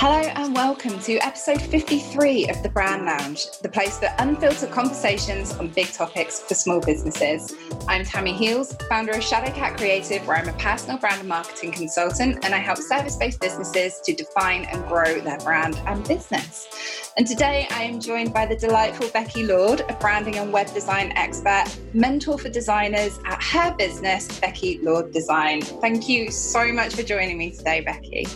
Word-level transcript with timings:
Hello 0.00 0.16
and 0.16 0.54
welcome 0.54 0.98
to 1.00 1.18
episode 1.18 1.60
53 1.60 2.48
of 2.48 2.62
The 2.62 2.70
Brand 2.70 3.04
Lounge, 3.04 3.48
the 3.60 3.68
place 3.68 3.98
for 3.98 4.08
unfiltered 4.18 4.70
conversations 4.70 5.52
on 5.56 5.68
big 5.68 5.92
topics 5.92 6.40
for 6.40 6.54
small 6.54 6.80
businesses. 6.80 7.54
I'm 7.86 8.06
Tammi 8.06 8.32
Heels, 8.32 8.74
founder 8.88 9.12
of 9.12 9.18
Shadowcat 9.18 9.76
Creative, 9.76 10.26
where 10.26 10.38
I'm 10.38 10.48
a 10.48 10.54
personal 10.54 10.96
brand 10.96 11.20
and 11.20 11.28
marketing 11.28 11.72
consultant 11.72 12.42
and 12.46 12.54
I 12.54 12.58
help 12.60 12.78
service 12.78 13.16
based 13.16 13.42
businesses 13.42 14.00
to 14.04 14.14
define 14.14 14.64
and 14.72 14.82
grow 14.88 15.20
their 15.20 15.36
brand 15.40 15.76
and 15.84 16.02
business. 16.08 17.12
And 17.18 17.26
today 17.26 17.66
I 17.70 17.82
am 17.82 18.00
joined 18.00 18.32
by 18.32 18.46
the 18.46 18.56
delightful 18.56 19.10
Becky 19.10 19.44
Lord, 19.44 19.82
a 19.86 19.92
branding 20.00 20.38
and 20.38 20.50
web 20.50 20.72
design 20.72 21.12
expert, 21.14 21.66
mentor 21.92 22.38
for 22.38 22.48
designers 22.48 23.20
at 23.26 23.42
her 23.42 23.74
business, 23.76 24.40
Becky 24.40 24.78
Lord 24.78 25.12
Design. 25.12 25.60
Thank 25.60 26.08
you 26.08 26.30
so 26.30 26.72
much 26.72 26.94
for 26.94 27.02
joining 27.02 27.36
me 27.36 27.50
today, 27.50 27.82
Becky. 27.82 28.26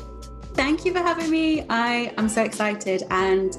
Thank 0.54 0.84
you 0.84 0.92
for 0.92 1.00
having 1.00 1.30
me. 1.30 1.66
I 1.68 2.14
am 2.16 2.28
so 2.28 2.42
excited 2.42 3.02
and 3.10 3.58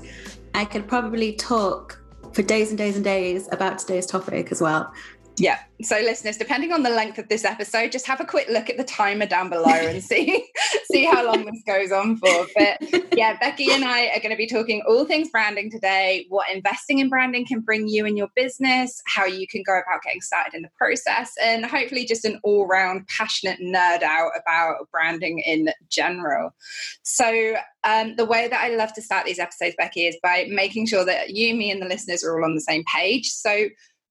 I 0.53 0.63
could 0.63 0.87
probably 0.87 1.33
talk 1.33 1.99
for 2.31 2.41
days 2.41 2.69
and 2.69 2.77
days 2.77 2.95
and 2.95 3.03
days 3.03 3.49
about 3.51 3.79
today's 3.79 4.05
topic 4.05 4.51
as 4.51 4.61
well. 4.61 4.93
Yeah. 5.37 5.59
So, 5.81 5.97
listeners, 5.97 6.37
depending 6.37 6.71
on 6.71 6.83
the 6.83 6.89
length 6.89 7.17
of 7.17 7.27
this 7.27 7.43
episode, 7.43 7.91
just 7.91 8.07
have 8.07 8.21
a 8.21 8.25
quick 8.25 8.47
look 8.47 8.69
at 8.69 8.77
the 8.77 8.83
timer 8.83 9.25
down 9.25 9.49
below 9.49 9.65
and 9.65 10.01
see 10.01 10.47
see 10.91 11.03
how 11.03 11.25
long 11.25 11.43
this 11.43 11.61
goes 11.67 11.91
on 11.91 12.15
for. 12.15 12.47
But 12.55 13.17
yeah, 13.17 13.37
Becky 13.37 13.71
and 13.71 13.83
I 13.83 14.07
are 14.07 14.19
going 14.19 14.31
to 14.31 14.37
be 14.37 14.47
talking 14.47 14.81
all 14.87 15.03
things 15.03 15.29
branding 15.29 15.69
today, 15.69 16.25
what 16.29 16.49
investing 16.49 16.99
in 16.99 17.09
branding 17.09 17.45
can 17.45 17.59
bring 17.59 17.89
you 17.89 18.05
and 18.05 18.17
your 18.17 18.29
business, 18.35 19.01
how 19.05 19.25
you 19.25 19.47
can 19.47 19.63
go 19.65 19.73
about 19.73 20.01
getting 20.03 20.21
started 20.21 20.53
in 20.53 20.61
the 20.61 20.69
process, 20.77 21.33
and 21.43 21.65
hopefully 21.65 22.05
just 22.05 22.23
an 22.23 22.39
all 22.43 22.65
round 22.67 23.05
passionate 23.07 23.59
nerd 23.59 24.03
out 24.03 24.31
about 24.39 24.89
branding 24.91 25.39
in 25.39 25.69
general. 25.89 26.55
So, 27.03 27.55
um, 27.83 28.15
the 28.15 28.25
way 28.25 28.47
that 28.47 28.63
I 28.63 28.75
love 28.75 28.93
to 28.93 29.01
start 29.01 29.25
these 29.25 29.39
episodes, 29.39 29.75
Becky, 29.77 30.07
is 30.07 30.17
by 30.23 30.47
making 30.49 30.87
sure 30.87 31.03
that 31.03 31.31
you, 31.31 31.53
me, 31.53 31.69
and 31.69 31.81
the 31.81 31.87
listeners 31.87 32.23
are 32.23 32.39
all 32.39 32.45
on 32.45 32.55
the 32.55 32.61
same 32.61 32.83
page. 32.85 33.29
So 33.29 33.67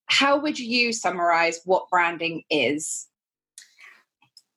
how 0.07 0.39
would 0.39 0.59
you 0.59 0.93
summarize 0.93 1.61
what 1.65 1.89
branding 1.91 2.43
is? 2.51 3.07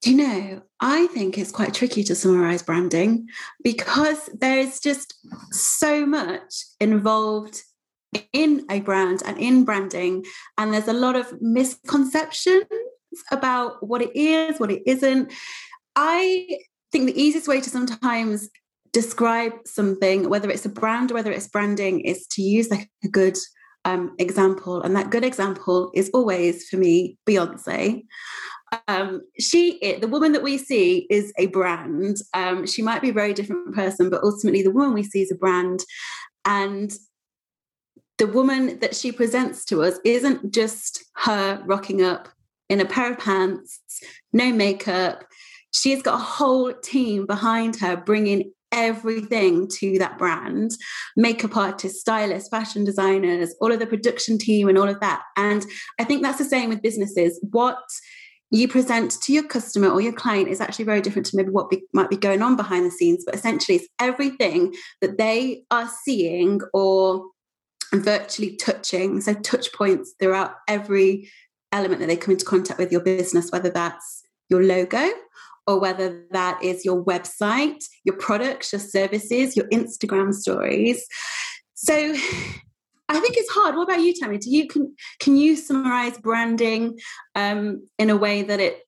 Do 0.02 0.12
you 0.12 0.18
know, 0.18 0.62
I 0.80 1.08
think 1.08 1.38
it's 1.38 1.52
quite 1.52 1.74
tricky 1.74 2.04
to 2.04 2.16
summarize 2.16 2.62
branding 2.62 3.28
because 3.64 4.30
there's 4.40 4.80
just 4.80 5.16
so 5.52 6.06
much 6.06 6.54
involved 6.80 7.64
in 8.32 8.66
a 8.70 8.80
brand 8.80 9.22
and 9.26 9.38
in 9.38 9.66
branding, 9.66 10.26
and 10.58 10.74
there's 10.74 10.88
a 10.88 10.94
lot 10.94 11.16
of 11.16 11.34
misconceptions 11.42 12.66
about 13.32 13.86
what 13.86 14.02
it 14.02 14.16
is, 14.16 14.60
what 14.60 14.72
it 14.72 14.84
isn't. 14.86 15.34
I 15.96 16.60
think 16.92 17.08
the 17.08 17.22
easiest 17.22 17.48
way 17.48 17.60
to 17.60 17.70
sometimes 17.70 18.50
describe 18.94 19.54
something, 19.66 20.30
whether 20.30 20.50
it's 20.50 20.66
a 20.66 20.70
brand 20.70 21.12
or 21.12 21.16
whether 21.16 21.32
it's 21.32 21.48
branding, 21.48 22.02
is 22.02 22.26
to 22.28 22.42
use 22.42 22.70
like 22.70 22.90
a 23.04 23.08
good 23.08 23.38
um, 23.88 24.14
example. 24.20 24.82
And 24.82 24.96
that 24.96 25.10
good 25.10 25.24
example 25.24 25.92
is 25.96 26.12
always, 26.14 26.68
for 26.68 26.76
me, 26.76 27.18
Beyonce. 27.26 28.04
Um, 28.90 29.22
she, 29.40 29.80
the 30.02 30.10
woman 30.10 30.34
that 30.34 30.44
we 30.44 30.58
see, 30.58 31.08
is 31.10 31.32
a 31.38 31.48
brand. 31.48 32.18
Um, 32.34 32.68
she 32.68 32.82
might 32.82 33.02
be 33.02 33.10
a 33.10 33.14
very 33.14 33.34
different 33.34 33.74
person, 33.74 34.10
but 34.10 34.24
ultimately, 34.24 34.62
the 34.62 34.72
woman 34.72 34.94
we 34.94 35.04
see 35.04 35.22
is 35.22 35.32
a 35.32 35.36
brand. 35.36 35.80
And 36.44 36.92
the 38.18 38.28
woman 38.28 38.80
that 38.80 38.94
she 38.94 39.12
presents 39.14 39.64
to 39.66 39.84
us 39.84 40.00
isn't 40.04 40.54
just 40.54 41.06
her 41.16 41.64
rocking 41.66 42.04
up 42.04 42.28
in 42.68 42.82
a 42.82 42.86
pair 42.86 43.14
of 43.14 43.20
pants, 43.20 43.80
no 44.34 44.52
makeup. 44.52 45.24
She's 45.72 46.02
got 46.02 46.16
a 46.16 46.24
whole 46.24 46.74
team 46.74 47.26
behind 47.26 47.78
her 47.78 47.96
bringing 47.96 48.52
everything 48.72 49.68
to 49.80 49.98
that 50.00 50.18
brand. 50.18 50.72
Makeup 51.16 51.56
artists 51.56 52.00
stylists 52.00 52.50
fashion 52.50 52.84
designers 52.84 53.56
all 53.62 53.72
of 53.72 53.80
the 53.80 53.88
production 53.88 54.38
team 54.38 54.68
and 54.68 54.78
all 54.78 54.90
of 54.90 55.00
that. 55.00 55.24
And 55.36 55.66
i 56.00 56.04
think 56.04 56.22
that's 56.22 56.38
the 56.38 56.46
same 56.46 56.70
with 56.70 56.82
businesses. 56.82 57.40
What 57.52 57.80
you 58.50 58.68
present 58.68 59.12
to 59.24 59.34
your 59.34 59.44
customer 59.44 59.90
or 59.90 60.00
your 60.00 60.14
client 60.14 60.48
is 60.48 60.62
actually 60.62 60.86
very 60.86 61.02
different 61.02 61.26
to 61.28 61.36
maybe 61.36 61.50
what 61.50 61.70
be, 61.70 61.84
might 61.94 62.10
be 62.10 62.16
going 62.16 62.42
on 62.42 62.56
behind 62.56 62.86
the 62.86 62.92
scenes 62.92 63.26
but 63.26 63.36
essentially 63.36 63.78
it's 63.78 63.88
everything 64.00 64.74
that 65.02 65.18
they 65.18 65.64
are 65.70 65.90
seeing 66.06 66.62
or 66.74 67.26
virtually 67.94 68.56
touching. 68.56 69.20
So 69.22 69.34
touch 69.34 69.74
points 69.74 70.14
throughout 70.20 70.56
every 70.68 71.30
element 71.72 72.00
that 72.00 72.08
they 72.08 72.16
come 72.16 72.34
into 72.34 72.46
contact 72.46 72.80
with 72.80 72.92
your 72.92 73.02
business 73.02 73.52
whether 73.52 73.70
that's 73.70 74.24
your 74.50 74.64
logo 74.64 75.10
or 75.68 75.80
whether 75.80 76.26
that 76.32 76.64
is 76.64 76.86
your 76.86 77.04
website, 77.04 77.84
your 78.06 78.16
products, 78.16 78.72
your 78.72 78.80
services, 78.80 79.56
your 79.56 79.68
Instagram 79.68 80.34
stories. 80.34 81.06
So 81.76 81.94
I 83.10 83.20
think 83.20 83.38
it's 83.38 83.50
hard. 83.52 83.76
What 83.76 83.84
about 83.84 84.02
you, 84.02 84.14
Tammi? 84.14 84.38
Do 84.38 84.50
you 84.50 84.68
can 84.68 84.96
can 85.20 85.38
you 85.38 85.56
summarize 85.56 86.18
branding 86.18 87.00
um, 87.36 87.88
in 87.98 88.10
a 88.10 88.18
way 88.18 88.42
that 88.44 88.60
it 88.60 88.82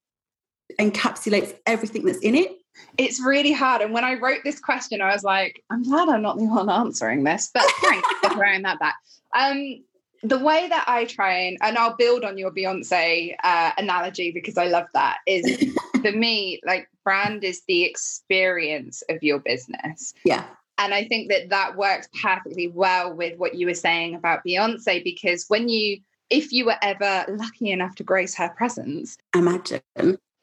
encapsulates 0.79 1.55
everything 1.65 2.05
that's 2.05 2.19
in 2.19 2.35
it? 2.35 2.51
It's 2.97 3.21
really 3.21 3.53
hard. 3.53 3.81
And 3.81 3.93
when 3.93 4.03
I 4.03 4.15
wrote 4.15 4.39
this 4.43 4.59
question, 4.59 5.01
I 5.01 5.13
was 5.13 5.23
like, 5.23 5.63
I'm 5.69 5.83
glad 5.83 6.09
I'm 6.09 6.21
not 6.21 6.37
the 6.37 6.45
one 6.45 6.69
answering 6.69 7.23
this, 7.23 7.49
but 7.53 7.63
thanks 7.81 8.07
for 8.21 8.29
throwing 8.31 8.63
that 8.63 8.79
back. 8.79 8.95
Um, 9.35 9.83
the 10.23 10.39
way 10.39 10.67
that 10.67 10.83
I 10.87 11.05
train, 11.05 11.57
and 11.61 11.69
and 11.69 11.77
I'll 11.77 11.95
build 11.95 12.23
on 12.23 12.37
your 12.37 12.51
Beyonce 12.51 13.35
uh, 13.43 13.71
analogy 13.77 14.31
because 14.31 14.57
I 14.57 14.67
love 14.67 14.87
that 14.93 15.19
is 15.27 15.71
for 16.01 16.11
me 16.11 16.59
like 16.65 16.89
brand 17.03 17.43
is 17.43 17.61
the 17.67 17.83
experience 17.83 19.03
of 19.09 19.21
your 19.21 19.39
business. 19.39 20.13
Yeah. 20.25 20.45
And 20.79 20.93
I 20.93 21.05
think 21.05 21.29
that 21.29 21.49
that 21.49 21.77
works 21.77 22.07
perfectly 22.21 22.67
well 22.67 23.13
with 23.13 23.37
what 23.37 23.53
you 23.53 23.67
were 23.67 23.73
saying 23.73 24.15
about 24.15 24.41
Beyonce 24.45 25.03
because 25.03 25.45
when 25.47 25.69
you 25.69 25.99
if 26.29 26.51
you 26.51 26.65
were 26.65 26.77
ever 26.81 27.25
lucky 27.27 27.71
enough 27.71 27.95
to 27.95 28.03
grace 28.03 28.35
her 28.35 28.49
presence, 28.49 29.17
imagine 29.35 29.81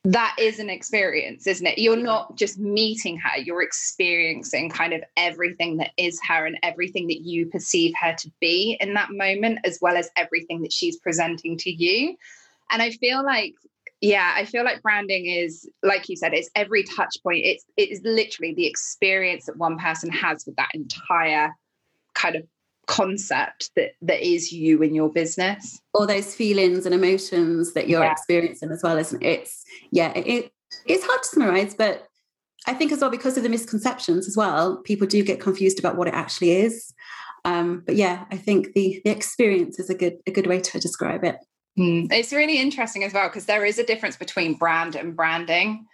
that 0.06 0.36
is 0.38 0.60
an 0.60 0.70
experience, 0.70 1.48
isn't 1.48 1.66
it? 1.66 1.78
You're 1.78 1.96
not 1.96 2.36
just 2.36 2.58
meeting 2.58 3.18
her, 3.18 3.40
you're 3.40 3.62
experiencing 3.62 4.70
kind 4.70 4.92
of 4.92 5.02
everything 5.16 5.78
that 5.78 5.90
is 5.96 6.20
her 6.28 6.46
and 6.46 6.56
everything 6.62 7.08
that 7.08 7.22
you 7.22 7.46
perceive 7.46 7.92
her 8.00 8.14
to 8.20 8.30
be 8.40 8.76
in 8.80 8.94
that 8.94 9.10
moment, 9.10 9.58
as 9.64 9.80
well 9.82 9.96
as 9.96 10.08
everything 10.14 10.62
that 10.62 10.72
she's 10.72 10.96
presenting 10.96 11.56
to 11.58 11.70
you. 11.70 12.16
And 12.70 12.82
I 12.82 12.90
feel 12.90 13.24
like, 13.24 13.54
yeah, 14.00 14.32
I 14.36 14.44
feel 14.44 14.62
like 14.62 14.80
branding 14.80 15.26
is, 15.26 15.68
like 15.82 16.08
you 16.08 16.14
said, 16.14 16.34
it's 16.34 16.50
every 16.54 16.84
touch 16.84 17.16
point. 17.24 17.44
It's 17.44 17.64
it 17.76 17.90
is 17.90 18.00
literally 18.04 18.54
the 18.54 18.66
experience 18.66 19.46
that 19.46 19.56
one 19.56 19.76
person 19.76 20.10
has 20.10 20.46
with 20.46 20.54
that 20.54 20.70
entire 20.72 21.52
kind 22.14 22.36
of 22.36 22.44
concept 22.86 23.70
that 23.76 23.92
that 24.02 24.26
is 24.26 24.52
you 24.52 24.82
in 24.82 24.94
your 24.94 25.12
business. 25.12 25.80
All 25.92 26.06
those 26.06 26.34
feelings 26.34 26.86
and 26.86 26.94
emotions 26.94 27.74
that 27.74 27.88
you're 27.88 28.02
yeah. 28.02 28.12
experiencing 28.12 28.70
as 28.70 28.82
well 28.82 28.96
isn't 28.96 29.22
it? 29.22 29.26
It's 29.26 29.64
yeah 29.90 30.12
it, 30.14 30.52
it's 30.86 31.04
hard 31.04 31.22
to 31.22 31.28
summarize 31.28 31.74
but 31.74 32.06
i 32.66 32.74
think 32.74 32.92
as 32.92 33.00
well 33.00 33.10
because 33.10 33.36
of 33.36 33.42
the 33.42 33.48
misconceptions 33.48 34.26
as 34.26 34.36
well 34.36 34.78
people 34.82 35.06
do 35.06 35.22
get 35.22 35.40
confused 35.40 35.78
about 35.78 35.96
what 35.96 36.08
it 36.08 36.14
actually 36.14 36.52
is. 36.52 36.92
Um, 37.44 37.82
but 37.86 37.96
yeah 37.96 38.24
i 38.30 38.36
think 38.36 38.72
the 38.74 39.00
the 39.04 39.10
experience 39.10 39.78
is 39.78 39.90
a 39.90 39.94
good 39.94 40.18
a 40.26 40.30
good 40.30 40.46
way 40.46 40.60
to 40.60 40.78
describe 40.78 41.24
it. 41.24 41.36
Mm. 41.78 42.10
it's 42.10 42.32
really 42.32 42.58
interesting 42.58 43.04
as 43.04 43.12
well 43.12 43.28
because 43.28 43.44
there 43.44 43.64
is 43.64 43.78
a 43.78 43.84
difference 43.84 44.16
between 44.16 44.54
brand 44.54 44.96
and 44.96 45.14
branding 45.14 45.86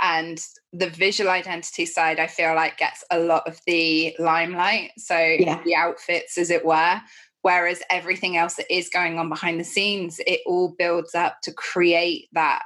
and 0.00 0.40
the 0.72 0.88
visual 0.90 1.30
identity 1.30 1.86
side 1.86 2.18
i 2.18 2.26
feel 2.26 2.54
like 2.54 2.76
gets 2.78 3.04
a 3.10 3.18
lot 3.18 3.46
of 3.46 3.60
the 3.66 4.14
limelight 4.18 4.90
so 4.98 5.16
yeah. 5.16 5.62
the 5.64 5.74
outfits 5.74 6.36
as 6.36 6.50
it 6.50 6.64
were 6.64 7.00
whereas 7.42 7.82
everything 7.90 8.36
else 8.36 8.54
that 8.54 8.72
is 8.72 8.88
going 8.88 9.18
on 9.18 9.28
behind 9.28 9.60
the 9.60 9.64
scenes 9.64 10.20
it 10.26 10.40
all 10.46 10.74
builds 10.78 11.14
up 11.14 11.40
to 11.42 11.52
create 11.52 12.28
that 12.32 12.62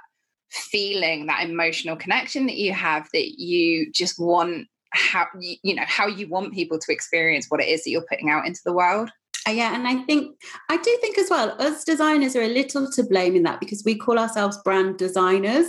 feeling 0.51 1.27
that 1.27 1.49
emotional 1.49 1.97
connection 1.97 2.47
that 2.47 2.57
you 2.57 2.73
have 2.73 3.09
that 3.13 3.39
you 3.39 3.91
just 3.93 4.19
want 4.19 4.67
how 4.91 5.27
you 5.39 5.75
know 5.75 5.85
how 5.87 6.07
you 6.07 6.27
want 6.29 6.55
people 6.55 6.79
to 6.79 6.91
experience 6.91 7.47
what 7.51 7.61
it 7.61 7.69
is 7.69 7.85
that 7.85 7.91
you're 7.91 8.07
putting 8.09 8.31
out 8.31 8.47
into 8.47 8.61
the 8.65 8.73
world 8.73 9.11
uh, 9.49 9.53
yeah, 9.53 9.75
and 9.75 9.87
I 9.87 10.03
think 10.03 10.37
I 10.69 10.77
do 10.77 10.99
think 11.01 11.17
as 11.17 11.31
well, 11.31 11.55
us 11.61 11.85
designers 11.85 12.37
are 12.37 12.43
a 12.43 12.49
little 12.49 12.91
to 12.91 13.03
blame 13.03 13.35
in 13.37 13.45
that 13.45 13.61
because 13.61 13.83
we 13.85 13.95
call 13.95 14.19
ourselves 14.19 14.59
brand 14.65 14.99
designers. 14.99 15.69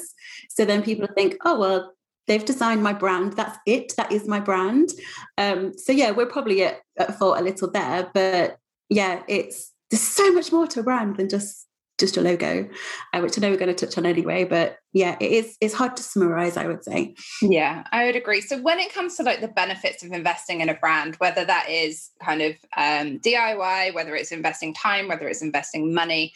So 0.50 0.66
then 0.66 0.84
people 0.84 1.07
think, 1.16 1.38
oh 1.46 1.57
well, 1.57 1.94
they've 2.28 2.44
designed 2.44 2.84
my 2.84 2.94
brand. 2.94 3.34
That's 3.34 3.57
it. 3.66 3.96
That 3.96 4.12
is 4.12 4.28
my 4.28 4.40
brand. 4.40 4.90
Um, 5.38 5.78
so 5.78 5.92
yeah, 5.92 6.12
we're 6.12 6.25
probably 6.25 6.63
at, 6.63 6.81
at 6.98 7.18
fault 7.18 7.40
a 7.40 7.42
little 7.42 7.72
there, 7.72 8.10
but 8.13 8.57
yeah, 8.90 9.24
it's 9.28 9.74
there's 9.90 10.01
so 10.01 10.31
much 10.31 10.51
more 10.51 10.68
to 10.68 10.81
a 10.81 10.84
brand 10.84 11.18
than 11.18 11.30
just 11.30 11.66
just 12.00 12.16
a 12.16 12.22
logo, 12.22 12.69
uh, 13.13 13.19
which 13.19 13.38
I 13.38 13.42
know 13.42 13.50
we're 13.50 13.57
going 13.57 13.75
to 13.75 13.86
touch 13.86 13.98
on 13.98 14.06
anyway. 14.06 14.46
But 14.46 14.78
yeah, 14.94 15.18
it 15.19 15.31
is 15.31 15.57
it's 15.60 15.74
hard 15.74 15.98
to 15.98 16.04
summarize, 16.04 16.56
I 16.57 16.66
would 16.66 16.84
say. 16.84 17.16
Yeah, 17.42 17.84
I 17.92 18.06
would 18.06 18.16
agree. 18.16 18.42
So 18.42 18.62
when 18.62 18.80
it 18.80 18.94
comes 18.94 19.18
to 19.18 19.24
like 19.24 19.42
the 19.42 19.50
benefits 19.50 20.04
of 20.04 20.12
investing 20.12 20.62
in 20.62 20.69
a 20.69 20.75
brand, 20.75 21.16
whether 21.18 21.46
that 21.46 21.69
is 21.69 22.10
kind 22.24 22.42
of 22.42 22.54
um, 22.78 23.19
DIY, 23.19 23.94
whether 23.94 24.16
it's 24.16 24.31
investing 24.31 24.74
time, 24.74 25.07
whether 25.07 25.28
it's 25.28 25.42
investing 25.42 25.94
money, 25.94 26.34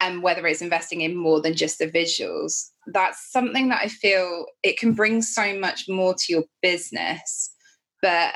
and 0.00 0.22
whether 0.22 0.46
it's 0.46 0.62
investing 0.62 1.02
in 1.02 1.14
more 1.14 1.40
than 1.40 1.54
just 1.54 1.78
the 1.78 1.90
visuals, 1.90 2.70
that's 2.86 3.30
something 3.30 3.68
that 3.68 3.80
I 3.82 3.88
feel 3.88 4.46
it 4.62 4.78
can 4.78 4.92
bring 4.92 5.22
so 5.22 5.58
much 5.58 5.88
more 5.88 6.14
to 6.14 6.32
your 6.32 6.44
business 6.62 7.52
but 8.02 8.34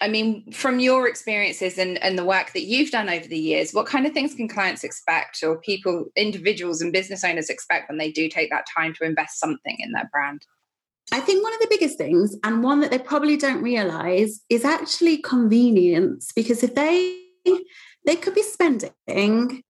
I 0.00 0.08
mean, 0.08 0.52
from 0.52 0.78
your 0.78 1.08
experiences 1.08 1.78
and, 1.78 1.96
and 2.02 2.18
the 2.18 2.24
work 2.24 2.52
that 2.52 2.64
you've 2.64 2.90
done 2.90 3.08
over 3.08 3.26
the 3.26 3.38
years, 3.38 3.72
what 3.72 3.86
kind 3.86 4.06
of 4.06 4.12
things 4.12 4.34
can 4.34 4.46
clients 4.46 4.84
expect 4.84 5.42
or 5.42 5.58
people, 5.58 6.06
individuals 6.16 6.82
and 6.82 6.92
business 6.92 7.24
owners 7.24 7.48
expect 7.48 7.88
when 7.88 7.98
they 7.98 8.12
do 8.12 8.28
take 8.28 8.50
that 8.50 8.66
time 8.72 8.94
to 8.94 9.04
invest 9.04 9.40
something 9.40 9.76
in 9.78 9.92
their 9.92 10.08
brand? 10.12 10.42
I 11.12 11.20
think 11.20 11.42
one 11.42 11.54
of 11.54 11.60
the 11.60 11.68
biggest 11.70 11.98
things, 11.98 12.36
and 12.44 12.62
one 12.62 12.80
that 12.80 12.90
they 12.90 12.98
probably 12.98 13.36
don't 13.36 13.62
realize, 13.62 14.40
is 14.50 14.64
actually 14.64 15.18
convenience. 15.18 16.30
Because 16.34 16.62
if 16.62 16.74
they 16.74 17.22
they 18.04 18.16
could 18.16 18.34
be 18.34 18.42
spending 18.42 19.62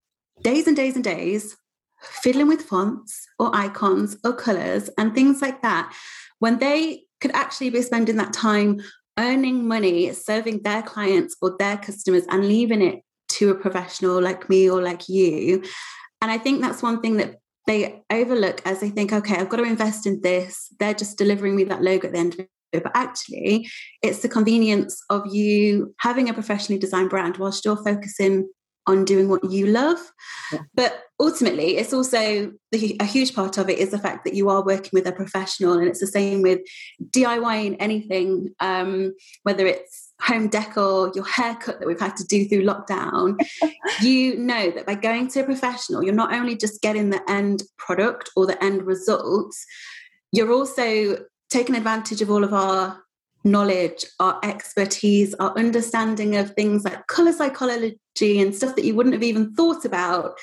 days 0.43 0.67
and 0.67 0.76
days 0.76 0.94
and 0.94 1.05
days 1.05 1.56
fiddling 2.00 2.48
with 2.48 2.62
fonts 2.62 3.26
or 3.38 3.54
icons 3.54 4.16
or 4.25 4.32
colors 4.32 4.90
and 4.98 5.14
things 5.14 5.43
like 5.43 5.62
that, 5.62 5.94
when 6.38 6.58
they 6.58 7.02
could 7.20 7.34
actually 7.34 7.70
be 7.70 7.82
spending 7.82 8.16
that 8.16 8.32
time 8.32 8.81
earning 9.19 9.66
money, 9.66 10.12
serving 10.12 10.62
their 10.62 10.82
clients 10.82 11.37
or 11.40 11.56
their 11.58 11.78
customers, 11.78 12.25
and 12.28 12.46
leaving 12.46 12.82
it 12.82 13.02
to 13.28 13.50
a 13.50 13.54
professional 13.54 14.20
like 14.20 14.48
me 14.48 14.69
or 14.69 14.82
like 14.82 15.08
you. 15.08 15.62
And 16.20 16.31
I 16.31 16.38
think 16.38 16.60
that's 16.60 16.82
one 16.82 17.00
thing 17.00 17.16
that 17.16 17.37
they 17.66 18.02
overlook 18.10 18.62
as 18.64 18.81
they 18.81 18.90
think, 18.90 19.12
okay, 19.12 19.37
I've 19.37 19.48
got 19.48 19.56
to 19.56 19.64
invest 19.64 20.06
in 20.06 20.20
this. 20.20 20.69
They're 20.78 20.94
just 20.94 21.19
delivering 21.19 21.56
me 21.56 21.64
that 21.64 21.82
logo 21.82 22.06
at 22.06 22.12
the 22.12 22.19
end 22.19 22.34
of. 22.38 22.46
But 22.72 22.93
actually, 22.94 23.69
it's 24.02 24.20
the 24.20 24.28
convenience 24.28 25.00
of 25.08 25.22
you 25.32 25.94
having 26.00 26.28
a 26.28 26.34
professionally 26.34 26.78
designed 26.78 27.10
brand 27.10 27.38
whilst 27.38 27.64
you're 27.64 27.82
focusing 27.82 28.48
on 28.86 29.04
doing 29.04 29.28
what 29.28 29.50
you 29.50 29.66
love. 29.66 29.98
Yeah. 30.52 30.60
But 30.74 31.02
ultimately, 31.18 31.76
it's 31.76 31.92
also 31.92 32.52
the, 32.70 32.96
a 33.00 33.04
huge 33.04 33.34
part 33.34 33.58
of 33.58 33.68
it 33.68 33.78
is 33.78 33.90
the 33.90 33.98
fact 33.98 34.24
that 34.24 34.34
you 34.34 34.48
are 34.48 34.64
working 34.64 34.90
with 34.92 35.06
a 35.06 35.12
professional, 35.12 35.72
and 35.74 35.86
it's 35.88 36.00
the 36.00 36.06
same 36.06 36.42
with 36.42 36.60
DIYing 37.10 37.76
anything, 37.80 38.54
um, 38.60 39.14
whether 39.42 39.66
it's 39.66 40.12
home 40.20 40.48
decor, 40.48 41.12
your 41.14 41.26
haircut 41.26 41.78
that 41.78 41.86
we've 41.86 42.00
had 42.00 42.16
to 42.16 42.24
do 42.24 42.46
through 42.46 42.62
lockdown, 42.62 43.38
you 44.00 44.36
know 44.36 44.70
that 44.70 44.86
by 44.86 44.94
going 44.94 45.28
to 45.28 45.40
a 45.40 45.44
professional, 45.44 46.02
you're 46.02 46.14
not 46.14 46.32
only 46.32 46.56
just 46.56 46.80
getting 46.80 47.10
the 47.10 47.30
end 47.30 47.62
product 47.76 48.30
or 48.36 48.46
the 48.46 48.62
end 48.62 48.86
results, 48.86 49.64
you're 50.32 50.52
also 50.52 51.18
taking 51.50 51.76
advantage 51.76 52.22
of 52.22 52.30
all 52.30 52.44
of 52.44 52.52
our 52.52 53.02
knowledge, 53.46 54.04
our 54.20 54.38
expertise, 54.43 55.34
our 55.34 55.56
understanding 55.56 56.37
of 56.37 56.50
things 56.50 56.84
like 56.84 57.06
color 57.06 57.32
psychology 57.32 57.96
and 58.20 58.54
stuff 58.54 58.75
that 58.76 58.84
you 58.84 58.94
wouldn't 58.94 59.14
have 59.14 59.22
even 59.22 59.54
thought 59.54 59.84
about. 59.84 60.37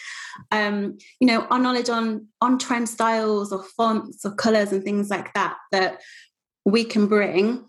Um, 0.51 0.97
you 1.19 1.27
know, 1.27 1.41
our 1.51 1.59
knowledge 1.59 1.89
on 1.89 2.27
on 2.41 2.57
trend 2.57 2.89
styles 2.89 3.51
or 3.51 3.63
fonts 3.77 4.25
or 4.25 4.33
colors 4.33 4.71
and 4.71 4.83
things 4.83 5.09
like 5.09 5.33
that 5.33 5.57
that 5.71 6.01
we 6.65 6.83
can 6.83 7.07
bring 7.07 7.65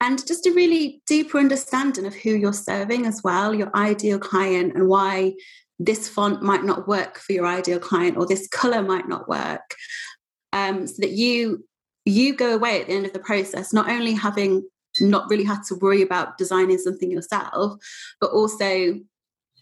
and 0.00 0.26
just 0.26 0.46
a 0.46 0.52
really 0.52 1.02
deeper 1.06 1.38
understanding 1.38 2.06
of 2.06 2.14
who 2.14 2.30
you're 2.30 2.52
serving 2.52 3.06
as 3.06 3.22
well, 3.22 3.54
your 3.54 3.70
ideal 3.76 4.18
client, 4.18 4.74
and 4.74 4.88
why 4.88 5.34
this 5.78 6.08
font 6.08 6.42
might 6.42 6.64
not 6.64 6.88
work 6.88 7.18
for 7.18 7.32
your 7.32 7.46
ideal 7.46 7.78
client 7.78 8.16
or 8.16 8.26
this 8.26 8.48
color 8.48 8.82
might 8.82 9.08
not 9.08 9.28
work. 9.28 9.74
Um, 10.52 10.86
so 10.86 10.94
that 11.00 11.10
you 11.10 11.64
you 12.08 12.34
go 12.34 12.54
away 12.54 12.80
at 12.80 12.86
the 12.86 12.94
end 12.94 13.06
of 13.06 13.12
the 13.12 13.18
process 13.18 13.72
not 13.72 13.88
only 13.88 14.14
having 14.14 14.66
not 15.00 15.28
really 15.28 15.44
had 15.44 15.62
to 15.62 15.74
worry 15.76 16.02
about 16.02 16.38
designing 16.38 16.78
something 16.78 17.10
yourself, 17.10 17.78
but 18.20 18.30
also 18.30 18.98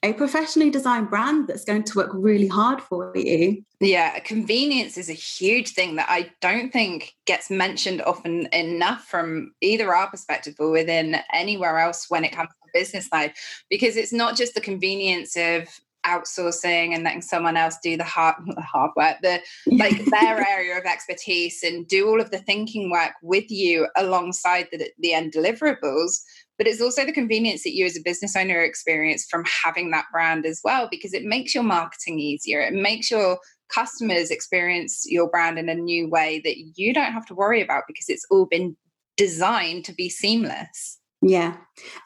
a 0.02 0.12
professionally 0.12 0.70
designed 0.70 1.10
brand 1.10 1.48
that's 1.48 1.64
going 1.64 1.82
to 1.82 1.96
work 1.96 2.10
really 2.12 2.46
hard 2.46 2.80
for 2.80 3.12
you. 3.16 3.62
Yeah, 3.80 4.18
convenience 4.20 4.96
is 4.96 5.08
a 5.08 5.14
huge 5.14 5.70
thing 5.70 5.96
that 5.96 6.06
I 6.08 6.30
don't 6.40 6.72
think 6.72 7.14
gets 7.26 7.50
mentioned 7.50 8.02
often 8.02 8.46
enough 8.52 9.04
from 9.04 9.52
either 9.60 9.94
our 9.94 10.08
perspective 10.08 10.54
or 10.58 10.70
within 10.70 11.16
anywhere 11.32 11.78
else 11.78 12.06
when 12.08 12.24
it 12.24 12.32
comes 12.32 12.50
to 12.50 12.70
business 12.78 13.08
life, 13.12 13.64
because 13.70 13.96
it's 13.96 14.12
not 14.12 14.36
just 14.36 14.54
the 14.54 14.60
convenience 14.60 15.36
of 15.36 15.68
outsourcing 16.06 16.94
and 16.94 17.04
letting 17.04 17.22
someone 17.22 17.56
else 17.56 17.76
do 17.82 17.96
the 17.96 18.04
hard, 18.04 18.36
the 18.46 18.62
hard 18.62 18.90
work, 18.96 19.16
the 19.22 19.40
like 19.66 20.04
their 20.10 20.46
area 20.48 20.78
of 20.78 20.84
expertise 20.84 21.62
and 21.62 21.86
do 21.86 22.08
all 22.08 22.20
of 22.20 22.30
the 22.30 22.38
thinking 22.38 22.90
work 22.90 23.12
with 23.22 23.50
you 23.50 23.88
alongside 23.96 24.68
the, 24.70 24.90
the 24.98 25.12
end 25.12 25.32
deliverables. 25.32 26.20
But 26.58 26.66
it's 26.66 26.80
also 26.80 27.04
the 27.04 27.12
convenience 27.12 27.64
that 27.64 27.74
you 27.74 27.84
as 27.84 27.96
a 27.96 28.02
business 28.02 28.34
owner 28.34 28.62
experience 28.62 29.26
from 29.30 29.44
having 29.64 29.90
that 29.90 30.06
brand 30.10 30.46
as 30.46 30.60
well 30.64 30.88
because 30.90 31.12
it 31.12 31.24
makes 31.24 31.54
your 31.54 31.64
marketing 31.64 32.18
easier. 32.18 32.60
It 32.60 32.72
makes 32.72 33.10
your 33.10 33.38
customers 33.68 34.30
experience 34.30 35.04
your 35.06 35.28
brand 35.28 35.58
in 35.58 35.68
a 35.68 35.74
new 35.74 36.08
way 36.08 36.40
that 36.44 36.56
you 36.76 36.94
don't 36.94 37.12
have 37.12 37.26
to 37.26 37.34
worry 37.34 37.60
about 37.60 37.82
because 37.86 38.06
it's 38.08 38.24
all 38.30 38.46
been 38.46 38.76
designed 39.16 39.84
to 39.84 39.92
be 39.92 40.08
seamless 40.08 40.98
yeah. 41.28 41.56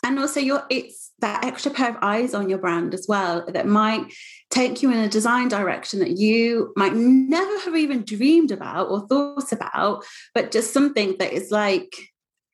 And 0.04 0.18
also 0.18 0.40
your 0.40 0.64
it's 0.70 1.12
that 1.20 1.44
extra 1.44 1.70
pair 1.70 1.90
of 1.90 1.96
eyes 2.00 2.32
on 2.32 2.48
your 2.48 2.58
brand 2.58 2.94
as 2.94 3.06
well 3.08 3.44
that 3.46 3.66
might 3.66 4.12
take 4.50 4.82
you 4.82 4.90
in 4.90 4.98
a 4.98 5.08
design 5.08 5.48
direction 5.48 6.00
that 6.00 6.16
you 6.16 6.72
might 6.76 6.94
never 6.94 7.58
have 7.60 7.76
even 7.76 8.02
dreamed 8.02 8.50
about 8.50 8.88
or 8.88 9.06
thought 9.06 9.52
about 9.52 10.02
but 10.34 10.50
just 10.50 10.72
something 10.72 11.14
that 11.18 11.32
is 11.32 11.50
like 11.50 11.94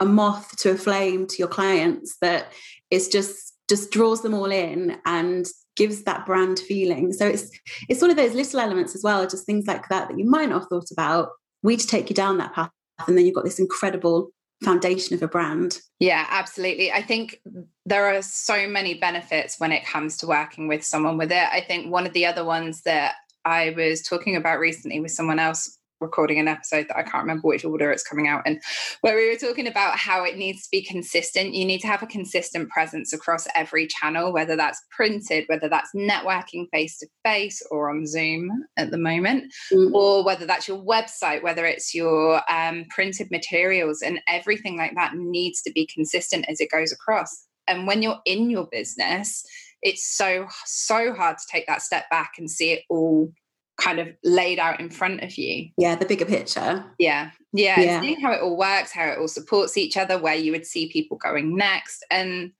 a 0.00 0.04
moth 0.04 0.56
to 0.56 0.72
a 0.72 0.76
flame 0.76 1.26
to 1.28 1.36
your 1.38 1.48
clients 1.48 2.16
that 2.20 2.52
is 2.90 3.08
just 3.08 3.54
just 3.68 3.90
draws 3.90 4.22
them 4.22 4.34
all 4.34 4.50
in 4.50 4.98
and 5.06 5.46
gives 5.76 6.04
that 6.04 6.24
brand 6.26 6.58
feeling. 6.58 7.12
So 7.12 7.26
it's 7.26 7.50
it's 7.88 8.00
one 8.00 8.10
of 8.10 8.16
those 8.16 8.34
little 8.34 8.60
elements 8.60 8.94
as 8.94 9.02
well 9.02 9.26
just 9.26 9.46
things 9.46 9.66
like 9.66 9.88
that 9.88 10.08
that 10.08 10.18
you 10.18 10.24
might 10.24 10.48
not 10.48 10.62
have 10.62 10.68
thought 10.68 10.90
about 10.90 11.30
we 11.62 11.76
to 11.76 11.86
take 11.86 12.08
you 12.08 12.14
down 12.14 12.38
that 12.38 12.54
path. 12.54 12.70
And 13.06 13.16
then 13.16 13.26
you've 13.26 13.34
got 13.34 13.44
this 13.44 13.58
incredible 13.58 14.30
foundation 14.64 15.14
of 15.14 15.22
a 15.22 15.28
brand. 15.28 15.78
Yeah 15.98 16.26
absolutely. 16.30 16.90
I 16.90 17.02
think 17.02 17.40
there 17.84 18.06
are 18.06 18.22
so 18.22 18.66
many 18.68 18.94
benefits 18.94 19.60
when 19.60 19.72
it 19.72 19.84
comes 19.84 20.16
to 20.18 20.26
working 20.26 20.68
with 20.68 20.84
someone 20.84 21.18
with 21.18 21.30
it. 21.30 21.48
I 21.52 21.60
think 21.60 21.90
one 21.90 22.06
of 22.06 22.12
the 22.12 22.26
other 22.26 22.44
ones 22.44 22.82
that 22.82 23.14
i 23.46 23.70
was 23.76 24.02
talking 24.02 24.36
about 24.36 24.58
recently 24.58 25.00
with 25.00 25.12
someone 25.12 25.38
else 25.38 25.75
recording 26.00 26.38
an 26.38 26.48
episode 26.48 26.86
that 26.88 26.96
I 26.96 27.02
can't 27.02 27.22
remember 27.22 27.48
which 27.48 27.64
order 27.64 27.90
it's 27.90 28.02
coming 28.02 28.28
out 28.28 28.46
in, 28.46 28.60
where 29.00 29.16
we 29.16 29.28
were 29.28 29.36
talking 29.36 29.66
about 29.66 29.96
how 29.96 30.24
it 30.24 30.36
needs 30.36 30.62
to 30.62 30.68
be 30.70 30.82
consistent. 30.82 31.54
You 31.54 31.64
need 31.64 31.80
to 31.80 31.86
have 31.86 32.02
a 32.02 32.06
consistent 32.06 32.68
presence 32.70 33.12
across 33.12 33.46
every 33.54 33.86
channel, 33.86 34.32
whether 34.32 34.56
that's 34.56 34.82
printed, 34.90 35.44
whether 35.48 35.68
that's 35.68 35.94
networking 35.94 36.66
face 36.70 36.98
to 36.98 37.06
face 37.24 37.62
or 37.70 37.90
on 37.90 38.06
Zoom 38.06 38.50
at 38.76 38.90
the 38.90 38.98
moment, 38.98 39.52
mm. 39.72 39.92
or 39.92 40.24
whether 40.24 40.46
that's 40.46 40.68
your 40.68 40.82
website, 40.84 41.42
whether 41.42 41.64
it's 41.64 41.94
your 41.94 42.42
um, 42.50 42.84
printed 42.90 43.30
materials, 43.30 44.02
and 44.02 44.20
everything 44.28 44.76
like 44.76 44.94
that 44.94 45.14
needs 45.14 45.62
to 45.62 45.72
be 45.72 45.86
consistent 45.86 46.44
as 46.48 46.60
it 46.60 46.70
goes 46.70 46.92
across. 46.92 47.46
And 47.68 47.86
when 47.86 48.02
you're 48.02 48.20
in 48.24 48.50
your 48.50 48.68
business, 48.70 49.44
it's 49.82 50.16
so, 50.16 50.46
so 50.64 51.12
hard 51.12 51.38
to 51.38 51.44
take 51.50 51.66
that 51.66 51.82
step 51.82 52.08
back 52.10 52.32
and 52.38 52.50
see 52.50 52.72
it 52.72 52.82
all 52.88 53.30
kind 53.76 53.98
of 53.98 54.08
laid 54.24 54.58
out 54.58 54.80
in 54.80 54.90
front 54.90 55.22
of 55.22 55.36
you. 55.36 55.70
Yeah, 55.76 55.96
the 55.96 56.06
bigger 56.06 56.24
picture. 56.24 56.84
Yeah. 56.98 57.30
Yeah. 57.52 57.80
yeah. 57.80 58.00
Seeing 58.00 58.20
how 58.20 58.32
it 58.32 58.40
all 58.40 58.56
works, 58.56 58.92
how 58.92 59.06
it 59.06 59.18
all 59.18 59.28
supports 59.28 59.76
each 59.76 59.96
other, 59.96 60.18
where 60.18 60.34
you 60.34 60.52
would 60.52 60.66
see 60.66 60.90
people 60.90 61.16
going 61.18 61.56
next. 61.56 62.04
And 62.10 62.52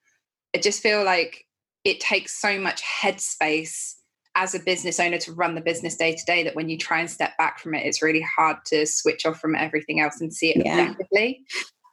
I 0.54 0.58
just 0.58 0.82
feel 0.82 1.04
like 1.04 1.44
it 1.84 2.00
takes 2.00 2.38
so 2.38 2.58
much 2.58 2.82
headspace 2.82 3.94
as 4.34 4.54
a 4.54 4.60
business 4.60 5.00
owner 5.00 5.18
to 5.18 5.32
run 5.32 5.54
the 5.54 5.60
business 5.62 5.96
day 5.96 6.14
to 6.14 6.24
day 6.26 6.42
that 6.44 6.54
when 6.54 6.68
you 6.68 6.76
try 6.76 7.00
and 7.00 7.10
step 7.10 7.36
back 7.38 7.58
from 7.58 7.74
it, 7.74 7.86
it's 7.86 8.02
really 8.02 8.20
hard 8.36 8.58
to 8.66 8.86
switch 8.86 9.24
off 9.24 9.40
from 9.40 9.54
everything 9.54 10.00
else 10.00 10.20
and 10.20 10.32
see 10.32 10.50
it 10.50 10.64
yeah. 10.64 10.80
objectively. 10.80 11.44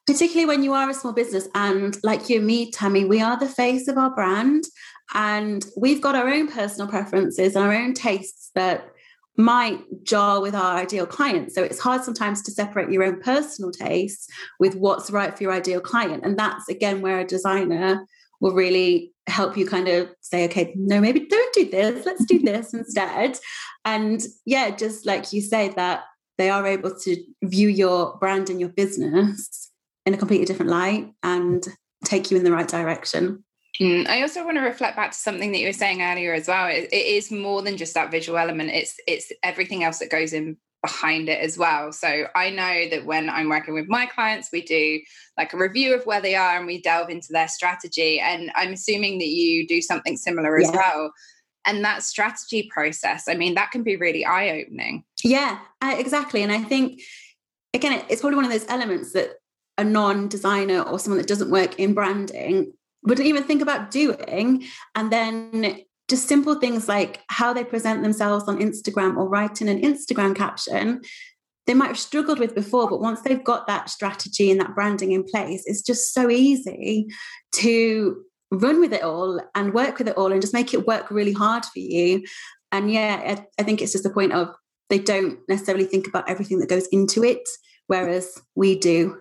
Particularly 0.06 0.46
when 0.46 0.64
you 0.64 0.74
are 0.74 0.90
a 0.90 0.94
small 0.94 1.14
business 1.14 1.48
and 1.56 1.98
like 2.04 2.28
you 2.28 2.40
and 2.40 2.48
me, 2.48 2.70
Tammi, 2.72 3.06
we 3.06 3.22
are 3.22 3.40
the 3.40 3.48
face 3.48 3.88
of 3.88 3.98
our 3.98 4.14
brand 4.14 4.66
and 5.14 5.66
we've 5.78 6.02
got 6.02 6.16
our 6.16 6.28
own 6.28 6.50
personal 6.50 6.90
preferences 6.90 7.56
and 7.56 7.64
our 7.64 7.74
own 7.74 7.94
tastes 7.94 8.52
that 8.56 8.93
might 9.36 9.80
jar 10.04 10.42
with 10.42 10.54
our 10.54 10.78
ideal 10.78 11.06
client. 11.06 11.52
So 11.52 11.64
it's 11.64 11.80
hard 11.80 12.04
sometimes 12.04 12.42
to 12.44 12.52
separate 12.52 12.92
your 12.92 13.04
own 13.04 13.20
personal 13.20 13.72
tastes 13.72 14.28
with 14.60 14.76
what's 14.76 15.10
right 15.10 15.36
for 15.36 15.44
your 15.44 15.52
ideal 15.52 15.82
client. 15.82 16.24
And 16.24 16.38
that's 16.38 16.70
again 16.70 17.02
where 17.02 17.20
a 17.20 17.26
designer 17.26 18.06
will 18.40 18.54
really 18.54 19.12
help 19.28 19.58
you 19.58 19.66
kind 19.66 19.88
of 19.88 20.10
say, 20.22 20.46
okay, 20.46 20.74
no, 20.76 21.00
maybe 21.00 21.26
don't 21.28 21.54
do 21.54 21.70
this, 21.70 22.06
let's 22.06 22.26
do 22.26 22.40
this 22.40 22.74
instead. 22.74 23.40
And 23.86 24.22
yeah, 24.46 24.70
just 24.76 25.06
like 25.06 25.34
you 25.34 25.42
say, 25.42 25.70
that 25.70 26.04
they 26.38 26.50
are 26.50 26.66
able 26.66 26.94
to 27.00 27.24
view 27.44 27.70
your 27.70 28.18
brand 28.18 28.50
and 28.50 28.60
your 28.60 28.70
business 28.70 29.72
in 30.06 30.14
a 30.14 30.18
completely 30.18 30.46
different 30.46 30.72
light 30.72 31.14
and 31.24 31.66
take 32.04 32.32
you 32.32 32.38
in 32.38 32.44
the 32.44 32.52
right 32.52 32.68
direction. 32.68 33.44
Mm, 33.82 34.08
I 34.08 34.22
also 34.22 34.46
want 34.46 34.58
to 34.58 34.64
reflect 34.64 34.96
back 34.96 35.12
to 35.12 35.18
something 35.18 35.52
that 35.52 35.60
you 35.60 35.68
were 35.68 35.74
saying 35.74 36.02
earlier 36.02 36.34
as 36.34 36.48
well. 36.48 36.68
It, 36.68 36.90
it 36.92 37.06
is 37.06 37.32
more 37.32 37.62
than 37.62 37.78
just 37.78 37.96
that 37.96 38.12
visual 38.12 38.38
element. 38.38 38.70
It's 38.70 38.96
it's 39.08 39.32
everything 39.42 39.84
else 39.84 40.00
that 40.00 40.12
goes 40.12 40.34
in 40.34 40.58
behind 40.84 41.30
it 41.30 41.40
as 41.40 41.58
well. 41.58 41.92
So 41.92 42.26
I 42.36 42.50
know 42.50 42.90
that 42.90 43.06
when 43.06 43.30
I'm 43.30 43.50
working 43.50 43.74
with 43.74 43.88
my 43.88 44.06
clients, 44.06 44.50
we 44.52 44.62
do 44.62 45.00
like 45.38 45.54
a 45.54 45.58
review 45.58 45.96
of 45.96 46.06
where 46.06 46.22
they 46.22 46.36
are 46.36 46.58
and 46.58 46.68
we 46.68 46.82
delve 46.82 47.10
into 47.10 47.30
their 47.32 47.48
strategy. 47.48 48.20
And 48.20 48.52
I'm 48.56 48.74
assuming 48.74 49.18
that 49.20 49.30
you 49.30 49.66
do 49.66 49.82
something 49.82 50.18
similar 50.18 50.58
as 50.58 50.70
yeah. 50.70 50.76
well. 50.76 51.14
And 51.66 51.84
that 51.86 52.04
strategy 52.04 52.70
process, 52.72 53.30
I 53.30 53.36
mean, 53.36 53.56
that 53.56 53.72
can 53.72 53.84
be 53.84 53.96
really 53.96 54.26
eye 54.26 54.62
opening. 54.62 55.06
Yeah, 55.24 55.60
exactly. 55.82 56.44
And 56.44 56.52
I 56.52 56.62
think 56.62 57.02
again, 57.74 58.04
it's 58.10 58.22
probably 58.22 58.36
one 58.36 58.46
of 58.46 58.52
those 58.52 58.68
elements 58.68 59.14
that 59.14 59.38
a 59.78 59.84
non-designer 59.86 60.82
or 60.82 61.00
someone 61.00 61.18
that 61.18 61.28
doesn't 61.28 61.50
work 61.50 61.80
in 61.80 61.94
branding 61.94 62.74
wouldn't 63.04 63.28
even 63.28 63.44
think 63.44 63.62
about 63.62 63.92
doing 63.92 64.66
and 64.96 65.12
then 65.12 65.82
just 66.10 66.28
simple 66.28 66.56
things 66.56 66.88
like 66.88 67.22
how 67.30 67.54
they 67.54 67.64
present 67.64 68.04
themselves 68.04 68.46
on 68.48 68.60
Instagram 68.60 69.18
or 69.18 69.28
writing 69.28 69.70
an 69.70 69.82
Instagram 69.82 70.36
caption 70.36 71.02
they 71.66 71.74
might 71.74 71.88
have 71.88 72.00
struggled 72.00 72.40
with 72.40 72.56
before, 72.56 72.90
but 72.90 73.00
once 73.00 73.22
they've 73.22 73.44
got 73.44 73.68
that 73.68 73.90
strategy 73.90 74.52
and 74.52 74.60
that 74.60 74.76
branding 74.76 75.12
in 75.12 75.24
place, 75.24 75.64
it's 75.66 75.82
just 75.82 76.14
so 76.14 76.30
easy 76.30 77.08
to 77.54 78.24
run 78.52 78.80
with 78.80 78.94
it 78.94 79.04
all 79.04 79.42
and 79.56 79.74
work 79.74 79.98
with 79.98 80.08
it 80.08 80.18
all 80.18 80.32
and 80.32 80.42
just 80.42 80.54
make 80.54 80.74
it 80.74 80.86
work 80.86 81.10
really 81.10 81.34
hard 81.34 81.66
for 81.66 81.80
you. 81.80 82.24
And 82.72 82.92
yeah, 82.92 83.22
I, 83.26 83.62
I 83.62 83.64
think 83.64 83.82
it's 83.82 83.94
just 83.94 84.04
the 84.04 84.10
point 84.10 84.34
of 84.34 84.54
they 84.90 85.00
don't 85.00 85.40
necessarily 85.48 85.86
think 85.86 86.08
about 86.08 86.30
everything 86.30 86.60
that 86.60 86.70
goes 86.70 86.88
into 86.88 87.24
it, 87.24 87.48
whereas 87.88 88.42
we 88.56 88.78
do. 88.78 89.18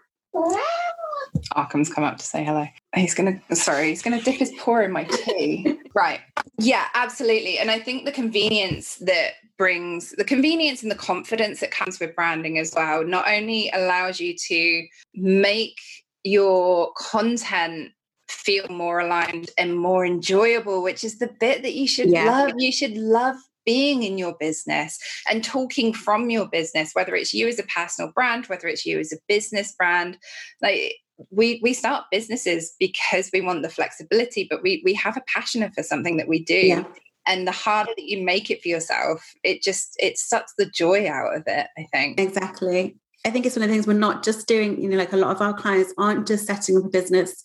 Arkham's 1.55 1.93
come 1.93 2.05
up 2.05 2.19
to 2.19 2.25
say 2.25 2.45
hello. 2.45 2.67
He's 2.95 3.15
gonna 3.15 3.41
sorry, 3.53 3.89
he's 3.89 4.03
gonna 4.03 4.21
dip 4.21 4.37
his 4.37 4.53
paw 4.59 4.81
in 4.81 4.93
my 4.93 5.05
tea. 5.05 5.79
right. 5.95 6.21
Yeah, 6.59 6.87
absolutely. 6.95 7.59
And 7.59 7.71
I 7.71 7.79
think 7.79 8.05
the 8.05 8.13
convenience 8.13 8.97
that 8.97 9.35
brings 9.59 10.11
the 10.13 10.25
convenience 10.25 10.83
and 10.83 10.91
the 10.91 10.97
confidence 10.97 11.61
that 11.61 11.71
comes 11.71 12.01
with 12.01 12.15
branding 12.17 12.59
as 12.59 12.73
well 12.75 13.05
not 13.05 13.29
only 13.29 13.71
allows 13.71 14.19
you 14.19 14.35
to 14.49 14.87
make 15.15 15.79
your 16.25 16.93
content 16.97 17.93
feel 18.29 18.67
more 18.69 19.01
aligned 19.01 19.51
and 19.59 19.77
more 19.77 20.05
enjoyable, 20.05 20.83
which 20.83 21.05
is 21.05 21.19
the 21.19 21.31
bit 21.41 21.63
that 21.63 21.75
you 21.75 21.87
should 21.87 22.11
yeah. 22.11 22.25
love. 22.25 22.53
You 22.59 22.73
should 22.73 22.97
love 22.97 23.37
being 23.65 24.03
in 24.03 24.19
your 24.19 24.35
business 24.41 24.99
and 25.31 25.45
talking 25.45 25.93
from 25.93 26.31
your 26.31 26.49
business, 26.49 26.91
whether 26.95 27.15
it's 27.15 27.33
you 27.33 27.47
as 27.47 27.59
a 27.59 27.65
personal 27.65 28.11
brand, 28.13 28.47
whether 28.47 28.67
it's 28.67 28.85
you 28.85 28.99
as 28.99 29.13
a 29.13 29.19
business 29.29 29.75
brand. 29.75 30.19
Like 30.61 30.97
we 31.31 31.61
we 31.63 31.73
start 31.73 32.05
businesses 32.11 32.75
because 32.79 33.31
we 33.33 33.41
want 33.41 33.63
the 33.63 33.69
flexibility, 33.69 34.47
but 34.49 34.63
we 34.63 34.83
we 34.85 34.95
have 34.95 35.17
a 35.17 35.23
passion 35.33 35.71
for 35.73 35.83
something 35.83 36.17
that 36.17 36.29
we 36.29 36.43
do. 36.45 36.55
Yeah. 36.55 36.85
And 37.25 37.47
the 37.47 37.53
harder 37.53 37.93
that 37.97 38.05
you 38.05 38.25
make 38.25 38.51
it 38.51 38.63
for 38.63 38.69
yourself, 38.69 39.25
it 39.45 39.63
just 39.63 39.97
it 40.01 40.19
sucks 40.19 40.55
the 40.59 40.67
joy 40.67 41.09
out 41.09 41.37
of 41.37 41.45
it, 41.47 41.69
I 41.79 41.87
think. 41.93 42.19
Exactly. 42.19 42.97
I 43.25 43.31
think 43.31 43.47
it's 43.47 43.55
one 43.55 43.63
of 43.63 43.69
the 43.69 43.75
things 43.75 43.87
we're 43.87 43.93
not 43.93 44.25
just 44.25 44.49
doing, 44.49 44.83
you 44.83 44.89
know, 44.89 44.97
like 44.97 45.13
a 45.13 45.17
lot 45.17 45.31
of 45.31 45.41
our 45.41 45.55
clients 45.55 45.95
aren't 45.97 46.27
just 46.27 46.47
setting 46.47 46.77
up 46.77 46.85
a 46.85 46.89
business 46.89 47.41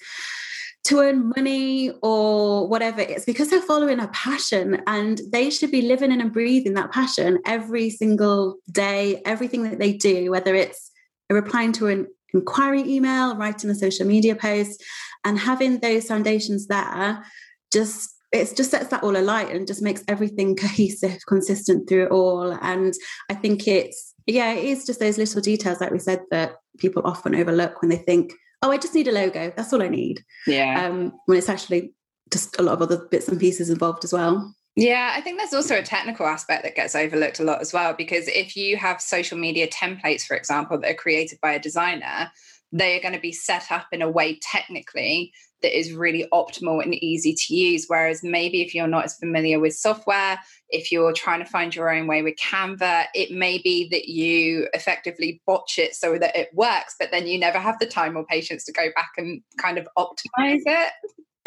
to 0.86 1.00
earn 1.00 1.32
money 1.36 1.92
or 2.02 2.68
whatever. 2.68 3.02
It's 3.02 3.26
because 3.26 3.50
they're 3.50 3.62
following 3.62 4.00
a 4.00 4.08
passion 4.08 4.82
and 4.88 5.22
they 5.32 5.50
should 5.50 5.70
be 5.70 5.82
living 5.82 6.12
in 6.12 6.22
and 6.22 6.32
breathing 6.32 6.74
that 6.76 6.92
passion 6.92 7.40
every 7.46 7.90
single 7.90 8.56
day, 8.72 9.22
everything 9.26 9.64
that 9.64 9.80
they 9.80 9.94
do, 9.94 10.32
whether 10.32 10.56
it's 10.56 10.90
replying 11.30 11.74
to 11.74 11.88
an 11.88 12.08
inquiry 12.34 12.84
email, 12.84 13.36
writing 13.36 13.70
a 13.70 13.76
social 13.76 14.06
media 14.06 14.36
post, 14.36 14.84
and 15.24 15.40
having 15.40 15.80
those 15.80 16.08
foundations 16.08 16.68
there 16.68 17.24
just 17.72 18.14
it 18.34 18.54
just 18.58 18.72
sets 18.72 18.90
that 18.90 19.04
all 19.04 19.16
alight 19.16 19.50
and 19.56 19.68
just 19.68 19.82
makes 19.82 20.04
everything 20.08 20.56
cohesive, 20.58 21.18
consistent 21.28 21.88
through 21.88 22.06
it 22.06 22.12
all. 22.12 22.58
And 22.62 22.94
I 23.30 23.34
think 23.36 23.68
it's 23.68 24.14
yeah, 24.26 24.52
it 24.52 24.66
is 24.66 24.86
just 24.86 25.00
those 25.00 25.18
little 25.18 25.42
details, 25.42 25.80
like 25.80 25.92
we 25.92 26.00
said, 26.00 26.22
that 26.32 26.58
people 26.78 27.02
often 27.06 27.34
overlook 27.34 27.82
when 27.82 27.90
they 27.90 27.98
think, 27.98 28.34
oh, 28.62 28.72
I 28.72 28.78
just 28.78 28.94
need 28.94 29.08
a 29.08 29.12
logo. 29.12 29.54
That's 29.56 29.72
all 29.72 29.82
I 29.82 29.88
need. 29.88 30.24
Yeah. 30.46 30.86
Um, 30.86 31.14
when 31.26 31.38
it's 31.38 31.48
actually 31.48 31.94
just 32.32 32.60
a 32.60 32.62
lot 32.62 32.74
of 32.74 32.82
other 32.82 33.08
bits 33.10 33.30
and 33.30 33.40
pieces 33.40 33.70
involved 33.70 34.04
as 34.04 34.12
well. 34.12 34.54
Yeah, 34.78 35.12
I 35.16 35.22
think 35.22 35.40
there's 35.40 35.56
also 35.56 35.76
a 35.76 35.82
technical 35.82 36.28
aspect 36.28 36.62
that 36.62 36.76
gets 36.76 36.96
overlooked 36.96 37.40
a 37.40 37.44
lot 37.44 37.62
as 37.62 37.74
well. 37.74 37.96
Because 37.96 38.28
if 38.28 38.56
you 38.56 38.78
have 38.78 39.02
social 39.02 39.36
media 39.36 39.68
templates, 39.68 40.22
for 40.22 40.38
example, 40.38 40.80
that 40.80 40.92
are 40.92 40.94
created 40.94 41.40
by 41.42 41.54
a 41.54 41.60
designer, 41.60 42.32
they 42.72 42.96
are 42.96 43.02
going 43.02 43.16
to 43.16 43.20
be 43.20 43.32
set 43.32 43.72
up 43.72 43.88
in 43.92 44.04
a 44.04 44.10
way 44.10 44.38
technically 44.40 45.34
that 45.64 45.76
is 45.76 45.94
really 45.94 46.28
optimal 46.32 46.84
and 46.84 46.94
easy 47.04 47.34
to 47.34 47.56
use. 47.56 47.86
Whereas 47.88 48.22
maybe 48.22 48.62
if 48.62 48.76
you're 48.76 48.86
not 48.88 49.06
as 49.06 49.18
familiar 49.18 49.60
with 49.60 49.74
software, 49.74 50.38
if 50.70 50.92
you're 50.92 51.12
trying 51.12 51.40
to 51.40 51.50
find 51.50 51.76
your 51.76 51.92
own 51.92 52.06
way 52.06 52.22
with 52.22 52.36
Canva, 52.36 53.06
it 53.16 53.32
may 53.32 53.58
be 53.58 53.90
that 53.90 54.08
you 54.08 54.68
effectively 54.76 55.42
botch 55.48 55.80
it 55.80 55.96
so 55.96 56.20
that 56.20 56.36
it 56.36 56.50
works, 56.54 56.96
but 57.00 57.10
then 57.10 57.26
you 57.26 57.40
never 57.40 57.58
have 57.58 57.80
the 57.80 57.88
time 57.88 58.16
or 58.16 58.24
patience 58.28 58.64
to 58.66 58.72
go 58.74 58.90
back 58.94 59.10
and 59.18 59.42
kind 59.60 59.80
of 59.80 59.88
optimize 59.98 60.62
it 60.68 60.92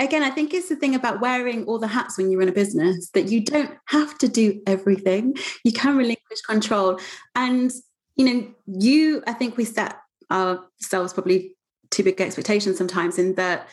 again, 0.00 0.22
I 0.22 0.30
think 0.30 0.54
it's 0.54 0.68
the 0.68 0.76
thing 0.76 0.94
about 0.94 1.20
wearing 1.20 1.64
all 1.66 1.78
the 1.78 1.86
hats 1.86 2.16
when 2.16 2.30
you 2.30 2.38
run 2.38 2.48
a 2.48 2.52
business 2.52 3.10
that 3.10 3.28
you 3.28 3.44
don't 3.44 3.72
have 3.86 4.16
to 4.18 4.28
do 4.28 4.60
everything. 4.66 5.36
You 5.64 5.72
can 5.72 5.96
relinquish 5.96 6.40
control. 6.40 6.98
And, 7.34 7.70
you 8.16 8.24
know, 8.24 8.48
you, 8.66 9.22
I 9.26 9.32
think 9.32 9.56
we 9.56 9.64
set 9.64 9.96
ourselves 10.30 11.12
probably 11.12 11.56
too 11.90 12.02
big 12.02 12.20
expectations 12.20 12.78
sometimes 12.78 13.18
in 13.18 13.34
that 13.34 13.68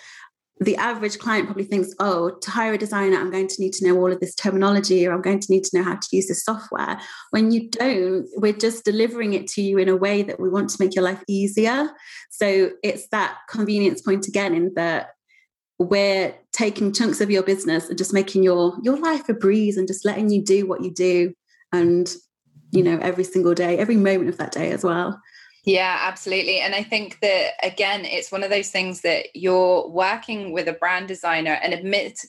the 0.60 0.76
average 0.78 1.20
client 1.20 1.46
probably 1.46 1.66
thinks, 1.66 1.94
oh, 2.00 2.32
to 2.42 2.50
hire 2.50 2.74
a 2.74 2.78
designer, 2.80 3.18
I'm 3.18 3.30
going 3.30 3.48
to 3.48 3.62
need 3.62 3.74
to 3.74 3.86
know 3.86 3.96
all 3.96 4.12
of 4.12 4.20
this 4.20 4.34
terminology 4.34 5.06
or 5.06 5.14
I'm 5.14 5.22
going 5.22 5.40
to 5.40 5.52
need 5.52 5.64
to 5.66 5.78
know 5.78 5.84
how 5.84 5.96
to 5.96 6.08
use 6.12 6.28
this 6.28 6.44
software. 6.44 7.00
When 7.30 7.52
you 7.52 7.70
don't, 7.70 8.28
we're 8.38 8.54
just 8.54 8.84
delivering 8.84 9.34
it 9.34 9.48
to 9.50 9.62
you 9.62 9.78
in 9.78 9.88
a 9.88 9.96
way 9.96 10.24
that 10.24 10.40
we 10.40 10.50
want 10.50 10.72
to 10.72 10.78
make 10.84 10.96
your 10.96 11.04
life 11.04 11.24
easier. 11.28 11.90
So 12.32 12.72
it's 12.82 13.08
that 13.10 13.38
convenience 13.50 14.02
point 14.02 14.28
again 14.28 14.56
in 14.56 14.74
that 14.76 15.12
we're 15.80 16.34
taking 16.54 16.92
chunks 16.92 17.22
of 17.22 17.30
your 17.30 17.44
business 17.44 17.90
and 17.90 17.98
just 17.98 18.14
making 18.14 18.44
your 18.44 18.78
your 18.82 18.98
life 18.98 19.30
a 19.30 19.34
breeze 19.34 19.78
and 19.78 19.88
just 19.88 20.06
letting 20.06 20.30
you 20.30 20.44
do 20.44 20.66
what 20.66 20.84
you 20.84 20.92
do 20.92 21.34
and 21.72 22.16
you 22.72 22.84
know 22.84 22.98
every 23.02 23.24
single 23.24 23.54
day 23.54 23.78
every 23.78 23.96
moment 23.96 24.30
of 24.30 24.38
that 24.38 24.52
day 24.52 24.72
as 24.72 24.84
well. 24.84 25.20
Yeah 25.66 25.98
absolutely. 26.02 26.60
And 26.60 26.74
i 26.74 26.82
think 26.82 27.20
that 27.22 27.52
again 27.62 28.06
it's 28.06 28.32
one 28.32 28.44
of 28.44 28.50
those 28.50 28.70
things 28.70 29.02
that 29.02 29.28
you're 29.36 29.88
working 29.88 30.52
with 30.52 30.68
a 30.68 30.74
brand 30.74 31.08
designer 31.08 31.60
and 31.62 31.74
admit 31.74 32.22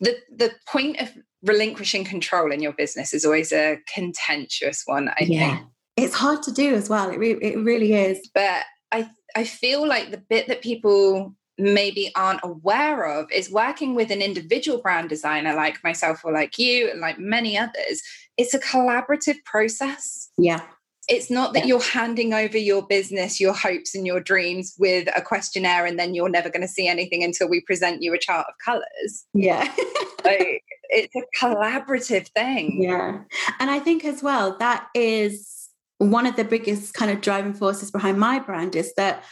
the 0.00 0.16
the 0.34 0.52
point 0.66 1.00
of 1.00 1.10
relinquishing 1.42 2.04
control 2.04 2.50
in 2.50 2.60
your 2.60 2.72
business 2.72 3.12
is 3.12 3.24
always 3.24 3.52
a 3.52 3.78
contentious 3.94 4.82
one 4.86 5.08
i 5.08 5.14
yeah. 5.20 5.56
think. 5.56 5.68
It's 5.96 6.14
hard 6.14 6.44
to 6.44 6.52
do 6.52 6.76
as 6.76 6.88
well. 6.88 7.10
It, 7.10 7.18
re- 7.18 7.40
it 7.42 7.58
really 7.58 7.92
is. 7.92 8.30
But 8.32 8.64
i 8.92 9.10
i 9.36 9.44
feel 9.44 9.86
like 9.86 10.10
the 10.10 10.22
bit 10.30 10.48
that 10.48 10.62
people 10.62 11.34
maybe 11.58 12.12
aren't 12.14 12.40
aware 12.42 13.04
of 13.04 13.30
is 13.32 13.50
working 13.50 13.94
with 13.94 14.10
an 14.10 14.22
individual 14.22 14.80
brand 14.80 15.08
designer 15.08 15.54
like 15.54 15.82
myself 15.82 16.24
or 16.24 16.32
like 16.32 16.58
you 16.58 16.88
and 16.90 17.00
like 17.00 17.18
many 17.18 17.58
others 17.58 18.02
it's 18.38 18.54
a 18.54 18.60
collaborative 18.60 19.44
process. 19.44 20.30
Yeah. 20.38 20.62
It's 21.08 21.30
not 21.30 21.54
that 21.54 21.60
yeah. 21.60 21.66
you're 21.66 21.82
handing 21.82 22.32
over 22.32 22.56
your 22.56 22.86
business 22.86 23.40
your 23.40 23.52
hopes 23.52 23.94
and 23.94 24.06
your 24.06 24.20
dreams 24.20 24.74
with 24.78 25.08
a 25.14 25.20
questionnaire 25.20 25.84
and 25.84 25.98
then 25.98 26.14
you're 26.14 26.28
never 26.28 26.48
going 26.48 26.62
to 26.62 26.68
see 26.68 26.86
anything 26.86 27.24
until 27.24 27.48
we 27.48 27.60
present 27.60 28.02
you 28.02 28.14
a 28.14 28.18
chart 28.18 28.46
of 28.48 28.54
colors. 28.64 29.26
Yeah. 29.34 29.70
Like, 30.24 30.64
it's 30.90 31.14
a 31.14 31.22
collaborative 31.40 32.26
thing. 32.28 32.82
Yeah. 32.82 33.20
And 33.60 33.70
i 33.70 33.78
think 33.78 34.04
as 34.04 34.20
well 34.20 34.58
that 34.58 34.88
is 34.92 35.68
one 35.98 36.26
of 36.26 36.34
the 36.36 36.44
biggest 36.44 36.92
kind 36.92 37.10
of 37.10 37.20
driving 37.20 37.54
forces 37.54 37.90
behind 37.92 38.18
my 38.18 38.40
brand 38.40 38.74
is 38.74 38.92
that 38.94 39.22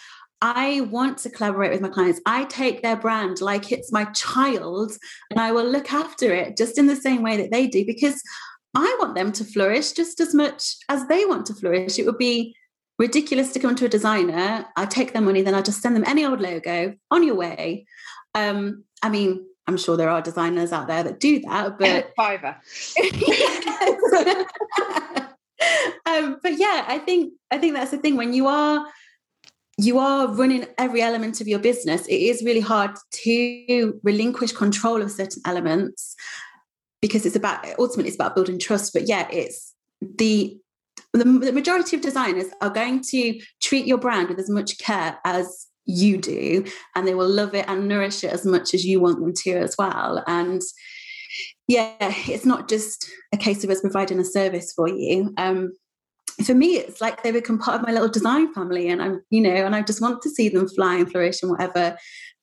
I 0.43 0.83
want 0.83 1.19
to 1.19 1.31
collaborate 1.31 1.73
with 1.73 1.81
my 1.81 1.89
clients. 1.89 2.21
I 2.27 2.45
take 2.45 2.83
their 2.83 2.97
brand 2.97 3.41
like 3.41 3.73
it's 3.73 3.93
my 3.93 4.05
child 4.07 4.93
and 5.31 5.41
I 5.41 5.53
will 5.53 5.65
look 5.65 5.93
after 5.93 6.35
it 6.35 6.57
just 6.57 6.79
in 6.79 6.87
the 6.87 6.97
same 6.97 7.23
way 7.23 7.37
that 7.39 7.51
they 7.51 7.67
do 7.67 7.87
because 7.87 8.23
I 8.75 8.97
want 9.01 9.15
them 9.15 9.33
to 9.33 9.45
flourish 9.45 9.93
just 9.93 10.21
as 10.21 10.35
much 10.35 10.77
as 10.89 11.07
they 11.07 11.25
want 11.25 11.47
to 11.47 11.55
flourish. 11.55 11.99
It 11.99 12.05
would 12.05 12.19
be 12.19 12.55
ridiculous 12.99 13.53
to 13.53 13.61
come 13.61 13.75
to 13.77 13.87
a 13.87 13.89
designer, 13.89 14.67
I 14.77 14.87
take 14.87 15.13
their 15.13 15.23
money, 15.23 15.43
then 15.43 15.55
I'll 15.55 15.63
just 15.63 15.83
send 15.83 15.97
them 15.97 16.05
any 16.07 16.25
old 16.25 16.41
logo 16.41 16.95
on 17.11 17.23
your 17.23 17.35
way. 17.35 17.87
Um, 18.35 18.85
I 19.03 19.11
mean, 19.11 19.45
I'm 19.67 19.77
sure 19.77 19.97
there 19.97 20.11
are 20.11 20.23
designers 20.23 20.73
out 20.73 20.87
there 20.87 21.03
that 21.03 21.21
do 21.21 21.41
that, 21.41 21.79
but 21.79 22.15
Fiverr. 22.19 22.57
um, 26.07 26.39
but 26.43 26.59
yeah, 26.59 26.85
I 26.87 27.01
think 27.05 27.35
I 27.51 27.59
think 27.59 27.75
that's 27.75 27.91
the 27.91 27.99
thing 27.99 28.17
when 28.17 28.33
you 28.33 28.47
are 28.47 28.87
you 29.79 29.99
are 29.99 30.29
running 30.29 30.67
every 30.79 31.03
element 31.03 31.41
of 31.41 31.49
your 31.49 31.59
business, 31.59 32.07
it 32.07 32.15
is 32.15 32.43
really 32.43 32.61
hard 32.61 32.93
to 33.11 34.01
relinquish 34.03 34.53
control 34.53 35.03
of 35.03 35.11
certain 35.11 35.43
elements 35.45 36.15
because 37.03 37.27
it's 37.27 37.37
about 37.37 37.65
ultimately 37.79 38.09
it's 38.09 38.17
about 38.17 38.35
building 38.35 38.59
trust. 38.59 38.93
But 38.93 39.09
yeah, 39.09 39.29
it's 39.31 39.75
the 40.01 40.57
the, 41.13 41.25
the 41.25 41.53
majority 41.53 41.97
of 41.97 42.03
designers 42.03 42.47
are 42.61 42.71
going 42.71 43.03
to 43.11 43.41
treat 43.63 43.87
your 43.87 43.99
brand 43.99 44.29
with 44.29 44.39
as 44.39 44.51
much 44.51 44.79
care 44.79 45.19
as 45.25 45.67
you 45.85 46.19
do, 46.19 46.65
and 46.95 47.07
they 47.07 47.15
will 47.15 47.29
love 47.29 47.55
it 47.55 47.67
and 47.69 47.87
nourish 47.87 48.25
it 48.25 48.33
as 48.33 48.45
much 48.47 48.75
as 48.75 48.85
you 48.85 49.01
want 49.01 49.21
them 49.21 49.33
to 49.35 49.53
as 49.53 49.77
well. 49.79 50.23
And 50.27 50.63
yeah, 51.69 51.95
it's 52.01 52.47
not 52.47 52.69
just 52.69 53.07
a 53.33 53.37
case 53.37 53.63
of 53.63 53.71
us 53.71 53.81
providing 53.81 54.19
a 54.19 54.25
service 54.25 54.73
for 54.73 54.89
you. 54.89 55.33
Um, 55.37 55.73
for 56.45 56.55
me, 56.55 56.77
it's 56.77 57.01
like 57.01 57.23
they 57.23 57.33
become 57.33 57.59
part 57.59 57.81
of 57.81 57.87
my 57.87 57.93
little 57.93 58.09
design 58.09 58.53
family, 58.53 58.89
and 58.89 59.03
I'm, 59.03 59.23
you 59.31 59.41
know, 59.41 59.55
and 59.55 59.75
I 59.75 59.83
just 59.83 60.03
want 60.03 60.23
to 60.23 60.31
see 60.31 60.49
them 60.49 60.69
fly 60.69 60.97
and 60.97 61.11
flourish 61.11 61.43
in 61.43 61.49
whatever 61.49 61.97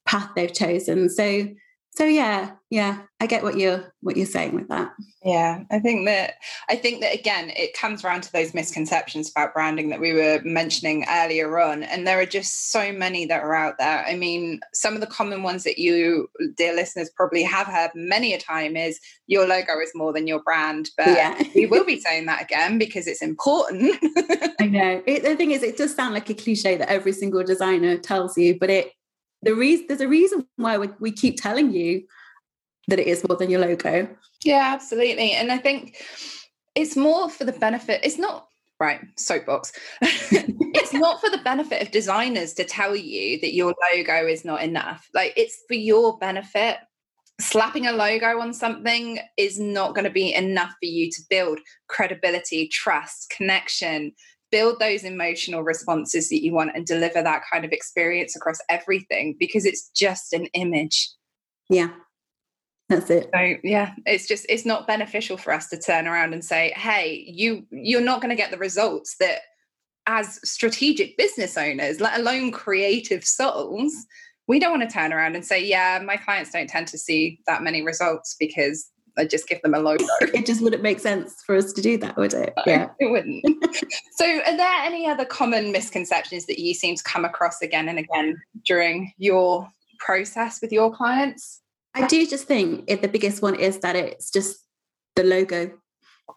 path 0.05 0.29
they've 0.35 0.53
chosen. 0.53 1.09
So 1.09 1.47
so 1.95 2.05
yeah 2.05 2.51
yeah 2.69 3.01
i 3.19 3.27
get 3.27 3.43
what 3.43 3.57
you're 3.57 3.93
what 4.01 4.17
you're 4.17 4.25
saying 4.25 4.55
with 4.55 4.67
that. 4.67 4.91
Yeah 5.23 5.63
i 5.71 5.79
think 5.79 6.05
that 6.07 6.35
i 6.67 6.75
think 6.75 7.01
that 7.01 7.13
again 7.13 7.51
it 7.51 7.73
comes 7.73 8.03
around 8.03 8.23
to 8.23 8.33
those 8.33 8.53
misconceptions 8.53 9.29
about 9.29 9.53
branding 9.53 9.89
that 9.89 9.99
we 9.99 10.11
were 10.11 10.41
mentioning 10.43 11.05
earlier 11.07 11.59
on 11.59 11.83
and 11.83 12.07
there 12.07 12.19
are 12.19 12.25
just 12.25 12.71
so 12.71 12.91
many 12.91 13.25
that 13.27 13.43
are 13.43 13.53
out 13.53 13.75
there. 13.77 14.03
I 14.07 14.15
mean 14.15 14.59
some 14.73 14.95
of 14.95 15.01
the 15.01 15.07
common 15.07 15.43
ones 15.43 15.63
that 15.63 15.77
you 15.77 16.29
dear 16.57 16.75
listeners 16.75 17.11
probably 17.15 17.43
have 17.43 17.67
heard 17.67 17.91
many 17.93 18.33
a 18.33 18.39
time 18.39 18.75
is 18.75 18.99
your 19.27 19.47
logo 19.47 19.79
is 19.79 19.91
more 19.93 20.13
than 20.13 20.27
your 20.27 20.41
brand 20.41 20.89
but 20.97 21.07
yeah. 21.07 21.41
we 21.55 21.67
will 21.67 21.85
be 21.85 21.99
saying 21.99 22.25
that 22.25 22.41
again 22.41 22.77
because 22.77 23.07
it's 23.07 23.21
important. 23.21 23.95
I 24.59 24.65
know. 24.65 25.03
It, 25.05 25.23
the 25.23 25.35
thing 25.35 25.51
is 25.51 25.63
it 25.63 25.77
does 25.77 25.95
sound 25.95 26.13
like 26.13 26.29
a 26.29 26.33
cliche 26.33 26.75
that 26.75 26.89
every 26.89 27.13
single 27.13 27.43
designer 27.43 27.97
tells 27.97 28.37
you 28.37 28.57
but 28.57 28.69
it 28.69 28.91
the 29.43 29.55
reason 29.55 29.85
there's 29.87 30.01
a 30.01 30.07
reason 30.07 30.47
why 30.55 30.77
we, 30.77 30.89
we 30.99 31.11
keep 31.11 31.41
telling 31.41 31.71
you 31.71 32.03
that 32.87 32.99
it 32.99 33.07
is 33.07 33.25
more 33.27 33.37
than 33.37 33.49
your 33.49 33.61
logo. 33.61 34.09
Yeah, 34.43 34.71
absolutely. 34.73 35.31
And 35.31 35.51
I 35.51 35.57
think 35.57 36.03
it's 36.75 36.95
more 36.95 37.29
for 37.29 37.45
the 37.45 37.53
benefit. 37.53 38.01
It's 38.03 38.17
not 38.17 38.47
right 38.79 39.01
soapbox 39.17 39.71
it's 40.01 40.93
not 40.93 41.21
for 41.21 41.29
the 41.29 41.37
benefit 41.37 41.81
of 41.81 41.91
designers 41.91 42.53
to 42.53 42.63
tell 42.63 42.95
you 42.95 43.39
that 43.39 43.53
your 43.53 43.73
logo 43.93 44.25
is 44.25 44.43
not 44.43 44.63
enough 44.63 45.07
like 45.13 45.31
it's 45.37 45.61
for 45.67 45.75
your 45.75 46.17
benefit 46.17 46.77
slapping 47.39 47.87
a 47.87 47.91
logo 47.91 48.39
on 48.39 48.53
something 48.53 49.19
is 49.37 49.59
not 49.59 49.93
going 49.95 50.05
to 50.05 50.11
be 50.11 50.33
enough 50.33 50.71
for 50.71 50.85
you 50.85 51.09
to 51.09 51.21
build 51.29 51.59
credibility 51.87 52.67
trust 52.67 53.31
connection 53.35 54.11
build 54.53 54.79
those 54.79 55.03
emotional 55.03 55.63
responses 55.63 56.29
that 56.29 56.43
you 56.43 56.53
want 56.53 56.69
and 56.75 56.85
deliver 56.85 57.23
that 57.23 57.41
kind 57.51 57.65
of 57.65 57.71
experience 57.71 58.35
across 58.35 58.59
everything 58.69 59.35
because 59.39 59.65
it's 59.65 59.89
just 59.95 60.31
an 60.31 60.45
image. 60.53 61.09
Yeah. 61.71 61.89
That's 62.87 63.09
it. 63.09 63.31
So 63.33 63.53
yeah, 63.63 63.93
it's 64.05 64.27
just 64.27 64.45
it's 64.49 64.65
not 64.65 64.85
beneficial 64.85 65.37
for 65.37 65.51
us 65.51 65.69
to 65.69 65.79
turn 65.79 66.05
around 66.05 66.33
and 66.33 66.45
say, 66.45 66.71
"Hey, 66.75 67.25
you 67.27 67.65
you're 67.71 68.01
not 68.01 68.21
going 68.21 68.29
to 68.29 68.35
get 68.35 68.51
the 68.51 68.57
results 68.57 69.15
that 69.19 69.39
as 70.05 70.39
strategic 70.47 71.17
business 71.17 71.57
owners, 71.57 71.99
let 71.99 72.19
alone 72.19 72.51
creative 72.51 73.23
souls, 73.23 73.93
we 74.47 74.59
don't 74.59 74.77
want 74.77 74.87
to 74.87 74.93
turn 74.93 75.13
around 75.13 75.35
and 75.35 75.45
say, 75.45 75.63
yeah, 75.63 75.99
my 76.05 76.17
clients 76.17 76.51
don't 76.51 76.69
tend 76.69 76.87
to 76.89 76.97
see 76.97 77.39
that 77.47 77.63
many 77.63 77.81
results 77.81 78.35
because 78.39 78.91
I 79.17 79.25
just 79.25 79.47
give 79.47 79.61
them 79.61 79.73
a 79.73 79.79
logo. 79.79 80.05
it 80.21 80.45
just 80.45 80.61
wouldn't 80.61 80.83
make 80.83 80.99
sense 80.99 81.41
for 81.45 81.55
us 81.55 81.73
to 81.73 81.81
do 81.81 81.97
that, 81.97 82.17
would 82.17 82.33
it? 82.33 82.53
No, 82.57 82.63
yeah, 82.73 82.89
it 82.99 83.11
wouldn't. 83.11 83.43
so, 84.15 84.25
are 84.25 84.57
there 84.57 84.81
any 84.83 85.07
other 85.07 85.25
common 85.25 85.71
misconceptions 85.71 86.45
that 86.47 86.59
you 86.59 86.73
seem 86.73 86.95
to 86.95 87.03
come 87.03 87.25
across 87.25 87.61
again 87.61 87.89
and 87.89 87.99
again 87.99 88.41
during 88.65 89.13
your 89.17 89.69
process 89.99 90.61
with 90.61 90.71
your 90.71 90.93
clients? 90.93 91.61
I 91.93 92.07
do 92.07 92.25
just 92.25 92.47
think 92.47 92.85
it, 92.87 93.01
the 93.01 93.07
biggest 93.07 93.41
one 93.41 93.55
is 93.55 93.79
that 93.79 93.95
it's 93.95 94.31
just 94.31 94.57
the 95.15 95.23
logo. 95.23 95.71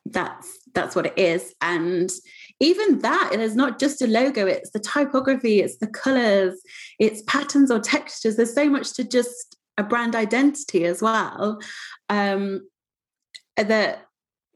That's 0.05 0.59
that's 0.75 0.95
what 0.95 1.07
it 1.07 1.19
is, 1.19 1.55
and 1.61 2.11
even 2.61 3.01
that 3.01 3.31
it 3.33 3.41
is 3.41 3.55
not 3.55 3.79
just 3.79 4.01
a 4.03 4.07
logo 4.07 4.47
it's 4.47 4.71
the 4.71 4.81
typography 4.81 5.61
it's 5.61 5.77
the 5.77 5.87
colors 5.87 6.59
it's 6.99 7.23
patterns 7.27 7.71
or 7.71 7.79
textures 7.79 8.37
there's 8.37 8.55
so 8.55 8.69
much 8.69 8.95
to 8.95 9.05
just 9.05 9.57
a 9.79 9.83
brand 9.83 10.17
identity 10.17 10.85
as 10.85 11.03
well 11.03 11.61
um, 12.09 12.69
that 13.57 14.07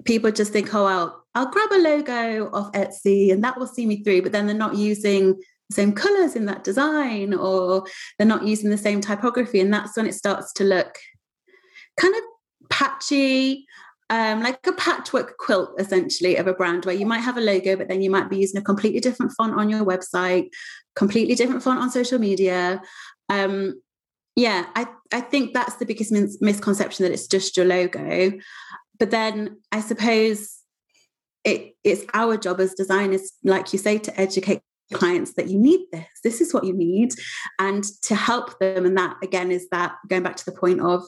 people 0.04 0.30
just 0.30 0.52
think, 0.52 0.74
oh, 0.74 0.86
I'll, 0.86 1.24
I'll 1.34 1.50
grab 1.50 1.70
a 1.72 1.78
logo 1.78 2.50
off 2.52 2.72
Etsy 2.72 3.32
and 3.32 3.44
that 3.44 3.58
will 3.58 3.66
see 3.66 3.86
me 3.86 4.02
through, 4.02 4.22
but 4.22 4.32
then 4.32 4.46
they're 4.46 4.56
not 4.56 4.76
using 4.76 5.40
the 5.68 5.74
same 5.74 5.92
colors 5.92 6.34
in 6.34 6.46
that 6.46 6.64
design 6.64 7.34
or 7.34 7.84
they're 8.18 8.26
not 8.26 8.46
using 8.46 8.70
the 8.70 8.78
same 8.78 9.00
typography. 9.00 9.60
And 9.60 9.72
that's 9.72 9.96
when 9.96 10.06
it 10.06 10.14
starts 10.14 10.52
to 10.54 10.64
look 10.64 10.96
kind 11.98 12.14
of 12.14 12.22
patchy, 12.70 13.66
um, 14.08 14.42
like 14.42 14.66
a 14.66 14.72
patchwork 14.72 15.36
quilt 15.38 15.70
essentially 15.78 16.36
of 16.36 16.46
a 16.46 16.52
brand 16.52 16.84
where 16.84 16.94
you 16.94 17.06
might 17.06 17.20
have 17.20 17.36
a 17.36 17.40
logo, 17.40 17.76
but 17.76 17.88
then 17.88 18.02
you 18.02 18.10
might 18.10 18.28
be 18.28 18.38
using 18.38 18.60
a 18.60 18.64
completely 18.64 19.00
different 19.00 19.32
font 19.32 19.54
on 19.54 19.70
your 19.70 19.84
website, 19.84 20.48
completely 20.96 21.34
different 21.34 21.62
font 21.62 21.80
on 21.80 21.90
social 21.90 22.18
media. 22.18 22.82
Um, 23.28 23.80
yeah, 24.36 24.66
I, 24.74 24.86
I 25.12 25.20
think 25.20 25.54
that's 25.54 25.76
the 25.76 25.86
biggest 25.86 26.12
mis- 26.12 26.40
misconception 26.40 27.04
that 27.04 27.12
it's 27.12 27.26
just 27.26 27.56
your 27.56 27.66
logo. 27.66 28.32
But 28.98 29.10
then 29.10 29.58
I 29.72 29.80
suppose 29.80 30.58
it, 31.44 31.74
it's 31.84 32.04
our 32.14 32.36
job 32.36 32.60
as 32.60 32.74
designers, 32.74 33.32
like 33.44 33.72
you 33.72 33.78
say, 33.78 33.98
to 33.98 34.20
educate 34.20 34.60
clients 34.92 35.34
that 35.34 35.48
you 35.48 35.58
need 35.58 35.86
this. 35.92 36.06
This 36.22 36.40
is 36.40 36.52
what 36.52 36.64
you 36.64 36.72
need. 36.72 37.12
And 37.58 37.84
to 38.02 38.14
help 38.14 38.58
them. 38.58 38.84
And 38.84 38.96
that, 38.98 39.16
again, 39.22 39.50
is 39.50 39.68
that 39.70 39.94
going 40.08 40.22
back 40.22 40.36
to 40.36 40.44
the 40.44 40.52
point 40.52 40.80
of 40.80 41.02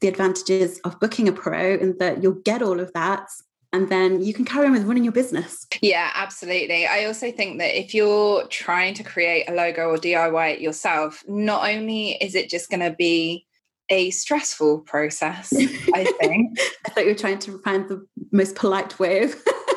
the 0.00 0.08
advantages 0.08 0.78
of 0.84 1.00
booking 1.00 1.28
a 1.28 1.32
pro 1.32 1.74
and 1.74 1.98
that 1.98 2.22
you'll 2.22 2.40
get 2.44 2.62
all 2.62 2.80
of 2.80 2.92
that 2.92 3.28
and 3.72 3.88
then 3.88 4.22
you 4.22 4.32
can 4.32 4.44
carry 4.44 4.66
on 4.66 4.72
with 4.72 4.84
running 4.84 5.04
your 5.04 5.12
business. 5.12 5.66
Yeah, 5.82 6.10
absolutely. 6.14 6.86
I 6.86 7.04
also 7.04 7.30
think 7.30 7.58
that 7.58 7.78
if 7.78 7.94
you're 7.94 8.46
trying 8.46 8.94
to 8.94 9.04
create 9.04 9.48
a 9.48 9.52
logo 9.52 9.90
or 9.90 9.98
DIY 9.98 10.54
it 10.54 10.60
yourself, 10.60 11.22
not 11.28 11.68
only 11.68 12.12
is 12.12 12.34
it 12.34 12.48
just 12.48 12.70
going 12.70 12.80
to 12.80 12.96
be 12.96 13.46
a 13.90 14.10
stressful 14.10 14.80
process, 14.80 15.52
I 15.94 16.04
think. 16.20 16.58
I 16.86 16.90
thought 16.90 17.04
you 17.04 17.10
were 17.10 17.18
trying 17.18 17.38
to 17.40 17.58
find 17.58 17.88
the 17.88 18.06
most 18.32 18.54
polite 18.54 18.98
way 18.98 19.24
of. 19.24 19.34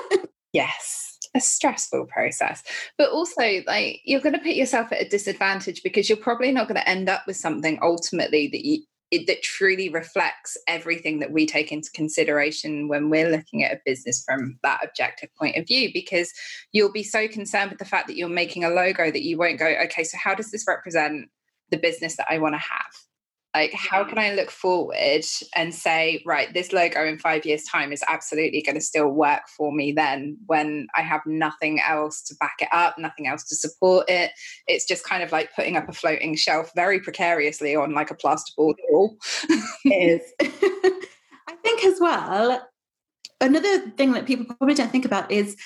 yes, 0.54 1.18
a 1.36 1.40
stressful 1.40 2.06
process. 2.08 2.64
But 2.98 3.12
also, 3.12 3.62
like, 3.68 4.02
you're 4.04 4.22
going 4.22 4.34
to 4.34 4.40
put 4.40 4.56
yourself 4.56 4.92
at 4.92 5.02
a 5.02 5.10
disadvantage 5.10 5.84
because 5.84 6.10
you're 6.10 6.18
probably 6.18 6.52
not 6.52 6.68
going 6.68 6.80
to 6.80 6.90
end 6.90 7.10
up 7.10 7.24
with 7.28 7.38
something 7.38 7.80
ultimately 7.82 8.48
that 8.48 8.66
you, 8.66 8.84
it, 9.12 9.28
that 9.28 9.44
truly 9.44 9.90
reflects 9.90 10.58
everything 10.68 11.20
that 11.20 11.32
we 11.32 11.46
take 11.46 11.72
into 11.72 11.92
consideration 11.92 12.88
when 12.88 13.10
we're 13.10 13.30
looking 13.30 13.64
at 13.64 13.74
a 13.74 13.82
business 13.86 14.24
from 14.24 14.58
that 14.64 14.80
objective 14.84 15.30
point 15.36 15.58
of 15.58 15.68
view 15.68 15.90
because 15.94 16.34
you'll 16.72 16.92
be 16.92 17.04
so 17.04 17.28
concerned 17.28 17.70
with 17.70 17.80
the 17.80 17.86
fact 17.86 18.08
that 18.08 18.16
you're 18.16 18.30
making 18.30 18.64
a 18.64 18.70
logo 18.70 19.12
that 19.12 19.24
you 19.24 19.38
won't 19.38 19.60
go 19.60 19.68
okay 19.84 20.04
so 20.04 20.18
how 20.18 20.34
does 20.34 20.50
this 20.52 20.66
represent 20.68 21.30
the 21.70 21.78
business 21.78 22.16
that 22.16 22.28
i 22.30 22.38
want 22.38 22.56
to 22.56 22.60
have 22.60 23.11
like 23.54 23.74
how 23.74 24.04
can 24.04 24.18
i 24.18 24.34
look 24.34 24.50
forward 24.50 25.24
and 25.56 25.74
say 25.74 26.22
right 26.26 26.54
this 26.54 26.72
logo 26.72 27.06
in 27.06 27.20
five 27.20 27.46
years 27.46 27.64
time 27.64 27.92
is 27.92 28.04
absolutely 28.08 28.62
going 28.62 28.76
to 28.76 28.82
still 28.82 29.10
work 29.10 29.42
for 29.58 29.72
me 29.72 29.92
then 29.92 30.38
when 30.46 30.88
i 30.96 31.02
have 31.02 31.22
nothing 31.26 31.80
else 31.82 32.22
to 32.22 32.36
back 32.40 32.56
it 32.60 32.70
up 32.72 32.98
nothing 32.98 33.28
else 33.28 33.44
to 33.44 33.56
support 33.56 34.10
it? 34.10 34.32
It's 34.68 34.86
just 34.86 35.04
kind 35.04 35.24
of 35.24 35.32
like 35.32 35.54
putting 35.56 35.78
up 35.78 35.90
a 35.90 35.94
floating 35.94 36.36
shelf 36.36 36.72
very 36.76 37.00
precariously 37.00 37.76
on 37.76 37.94
like 37.94 38.12
a 38.12 38.16
plasterboard 38.16 38.76
wall. 38.90 39.18
It 39.86 40.22
is. 40.22 40.34
I 41.48 41.56
think 41.64 41.84
as 41.84 42.00
well 42.00 42.62
another 43.42 43.90
thing 43.98 44.14
that 44.14 44.26
people 44.26 44.46
probably 44.46 44.76
don't 44.76 44.92
think 44.92 45.06
about 45.06 45.32
is 45.32 45.58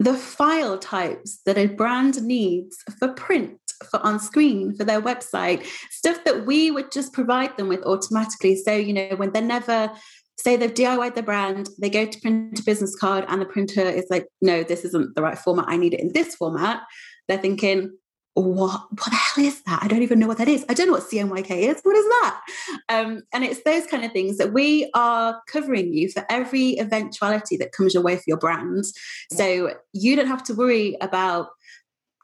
the 0.00 0.14
file 0.14 0.78
types 0.78 1.40
that 1.46 1.58
a 1.58 1.66
brand 1.66 2.22
needs 2.22 2.76
for 2.98 3.08
print 3.08 3.58
for 3.90 4.00
on 4.00 4.18
screen 4.18 4.74
for 4.76 4.84
their 4.84 5.00
website, 5.00 5.64
stuff 5.90 6.24
that 6.24 6.46
we 6.46 6.70
would 6.70 6.92
just 6.92 7.12
provide 7.12 7.56
them 7.56 7.68
with 7.68 7.82
automatically. 7.84 8.56
So, 8.56 8.72
you 8.74 8.92
know, 8.92 9.10
when 9.16 9.32
they're 9.32 9.42
never 9.42 9.90
say 10.38 10.56
they've 10.56 10.74
DIYed 10.74 11.14
the 11.14 11.22
brand, 11.22 11.68
they 11.80 11.90
go 11.90 12.06
to 12.06 12.20
print 12.20 12.58
a 12.58 12.62
business 12.64 12.96
card 12.96 13.24
and 13.28 13.40
the 13.40 13.46
printer 13.46 13.82
is 13.82 14.06
like, 14.10 14.26
no, 14.40 14.62
this 14.62 14.84
isn't 14.84 15.14
the 15.14 15.22
right 15.22 15.38
format. 15.38 15.66
I 15.68 15.76
need 15.76 15.94
it 15.94 16.00
in 16.00 16.12
this 16.12 16.34
format. 16.34 16.82
They're 17.28 17.38
thinking, 17.38 17.96
what 18.34 18.86
what 18.90 19.10
the 19.10 19.16
hell 19.16 19.44
is 19.44 19.62
that? 19.62 19.82
I 19.82 19.88
don't 19.88 20.02
even 20.02 20.18
know 20.18 20.26
what 20.26 20.38
that 20.38 20.48
is. 20.48 20.64
I 20.68 20.74
don't 20.74 20.88
know 20.88 20.94
what 20.94 21.08
CMYK 21.08 21.50
is. 21.50 21.80
What 21.82 21.96
is 21.96 22.04
that? 22.04 22.40
Um, 22.88 23.22
and 23.32 23.44
it's 23.44 23.62
those 23.62 23.86
kind 23.86 24.04
of 24.04 24.12
things 24.12 24.38
that 24.38 24.52
we 24.52 24.90
are 24.94 25.40
covering 25.46 25.92
you 25.92 26.10
for 26.10 26.26
every 26.28 26.78
eventuality 26.78 27.56
that 27.58 27.72
comes 27.72 27.94
your 27.94 28.02
way 28.02 28.16
for 28.16 28.24
your 28.26 28.36
brand. 28.36 28.84
So 29.32 29.74
you 29.92 30.16
don't 30.16 30.26
have 30.26 30.42
to 30.44 30.54
worry 30.54 30.96
about 31.00 31.48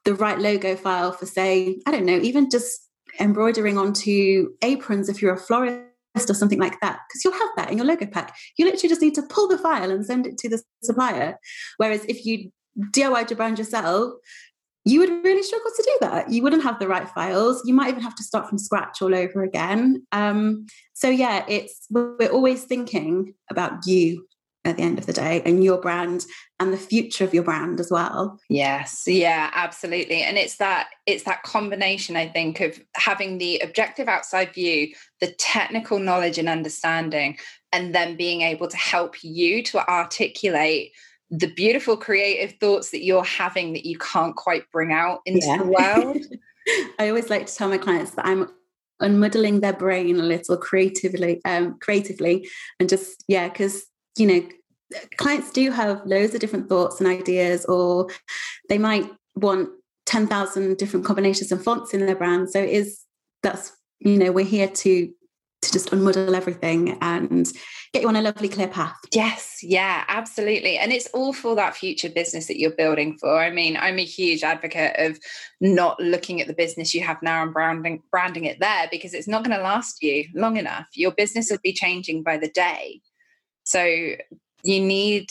the 0.05 0.15
right 0.15 0.39
logo 0.39 0.77
file 0.77 1.13
for, 1.13 1.27
say, 1.27 1.79
I 1.87 1.91
don't 1.93 2.07
know, 2.07 2.19
even 2.19 2.51
just 2.51 2.89
embroidering 3.21 3.79
onto 3.79 4.51
aprons 4.63 5.09
if 5.09 5.21
you're 5.21 5.35
a 5.35 5.39
florist 5.39 5.85
or 6.29 6.35
something 6.35 6.59
like 6.59 6.81
that, 6.81 7.01
because 7.09 7.25
you'll 7.25 7.35
have 7.35 7.51
that 7.57 7.71
in 7.71 7.79
your 7.79 7.87
logo 7.87 8.07
pack. 8.07 8.35
You 8.57 8.65
literally 8.65 8.89
just 8.89 9.03
need 9.03 9.15
to 9.15 9.23
pull 9.23 9.47
the 9.47 9.59
file 9.59 9.91
and 9.91 10.05
send 10.05 10.27
it 10.27 10.39
to 10.39 10.49
the 10.49 10.63
supplier. 10.83 11.39
Whereas 11.77 12.05
if 12.07 12.25
you 12.25 12.51
DIY 12.79 13.31
your 13.31 13.37
brand 13.37 13.59
yourself, 13.59 14.15
you 14.85 15.01
would 15.01 15.25
really 15.25 15.43
struggle 15.43 15.71
to 15.77 15.83
do 15.83 15.97
that. 16.01 16.31
You 16.31 16.43
wouldn't 16.43 16.63
have 16.63 16.79
the 16.79 16.89
right 16.89 17.09
files. 17.09 17.63
You 17.65 17.75
might 17.75 17.91
even 17.91 18.03
have 18.03 18.15
to 18.17 18.23
start 18.23 18.49
from 18.49 18.59
scratch 18.59 19.03
all 19.03 19.15
over 19.15 19.43
again. 19.43 20.07
Um, 20.13 20.67
so 20.95 21.09
yeah, 21.09 21.45
it's 21.49 21.87
we're 21.91 22.31
always 22.31 22.65
thinking 22.65 23.35
about 23.51 23.87
you 23.87 24.27
at 24.65 24.77
the 24.77 24.83
end 24.83 24.99
of 24.99 25.07
the 25.07 25.13
day 25.13 25.43
and 25.45 25.65
your 25.65 25.81
brand 25.81 26.27
and 26.59 26.73
the 26.73 26.79
future 26.79 27.25
of 27.25 27.33
your 27.33 27.43
brand 27.43 27.81
as 27.81 27.91
well 27.91 28.39
yes 28.51 29.05
yeah 29.07 29.51
absolutely 29.55 30.23
and 30.23 30.37
it's 30.37 30.59
that 30.59 30.89
it's 31.07 31.23
that 31.23 31.43
combination 31.45 32.15
i 32.15 32.29
think 32.29 32.61
of 32.61 32.79
having 32.95 33.39
the 33.39 33.59
objective 33.61 34.07
outside 34.07 34.53
view 34.53 34.93
the 35.21 35.33
technical 35.39 35.99
knowledge 35.99 36.37
and 36.37 36.49
understanding 36.49 37.39
and 37.73 37.95
then 37.95 38.17
being 38.17 38.43
able 38.43 38.69
to 38.69 38.77
help 38.77 39.25
you 39.25 39.63
to 39.63 39.79
articulate 39.89 40.93
the 41.31 41.53
beautiful 41.55 41.97
creative 41.97 42.59
thoughts 42.59 42.91
that 42.91 43.05
you're 43.05 43.25
having 43.25 43.73
that 43.73 43.87
you 43.87 43.97
can't 43.99 44.35
quite 44.37 44.65
bring 44.73 44.93
out 44.93 45.21
into 45.27 45.47
yeah. 45.47 45.59
the 45.59 45.65
world 45.65 46.19
i 46.99 47.09
always 47.09 47.31
like 47.31 47.47
to 47.47 47.55
tell 47.55 47.69
my 47.69 47.79
clients 47.79 48.13
that 48.13 48.27
i'm 48.27 48.49
unmuddling 49.01 49.61
their 49.61 49.73
brain 49.73 50.19
a 50.19 50.23
little 50.23 50.57
creatively, 50.57 51.41
um, 51.45 51.79
creatively, 51.81 52.49
and 52.79 52.89
just 52.89 53.25
yeah, 53.29 53.49
because 53.49 53.85
you 54.17 54.27
know 54.27 54.49
clients 55.17 55.51
do 55.51 55.71
have 55.71 56.05
loads 56.05 56.35
of 56.35 56.41
different 56.41 56.69
thoughts 56.69 57.01
and 57.01 57.09
ideas, 57.09 57.65
or 57.67 58.09
they 58.69 58.79
might 58.79 59.11
want 59.37 59.71
10,000 60.07 60.77
different 60.77 61.07
combinations 61.07 61.53
and 61.53 61.63
fonts 61.63 61.95
in 61.95 62.05
their 62.05 62.17
brand. 62.17 62.51
So 62.51 62.61
it 62.61 62.71
is 62.71 63.01
that's 63.43 63.73
you 63.99 64.19
know 64.19 64.33
we're 64.33 64.45
here 64.45 64.69
to 64.69 65.13
to 65.63 65.73
just 65.73 65.91
unmuddle 65.91 66.35
everything 66.35 66.97
and 67.03 67.53
get 67.93 68.03
you 68.03 68.09
on 68.09 68.17
a 68.17 68.23
lovely 68.23 68.49
clear 68.49 68.69
path. 68.69 68.97
Yes, 69.13 69.59
yeah, 69.63 70.05
absolutely. 70.09 70.79
And 70.79 70.93
it's 70.93 71.09
all 71.09 71.33
for 71.33 71.55
that 71.57 71.77
future 71.77 72.09
business 72.09 72.47
that 72.47 72.59
you're 72.59 72.71
building 72.71 73.19
for. 73.19 73.41
I 73.41 73.51
mean, 73.51 73.77
I'm 73.77 73.99
a 73.99 74.05
huge 74.05 74.43
advocate 74.43 74.95
of 74.99 75.19
not 75.61 76.01
looking 76.01 76.41
at 76.41 76.47
the 76.47 76.55
business 76.55 76.95
you 76.95 77.03
have 77.03 77.23
now 77.23 77.43
and 77.43 77.53
branding 77.53 78.03
branding 78.11 78.45
it 78.45 78.61
there 78.61 78.89
because 78.91 79.13
it's 79.13 79.29
not 79.29 79.45
going 79.45 79.57
to 79.57 79.63
last 79.63 80.03
you 80.03 80.25
long 80.35 80.57
enough. 80.57 80.87
Your 80.95 81.13
business 81.13 81.51
will 81.51 81.59
be 81.63 81.73
changing 81.73 82.23
by 82.23 82.39
the 82.39 82.49
day. 82.49 83.01
So 83.65 83.85
you 83.85 84.81
need 84.81 85.29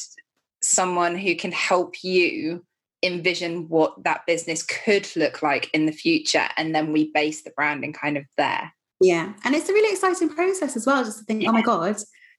someone 0.61 1.15
who 1.15 1.35
can 1.35 1.51
help 1.51 2.03
you 2.03 2.65
envision 3.01 3.69
what 3.69 4.03
that 4.03 4.25
business 4.27 4.61
could 4.63 5.07
look 5.15 5.41
like 5.41 5.69
in 5.73 5.85
the 5.85 5.91
future 5.91 6.45
and 6.57 6.75
then 6.75 6.91
we 6.91 7.11
base 7.13 7.43
the 7.43 7.51
branding 7.51 7.93
kind 7.93 8.17
of 8.17 8.25
there 8.35 8.73
yeah 9.01 9.33
and 9.43 9.55
it's 9.55 9.69
a 9.69 9.73
really 9.73 9.91
exciting 9.91 10.29
process 10.29 10.75
as 10.75 10.85
well 10.85 11.03
just 11.03 11.19
to 11.19 11.25
think 11.25 11.43
yeah. 11.43 11.49
oh 11.49 11.53
my 11.53 11.61
god 11.61 11.95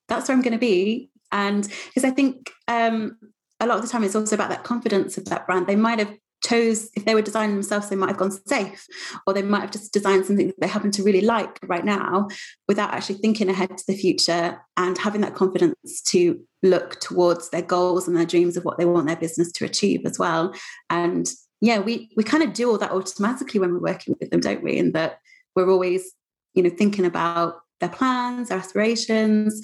that's 0.09 0.29
where 0.29 0.37
i'm 0.37 0.43
going 0.43 0.53
to 0.53 0.59
be. 0.59 1.09
And 1.33 1.63
because 1.89 2.05
i 2.05 2.11
think 2.11 2.51
um 2.69 3.17
a 3.61 3.67
lot 3.67 3.77
of 3.77 3.83
the 3.83 3.89
time 3.89 4.03
it's 4.03 4.17
also 4.17 4.35
about 4.35 4.49
that 4.49 4.65
confidence 4.65 5.19
of 5.19 5.27
that 5.27 5.47
brand. 5.47 5.67
They 5.67 5.77
might 5.77 5.99
have 5.99 6.15
chose 6.43 6.89
if 6.97 7.05
they 7.05 7.15
were 7.15 7.21
designing 7.21 7.55
themselves 7.55 7.91
they 7.91 7.97
might 7.97 8.09
have 8.09 8.17
gone 8.17 8.31
safe 8.31 8.87
or 9.27 9.35
they 9.35 9.43
might 9.43 9.61
have 9.61 9.71
just 9.71 9.93
designed 9.93 10.25
something 10.25 10.47
that 10.47 10.59
they 10.59 10.67
happen 10.67 10.91
to 10.91 11.03
really 11.03 11.21
like 11.21 11.59
right 11.65 11.85
now 11.85 12.27
without 12.67 12.95
actually 12.95 13.17
thinking 13.17 13.51
ahead 13.51 13.77
to 13.77 13.85
the 13.87 13.95
future 13.95 14.59
and 14.79 14.97
having 14.97 15.21
that 15.21 15.35
confidence 15.35 16.01
to 16.01 16.41
look 16.63 16.99
towards 16.99 17.51
their 17.51 17.61
goals 17.61 18.09
and 18.09 18.17
their 18.17 18.25
dreams 18.25 18.57
of 18.57 18.65
what 18.65 18.79
they 18.79 18.87
want 18.87 19.07
their 19.07 19.17
business 19.17 19.53
to 19.53 19.67
achieve 19.67 20.01
as 20.07 20.19
well. 20.19 20.55
And 20.89 21.29
yeah 21.61 21.79
we 21.79 22.11
we 22.17 22.25
kind 22.25 22.43
of 22.43 22.55
do 22.55 22.71
all 22.71 22.79
that 22.79 22.91
automatically 22.91 23.61
when 23.61 23.75
we're 23.75 23.93
working 23.93 24.17
with 24.19 24.31
them 24.31 24.41
don't 24.41 24.63
we? 24.63 24.79
And 24.79 24.95
that 24.95 25.19
we're 25.55 25.71
always 25.71 26.11
you 26.55 26.63
know 26.63 26.71
thinking 26.71 27.05
about 27.05 27.61
their 27.81 27.89
plans 27.89 28.49
their 28.49 28.59
aspirations 28.59 29.61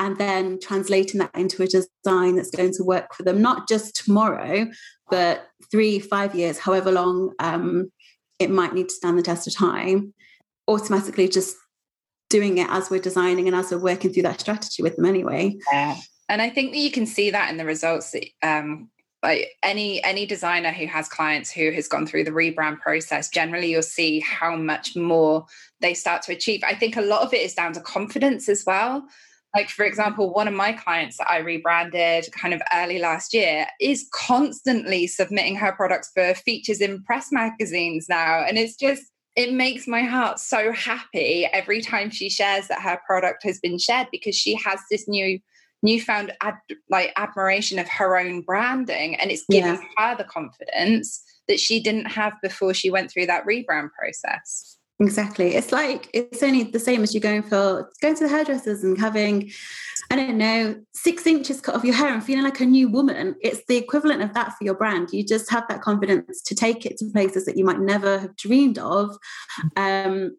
and 0.00 0.16
then 0.16 0.58
translating 0.58 1.20
that 1.20 1.30
into 1.34 1.62
a 1.62 1.66
design 1.66 2.34
that's 2.34 2.50
going 2.50 2.72
to 2.72 2.82
work 2.82 3.14
for 3.14 3.22
them, 3.22 3.42
not 3.42 3.68
just 3.68 3.94
tomorrow, 3.94 4.66
but 5.10 5.46
three, 5.70 5.98
five 5.98 6.34
years, 6.34 6.58
however 6.58 6.90
long 6.90 7.34
um, 7.38 7.92
it 8.38 8.50
might 8.50 8.72
need 8.72 8.88
to 8.88 8.94
stand 8.94 9.18
the 9.18 9.22
test 9.22 9.46
of 9.46 9.54
time, 9.54 10.14
automatically 10.66 11.28
just 11.28 11.54
doing 12.30 12.56
it 12.56 12.66
as 12.70 12.88
we're 12.88 12.98
designing 12.98 13.46
and 13.46 13.54
as 13.54 13.70
we're 13.70 13.78
working 13.78 14.10
through 14.10 14.22
that 14.22 14.40
strategy 14.40 14.82
with 14.82 14.96
them 14.96 15.04
anyway. 15.04 15.54
Yeah. 15.70 15.96
And 16.30 16.40
I 16.40 16.48
think 16.48 16.72
that 16.72 16.78
you 16.78 16.90
can 16.90 17.04
see 17.04 17.30
that 17.30 17.50
in 17.50 17.58
the 17.58 17.66
results 17.66 18.12
that 18.12 18.24
um, 18.42 18.88
like 19.22 19.50
any 19.62 20.02
any 20.02 20.26
designer 20.26 20.72
who 20.72 20.86
has 20.86 21.08
clients 21.08 21.50
who 21.50 21.70
has 21.70 21.88
gone 21.88 22.06
through 22.06 22.24
the 22.24 22.30
rebrand 22.30 22.78
process 22.80 23.28
generally 23.28 23.70
you'll 23.70 23.82
see 23.82 24.20
how 24.20 24.56
much 24.56 24.96
more 24.96 25.44
they 25.80 25.94
start 25.94 26.22
to 26.22 26.32
achieve 26.32 26.62
i 26.64 26.74
think 26.74 26.96
a 26.96 27.02
lot 27.02 27.22
of 27.22 27.32
it 27.34 27.42
is 27.42 27.54
down 27.54 27.72
to 27.72 27.80
confidence 27.80 28.48
as 28.48 28.64
well 28.66 29.06
like, 29.54 29.68
for 29.68 29.84
example, 29.84 30.32
one 30.32 30.46
of 30.46 30.54
my 30.54 30.72
clients 30.72 31.18
that 31.18 31.28
I 31.28 31.38
rebranded 31.38 32.28
kind 32.32 32.54
of 32.54 32.62
early 32.72 32.98
last 32.98 33.34
year 33.34 33.66
is 33.80 34.08
constantly 34.12 35.06
submitting 35.06 35.56
her 35.56 35.72
products 35.72 36.10
for 36.14 36.34
features 36.34 36.80
in 36.80 37.02
press 37.02 37.32
magazines 37.32 38.06
now. 38.08 38.44
And 38.44 38.56
it's 38.56 38.76
just, 38.76 39.02
it 39.34 39.52
makes 39.52 39.88
my 39.88 40.02
heart 40.02 40.38
so 40.38 40.72
happy 40.72 41.46
every 41.46 41.80
time 41.80 42.10
she 42.10 42.28
shares 42.28 42.68
that 42.68 42.82
her 42.82 43.00
product 43.06 43.42
has 43.42 43.58
been 43.58 43.78
shared 43.78 44.06
because 44.12 44.36
she 44.36 44.54
has 44.54 44.80
this 44.88 45.08
new 45.08 45.40
newfound 45.82 46.32
ad, 46.40 46.54
like 46.88 47.12
admiration 47.16 47.78
of 47.78 47.88
her 47.88 48.18
own 48.18 48.42
branding 48.42 49.14
and 49.16 49.30
it's 49.30 49.44
giving 49.50 49.74
yeah. 49.74 49.82
her 49.96 50.16
the 50.16 50.24
confidence 50.24 51.22
that 51.48 51.58
she 51.58 51.80
didn't 51.80 52.06
have 52.06 52.34
before 52.42 52.74
she 52.74 52.90
went 52.90 53.10
through 53.10 53.26
that 53.26 53.44
rebrand 53.46 53.90
process 53.98 54.78
Exactly. 55.00 55.54
It's 55.54 55.72
like 55.72 56.10
it's 56.12 56.42
only 56.42 56.62
the 56.62 56.78
same 56.78 57.02
as 57.02 57.14
you 57.14 57.20
going 57.20 57.42
for 57.42 57.90
going 58.02 58.14
to 58.16 58.24
the 58.24 58.28
hairdressers 58.28 58.84
and 58.84 58.98
having, 58.98 59.50
I 60.10 60.16
don't 60.16 60.36
know, 60.36 60.78
six 60.92 61.26
inches 61.26 61.62
cut 61.62 61.74
off 61.74 61.84
your 61.84 61.94
hair 61.94 62.12
and 62.12 62.22
feeling 62.22 62.44
like 62.44 62.60
a 62.60 62.66
new 62.66 62.86
woman. 62.86 63.34
It's 63.40 63.64
the 63.66 63.78
equivalent 63.78 64.20
of 64.20 64.34
that 64.34 64.52
for 64.58 64.64
your 64.64 64.74
brand. 64.74 65.08
You 65.10 65.24
just 65.24 65.50
have 65.50 65.66
that 65.68 65.80
confidence 65.80 66.42
to 66.42 66.54
take 66.54 66.84
it 66.84 66.98
to 66.98 67.10
places 67.12 67.46
that 67.46 67.56
you 67.56 67.64
might 67.64 67.80
never 67.80 68.18
have 68.18 68.36
dreamed 68.36 68.78
of. 68.78 69.16
Um, 69.74 70.36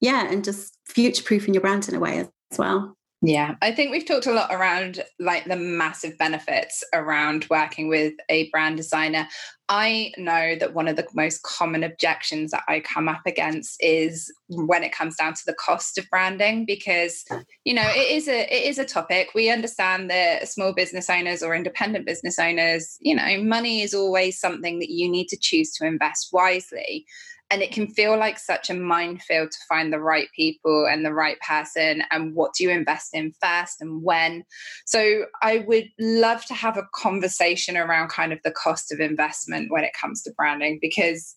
yeah, 0.00 0.30
and 0.30 0.44
just 0.44 0.78
future 0.86 1.24
proofing 1.24 1.52
your 1.52 1.60
brand 1.60 1.88
in 1.88 1.96
a 1.96 2.00
way 2.00 2.18
as 2.18 2.58
well. 2.58 2.96
Yeah, 3.26 3.54
I 3.62 3.72
think 3.72 3.90
we've 3.90 4.04
talked 4.04 4.26
a 4.26 4.32
lot 4.32 4.52
around 4.52 5.02
like 5.18 5.46
the 5.46 5.56
massive 5.56 6.18
benefits 6.18 6.84
around 6.92 7.46
working 7.48 7.88
with 7.88 8.12
a 8.28 8.50
brand 8.50 8.76
designer. 8.76 9.26
I 9.70 10.12
know 10.18 10.56
that 10.60 10.74
one 10.74 10.88
of 10.88 10.96
the 10.96 11.06
most 11.14 11.42
common 11.42 11.84
objections 11.84 12.50
that 12.50 12.64
I 12.68 12.80
come 12.80 13.08
up 13.08 13.22
against 13.24 13.78
is 13.80 14.30
when 14.48 14.82
it 14.82 14.92
comes 14.92 15.16
down 15.16 15.32
to 15.32 15.42
the 15.46 15.54
cost 15.54 15.96
of 15.96 16.04
branding 16.10 16.66
because 16.66 17.24
you 17.64 17.72
know 17.72 17.88
it 17.94 18.10
is 18.10 18.28
a 18.28 18.42
it 18.54 18.68
is 18.68 18.78
a 18.78 18.84
topic. 18.84 19.30
We 19.34 19.48
understand 19.48 20.10
that 20.10 20.46
small 20.48 20.74
business 20.74 21.08
owners 21.08 21.42
or 21.42 21.54
independent 21.54 22.04
business 22.04 22.38
owners, 22.38 22.98
you 23.00 23.16
know, 23.16 23.42
money 23.42 23.80
is 23.80 23.94
always 23.94 24.38
something 24.38 24.80
that 24.80 24.90
you 24.90 25.08
need 25.08 25.28
to 25.28 25.38
choose 25.40 25.72
to 25.76 25.86
invest 25.86 26.28
wisely 26.30 27.06
and 27.50 27.62
it 27.62 27.72
can 27.72 27.86
feel 27.86 28.18
like 28.18 28.38
such 28.38 28.70
a 28.70 28.74
minefield 28.74 29.50
to 29.50 29.58
find 29.68 29.92
the 29.92 30.00
right 30.00 30.28
people 30.34 30.86
and 30.86 31.04
the 31.04 31.12
right 31.12 31.38
person 31.40 32.02
and 32.10 32.34
what 32.34 32.52
do 32.54 32.64
you 32.64 32.70
invest 32.70 33.14
in 33.14 33.32
first 33.42 33.80
and 33.80 34.02
when. 34.02 34.44
So 34.86 35.26
i 35.42 35.58
would 35.66 35.88
love 35.98 36.44
to 36.46 36.54
have 36.54 36.76
a 36.76 36.88
conversation 36.94 37.76
around 37.76 38.08
kind 38.08 38.32
of 38.32 38.38
the 38.44 38.50
cost 38.50 38.92
of 38.92 39.00
investment 39.00 39.70
when 39.70 39.84
it 39.84 39.92
comes 39.98 40.22
to 40.22 40.32
branding 40.36 40.78
because 40.80 41.34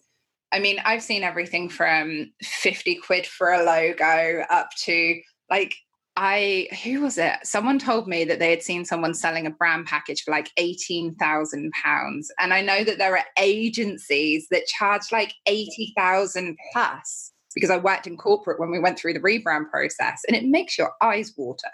i 0.52 0.60
mean 0.60 0.80
i've 0.86 1.04
seen 1.04 1.24
everything 1.24 1.70
from 1.70 2.32
50 2.44 2.96
quid 2.96 3.26
for 3.26 3.52
a 3.52 3.64
logo 3.64 4.44
up 4.50 4.70
to 4.86 5.20
like 5.50 5.74
I 6.20 6.68
who 6.84 7.02
was 7.02 7.20
it? 7.20 7.36
Someone 7.44 7.78
told 7.78 8.08
me 8.08 8.26
that 8.26 8.40
they 8.40 8.50
had 8.50 8.64
seen 8.64 8.86
someone 8.86 9.14
selling 9.14 9.46
a 9.46 9.52
brand 9.52 9.86
package 9.86 10.24
for 10.24 10.32
like 10.32 10.50
eighteen 10.58 11.14
thousand 11.16 11.72
pounds, 11.72 12.32
and 12.40 12.56
I 12.56 12.62
know 12.62 12.84
that 12.84 12.98
there 12.98 13.16
are 13.16 13.24
agencies 13.38 14.48
that 14.50 14.66
charge 14.66 15.12
like 15.12 15.36
eighty 15.46 15.94
thousand 15.96 16.58
plus. 16.74 17.32
Because 17.54 17.70
I 17.70 17.78
worked 17.78 18.06
in 18.06 18.18
corporate 18.18 18.60
when 18.60 18.70
we 18.70 18.80
went 18.80 19.00
through 19.00 19.14
the 19.14 19.20
rebrand 19.20 19.70
process, 19.72 20.22
and 20.28 20.36
it 20.36 20.46
makes 20.46 20.78
your 20.78 20.92
eyes 21.02 21.34
water. 21.38 21.70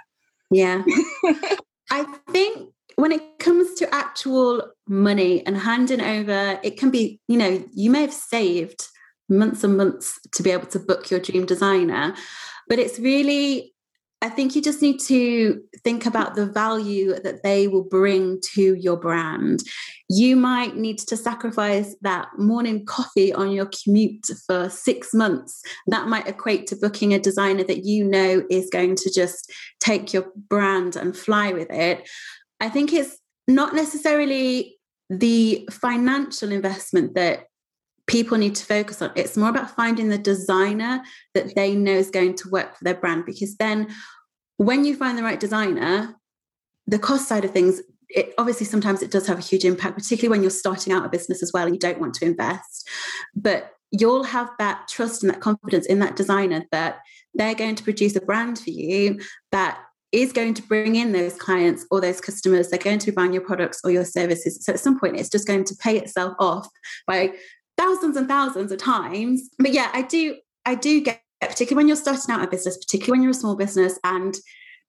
Yeah, 0.51 0.83
I 1.91 2.03
think 2.29 2.69
when 2.95 3.11
it 3.11 3.39
comes 3.39 3.73
to 3.75 3.95
actual 3.95 4.71
money 4.87 5.45
and 5.45 5.57
handing 5.57 6.01
over, 6.01 6.59
it 6.63 6.77
can 6.77 6.89
be 6.89 7.21
you 7.29 7.37
know 7.37 7.63
you 7.73 7.89
may 7.89 8.01
have 8.01 8.13
saved 8.13 8.87
months 9.29 9.63
and 9.63 9.77
months 9.77 10.19
to 10.33 10.43
be 10.43 10.51
able 10.51 10.67
to 10.67 10.79
book 10.79 11.09
your 11.09 11.21
dream 11.21 11.45
designer, 11.45 12.13
but 12.67 12.77
it's 12.77 12.99
really 12.99 13.72
I 14.23 14.29
think 14.29 14.55
you 14.55 14.61
just 14.61 14.81
need 14.81 15.01
to 15.01 15.61
think 15.83 16.05
about 16.05 16.35
the 16.35 16.45
value 16.45 17.13
that 17.19 17.43
they 17.43 17.67
will 17.67 17.83
bring 17.83 18.39
to 18.53 18.73
your 18.73 18.95
brand. 18.95 19.59
You 20.09 20.37
might 20.37 20.77
need 20.77 20.97
to 20.99 21.17
sacrifice 21.17 21.93
that 22.03 22.29
morning 22.37 22.85
coffee 22.85 23.33
on 23.33 23.51
your 23.51 23.67
commute 23.83 24.25
for 24.47 24.69
six 24.69 25.13
months. 25.13 25.61
That 25.87 26.07
might 26.07 26.25
equate 26.25 26.67
to 26.67 26.77
booking 26.77 27.13
a 27.13 27.19
designer 27.19 27.65
that 27.65 27.83
you 27.83 28.05
know 28.05 28.43
is 28.49 28.69
going 28.71 28.95
to 28.95 29.11
just 29.13 29.51
take 29.81 30.13
your 30.13 30.31
brand 30.47 30.95
and 30.95 31.17
fly 31.17 31.51
with 31.51 31.69
it. 31.69 32.07
I 32.61 32.69
think 32.69 32.93
it's 32.93 33.17
not 33.49 33.75
necessarily 33.75 34.77
the 35.09 35.67
financial 35.69 36.53
investment 36.53 37.15
that 37.15 37.47
people 38.07 38.37
need 38.37 38.55
to 38.55 38.65
focus 38.65 39.01
on. 39.01 39.11
It's 39.15 39.37
more 39.37 39.49
about 39.49 39.75
finding 39.75 40.09
the 40.09 40.17
designer 40.17 41.01
that 41.33 41.55
they 41.55 41.75
know 41.75 41.93
is 41.93 42.09
going 42.09 42.35
to 42.35 42.49
work 42.49 42.77
for 42.77 42.83
their 42.83 42.95
brand 42.95 43.25
because 43.25 43.55
then 43.55 43.87
when 44.57 44.85
you 44.85 44.95
find 44.95 45.17
the 45.17 45.23
right 45.23 45.39
designer, 45.39 46.15
the 46.87 46.99
cost 46.99 47.27
side 47.27 47.45
of 47.45 47.51
things, 47.51 47.81
it 48.09 48.33
obviously 48.37 48.65
sometimes 48.65 49.01
it 49.01 49.11
does 49.11 49.27
have 49.27 49.39
a 49.39 49.41
huge 49.41 49.65
impact, 49.65 49.97
particularly 49.97 50.29
when 50.29 50.41
you're 50.41 50.51
starting 50.51 50.93
out 50.93 51.05
a 51.05 51.09
business 51.09 51.41
as 51.41 51.51
well 51.53 51.65
and 51.65 51.75
you 51.75 51.79
don't 51.79 51.99
want 51.99 52.13
to 52.15 52.25
invest. 52.25 52.87
But 53.35 53.71
you'll 53.91 54.23
have 54.23 54.49
that 54.59 54.87
trust 54.87 55.23
and 55.23 55.31
that 55.31 55.39
confidence 55.39 55.85
in 55.85 55.99
that 55.99 56.15
designer 56.15 56.65
that 56.71 56.99
they're 57.33 57.55
going 57.55 57.75
to 57.75 57.83
produce 57.83 58.15
a 58.15 58.21
brand 58.21 58.59
for 58.59 58.69
you 58.69 59.19
that 59.51 59.79
is 60.11 60.31
going 60.31 60.53
to 60.53 60.61
bring 60.63 60.95
in 60.95 61.11
those 61.11 61.35
clients 61.35 61.85
or 61.89 61.99
those 61.99 62.21
customers. 62.21 62.69
They're 62.69 62.79
going 62.79 62.99
to 62.99 63.07
be 63.07 63.15
buying 63.15 63.33
your 63.33 63.41
products 63.41 63.81
or 63.83 63.89
your 63.89 64.05
services. 64.05 64.63
So 64.63 64.73
at 64.73 64.79
some 64.79 64.99
point, 64.99 65.19
it's 65.19 65.29
just 65.29 65.47
going 65.47 65.63
to 65.65 65.75
pay 65.75 65.97
itself 65.97 66.35
off 66.39 66.67
by 67.07 67.33
thousands 67.77 68.15
and 68.15 68.27
thousands 68.27 68.71
of 68.71 68.77
times. 68.77 69.49
But 69.57 69.73
yeah, 69.73 69.89
I 69.91 70.03
do, 70.03 70.37
I 70.65 70.75
do 70.75 71.01
get 71.01 71.22
particularly 71.47 71.83
when 71.83 71.87
you're 71.87 71.97
starting 71.97 72.33
out 72.33 72.43
a 72.43 72.47
business, 72.47 72.77
particularly 72.77 73.11
when 73.11 73.23
you're 73.23 73.31
a 73.31 73.35
small 73.35 73.55
business, 73.55 73.99
and 74.03 74.35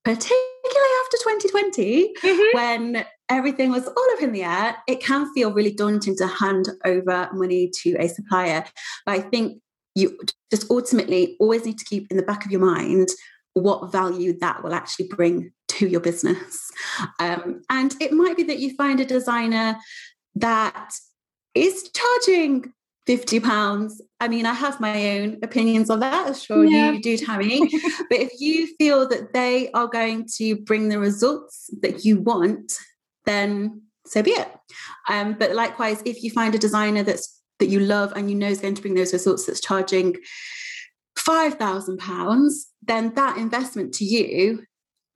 particularly 0.04 0.90
after 1.04 1.16
2020, 1.22 2.14
mm-hmm. 2.22 2.56
when 2.56 3.06
everything 3.28 3.70
was 3.70 3.86
all 3.86 4.12
up 4.12 4.22
in 4.22 4.32
the 4.32 4.42
air, 4.42 4.76
it 4.86 5.02
can 5.02 5.32
feel 5.32 5.52
really 5.52 5.72
daunting 5.72 6.16
to 6.16 6.26
hand 6.26 6.68
over 6.84 7.28
money 7.32 7.70
to 7.82 7.96
a 7.98 8.08
supplier. 8.08 8.64
But 9.06 9.12
I 9.12 9.20
think 9.20 9.60
you 9.94 10.18
just 10.50 10.70
ultimately 10.70 11.36
always 11.40 11.64
need 11.64 11.78
to 11.78 11.84
keep 11.84 12.10
in 12.10 12.16
the 12.16 12.22
back 12.22 12.44
of 12.44 12.50
your 12.50 12.60
mind 12.60 13.08
what 13.54 13.92
value 13.92 14.36
that 14.40 14.62
will 14.62 14.74
actually 14.74 15.08
bring 15.08 15.52
to 15.68 15.88
your 15.88 16.00
business. 16.00 16.70
Um, 17.20 17.62
and 17.70 17.94
it 18.00 18.12
might 18.12 18.36
be 18.36 18.42
that 18.44 18.58
you 18.58 18.74
find 18.76 19.00
a 19.00 19.04
designer 19.04 19.76
that 20.34 20.90
is 21.54 21.90
charging 21.94 22.72
50 23.06 23.40
pounds. 23.40 24.00
I 24.20 24.28
mean, 24.28 24.46
I 24.46 24.54
have 24.54 24.80
my 24.80 25.18
own 25.18 25.38
opinions 25.42 25.90
on 25.90 26.00
that, 26.00 26.28
as 26.28 26.42
sure 26.42 26.64
yeah. 26.64 26.92
you 26.92 27.02
do, 27.02 27.16
Tammi. 27.16 27.60
but 28.08 28.18
if 28.18 28.40
you 28.40 28.74
feel 28.76 29.06
that 29.08 29.34
they 29.34 29.70
are 29.72 29.86
going 29.86 30.26
to 30.36 30.56
bring 30.56 30.88
the 30.88 30.98
results 30.98 31.70
that 31.82 32.04
you 32.04 32.18
want, 32.20 32.78
then 33.26 33.82
so 34.06 34.22
be 34.22 34.32
it. 34.32 34.48
Um, 35.08 35.34
but 35.38 35.54
likewise, 35.54 36.02
if 36.04 36.22
you 36.22 36.30
find 36.30 36.54
a 36.54 36.58
designer 36.58 37.02
that's 37.02 37.40
that 37.60 37.66
you 37.66 37.80
love 37.80 38.12
and 38.16 38.30
you 38.30 38.36
know 38.36 38.48
is 38.48 38.60
going 38.60 38.74
to 38.74 38.82
bring 38.82 38.94
those 38.94 39.12
results 39.12 39.46
that's 39.46 39.60
charging 39.60 40.16
five 41.16 41.54
thousand 41.54 41.98
pounds, 41.98 42.68
then 42.82 43.14
that 43.14 43.36
investment 43.36 43.94
to 43.94 44.04
you 44.04 44.64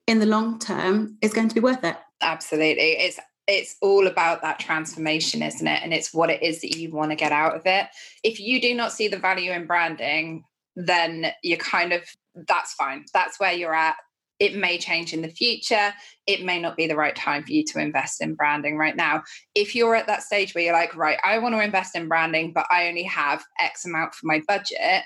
in 0.06 0.20
the 0.20 0.26
long 0.26 0.58
term 0.58 1.16
is 1.20 1.32
going 1.32 1.48
to 1.48 1.54
be 1.54 1.60
worth 1.60 1.84
it. 1.84 1.96
Absolutely. 2.20 2.92
It's 2.92 3.18
it's 3.48 3.76
all 3.80 4.06
about 4.06 4.42
that 4.42 4.58
transformation, 4.58 5.42
isn't 5.42 5.66
it? 5.66 5.80
And 5.82 5.94
it's 5.94 6.12
what 6.12 6.30
it 6.30 6.42
is 6.42 6.60
that 6.60 6.76
you 6.76 6.90
want 6.90 7.10
to 7.10 7.16
get 7.16 7.32
out 7.32 7.56
of 7.56 7.62
it. 7.64 7.86
If 8.22 8.38
you 8.38 8.60
do 8.60 8.74
not 8.74 8.92
see 8.92 9.08
the 9.08 9.18
value 9.18 9.52
in 9.52 9.66
branding, 9.66 10.44
then 10.76 11.32
you're 11.42 11.58
kind 11.58 11.92
of 11.92 12.02
that's 12.46 12.74
fine. 12.74 13.04
That's 13.12 13.40
where 13.40 13.52
you're 13.52 13.74
at. 13.74 13.96
It 14.38 14.54
may 14.54 14.78
change 14.78 15.12
in 15.12 15.22
the 15.22 15.28
future. 15.28 15.92
It 16.26 16.44
may 16.44 16.60
not 16.60 16.76
be 16.76 16.86
the 16.86 16.94
right 16.94 17.16
time 17.16 17.42
for 17.42 17.50
you 17.50 17.64
to 17.72 17.80
invest 17.80 18.22
in 18.22 18.34
branding 18.34 18.76
right 18.76 18.94
now. 18.94 19.24
If 19.56 19.74
you're 19.74 19.96
at 19.96 20.06
that 20.06 20.22
stage 20.22 20.54
where 20.54 20.62
you're 20.62 20.72
like, 20.72 20.94
right, 20.94 21.18
I 21.24 21.38
want 21.38 21.56
to 21.56 21.60
invest 21.60 21.96
in 21.96 22.06
branding, 22.06 22.52
but 22.52 22.66
I 22.70 22.86
only 22.86 23.02
have 23.04 23.42
X 23.58 23.84
amount 23.84 24.14
for 24.14 24.26
my 24.26 24.40
budget, 24.46 25.02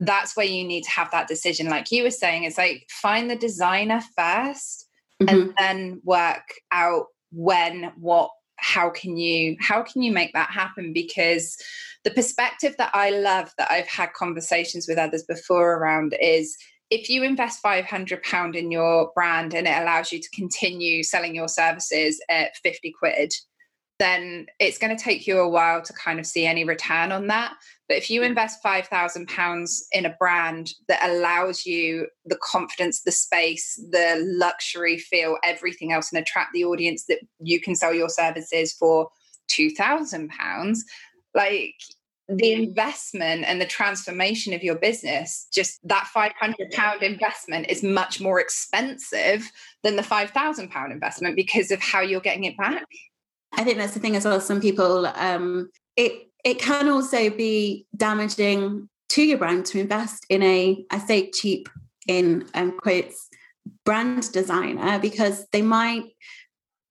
that's 0.00 0.36
where 0.36 0.44
you 0.44 0.64
need 0.64 0.82
to 0.84 0.90
have 0.90 1.10
that 1.12 1.28
decision. 1.28 1.70
Like 1.70 1.90
you 1.90 2.02
were 2.02 2.10
saying, 2.10 2.44
it's 2.44 2.58
like 2.58 2.86
find 2.90 3.30
the 3.30 3.36
designer 3.36 4.02
1st 4.18 4.84
mm-hmm. 5.22 5.28
and 5.28 5.54
then 5.56 6.00
work 6.04 6.42
out 6.70 7.06
when, 7.30 7.92
what, 7.98 8.30
how 8.58 8.88
can 8.88 9.16
you 9.16 9.54
how 9.60 9.82
can 9.82 10.02
you 10.02 10.10
make 10.10 10.32
that 10.32 10.48
happen 10.48 10.90
because 10.94 11.58
the 12.04 12.10
perspective 12.10 12.74
that 12.78 12.90
i 12.94 13.10
love 13.10 13.52
that 13.58 13.70
i've 13.70 13.86
had 13.86 14.10
conversations 14.14 14.86
with 14.88 14.96
others 14.96 15.24
before 15.24 15.74
around 15.74 16.16
is 16.22 16.56
if 16.88 17.10
you 17.10 17.22
invest 17.22 17.60
500 17.60 18.22
pound 18.22 18.56
in 18.56 18.70
your 18.70 19.12
brand 19.14 19.52
and 19.52 19.66
it 19.66 19.76
allows 19.76 20.10
you 20.10 20.20
to 20.20 20.30
continue 20.30 21.02
selling 21.02 21.34
your 21.34 21.48
services 21.48 22.18
at 22.30 22.56
50 22.62 22.94
quid 22.98 23.34
then 23.98 24.46
it's 24.58 24.78
going 24.78 24.96
to 24.96 25.02
take 25.02 25.26
you 25.26 25.38
a 25.38 25.48
while 25.48 25.82
to 25.82 25.92
kind 25.92 26.18
of 26.18 26.26
see 26.26 26.46
any 26.46 26.64
return 26.64 27.12
on 27.12 27.28
that. 27.28 27.54
But 27.88 27.98
if 27.98 28.10
you 28.10 28.22
invest 28.22 28.62
£5,000 28.64 29.80
in 29.92 30.06
a 30.06 30.16
brand 30.18 30.72
that 30.88 31.08
allows 31.08 31.64
you 31.64 32.08
the 32.24 32.38
confidence, 32.42 33.02
the 33.02 33.12
space, 33.12 33.76
the 33.90 34.22
luxury 34.26 34.98
feel, 34.98 35.36
everything 35.44 35.92
else, 35.92 36.12
and 36.12 36.20
attract 36.20 36.52
the 36.52 36.64
audience 36.64 37.04
that 37.06 37.20
you 37.38 37.60
can 37.60 37.76
sell 37.76 37.94
your 37.94 38.08
services 38.08 38.72
for 38.72 39.08
£2,000, 39.50 40.76
like 41.34 41.74
the 42.28 42.52
investment 42.52 43.44
and 43.46 43.60
the 43.60 43.66
transformation 43.66 44.52
of 44.52 44.64
your 44.64 44.74
business, 44.74 45.46
just 45.52 45.78
that 45.86 46.08
£500 46.14 47.02
investment 47.02 47.66
is 47.68 47.84
much 47.84 48.20
more 48.20 48.40
expensive 48.40 49.48
than 49.84 49.94
the 49.94 50.02
£5,000 50.02 50.90
investment 50.90 51.36
because 51.36 51.70
of 51.70 51.80
how 51.80 52.00
you're 52.00 52.20
getting 52.20 52.44
it 52.44 52.56
back. 52.56 52.84
I 53.52 53.62
think 53.62 53.78
that's 53.78 53.94
the 53.94 54.00
thing 54.00 54.16
as 54.16 54.24
well. 54.24 54.40
Some 54.40 54.60
people, 54.60 55.06
um, 55.06 55.70
it 55.96 56.26
it 56.46 56.60
can 56.60 56.88
also 56.88 57.28
be 57.28 57.86
damaging 57.96 58.88
to 59.08 59.22
your 59.22 59.36
brand 59.36 59.66
to 59.66 59.80
invest 59.80 60.24
in 60.30 60.44
a, 60.44 60.86
I 60.92 60.98
say 61.00 61.28
cheap 61.32 61.68
in 62.06 62.46
um, 62.54 62.78
quotes, 62.78 63.28
brand 63.84 64.30
designer 64.30 65.00
because 65.00 65.44
they 65.50 65.60
might 65.60 66.04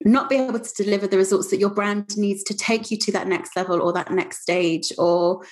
not 0.04 0.28
be 0.28 0.36
able 0.36 0.60
to 0.60 0.82
deliver 0.82 1.06
the 1.06 1.16
results 1.16 1.48
that 1.48 1.58
your 1.58 1.70
brand 1.70 2.18
needs 2.18 2.44
to 2.44 2.54
take 2.54 2.90
you 2.90 2.98
to 2.98 3.12
that 3.12 3.28
next 3.28 3.56
level 3.56 3.80
or 3.80 3.94
that 3.94 4.10
next 4.10 4.42
stage 4.42 4.92
or 4.98 5.42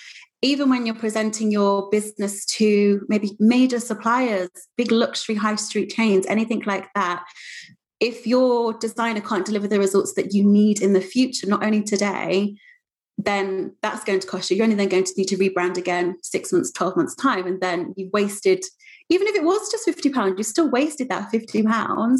even 0.42 0.68
when 0.68 0.84
you're 0.84 0.94
presenting 0.94 1.50
your 1.50 1.88
business 1.88 2.44
to 2.44 3.06
maybe 3.08 3.34
major 3.40 3.80
suppliers 3.80 4.50
big 4.76 4.92
luxury 4.92 5.34
high 5.34 5.54
street 5.54 5.88
chains 5.88 6.26
anything 6.26 6.62
like 6.66 6.92
that. 6.94 7.24
If 8.00 8.26
your 8.26 8.74
designer 8.74 9.22
can't 9.22 9.46
deliver 9.46 9.66
the 9.66 9.78
results 9.78 10.12
that 10.14 10.34
you 10.34 10.44
need 10.44 10.82
in 10.82 10.92
the 10.92 11.00
future, 11.00 11.46
not 11.46 11.64
only 11.64 11.82
today, 11.82 12.54
then 13.18 13.74
that's 13.82 14.04
going 14.04 14.20
to 14.20 14.26
cost 14.26 14.50
you. 14.50 14.56
You're 14.56 14.64
only 14.64 14.76
then 14.76 14.88
going 14.88 15.04
to 15.04 15.14
need 15.16 15.28
to 15.28 15.36
rebrand 15.36 15.76
again 15.76 16.16
six 16.22 16.52
months, 16.52 16.72
12 16.72 16.96
months' 16.96 17.14
time. 17.14 17.46
And 17.46 17.60
then 17.60 17.94
you've 17.96 18.12
wasted, 18.12 18.64
even 19.08 19.26
if 19.26 19.34
it 19.34 19.44
was 19.44 19.70
just 19.70 19.86
£50, 19.86 20.36
you 20.36 20.44
still 20.44 20.68
wasted 20.68 21.08
that 21.08 21.32
£50 21.32 22.18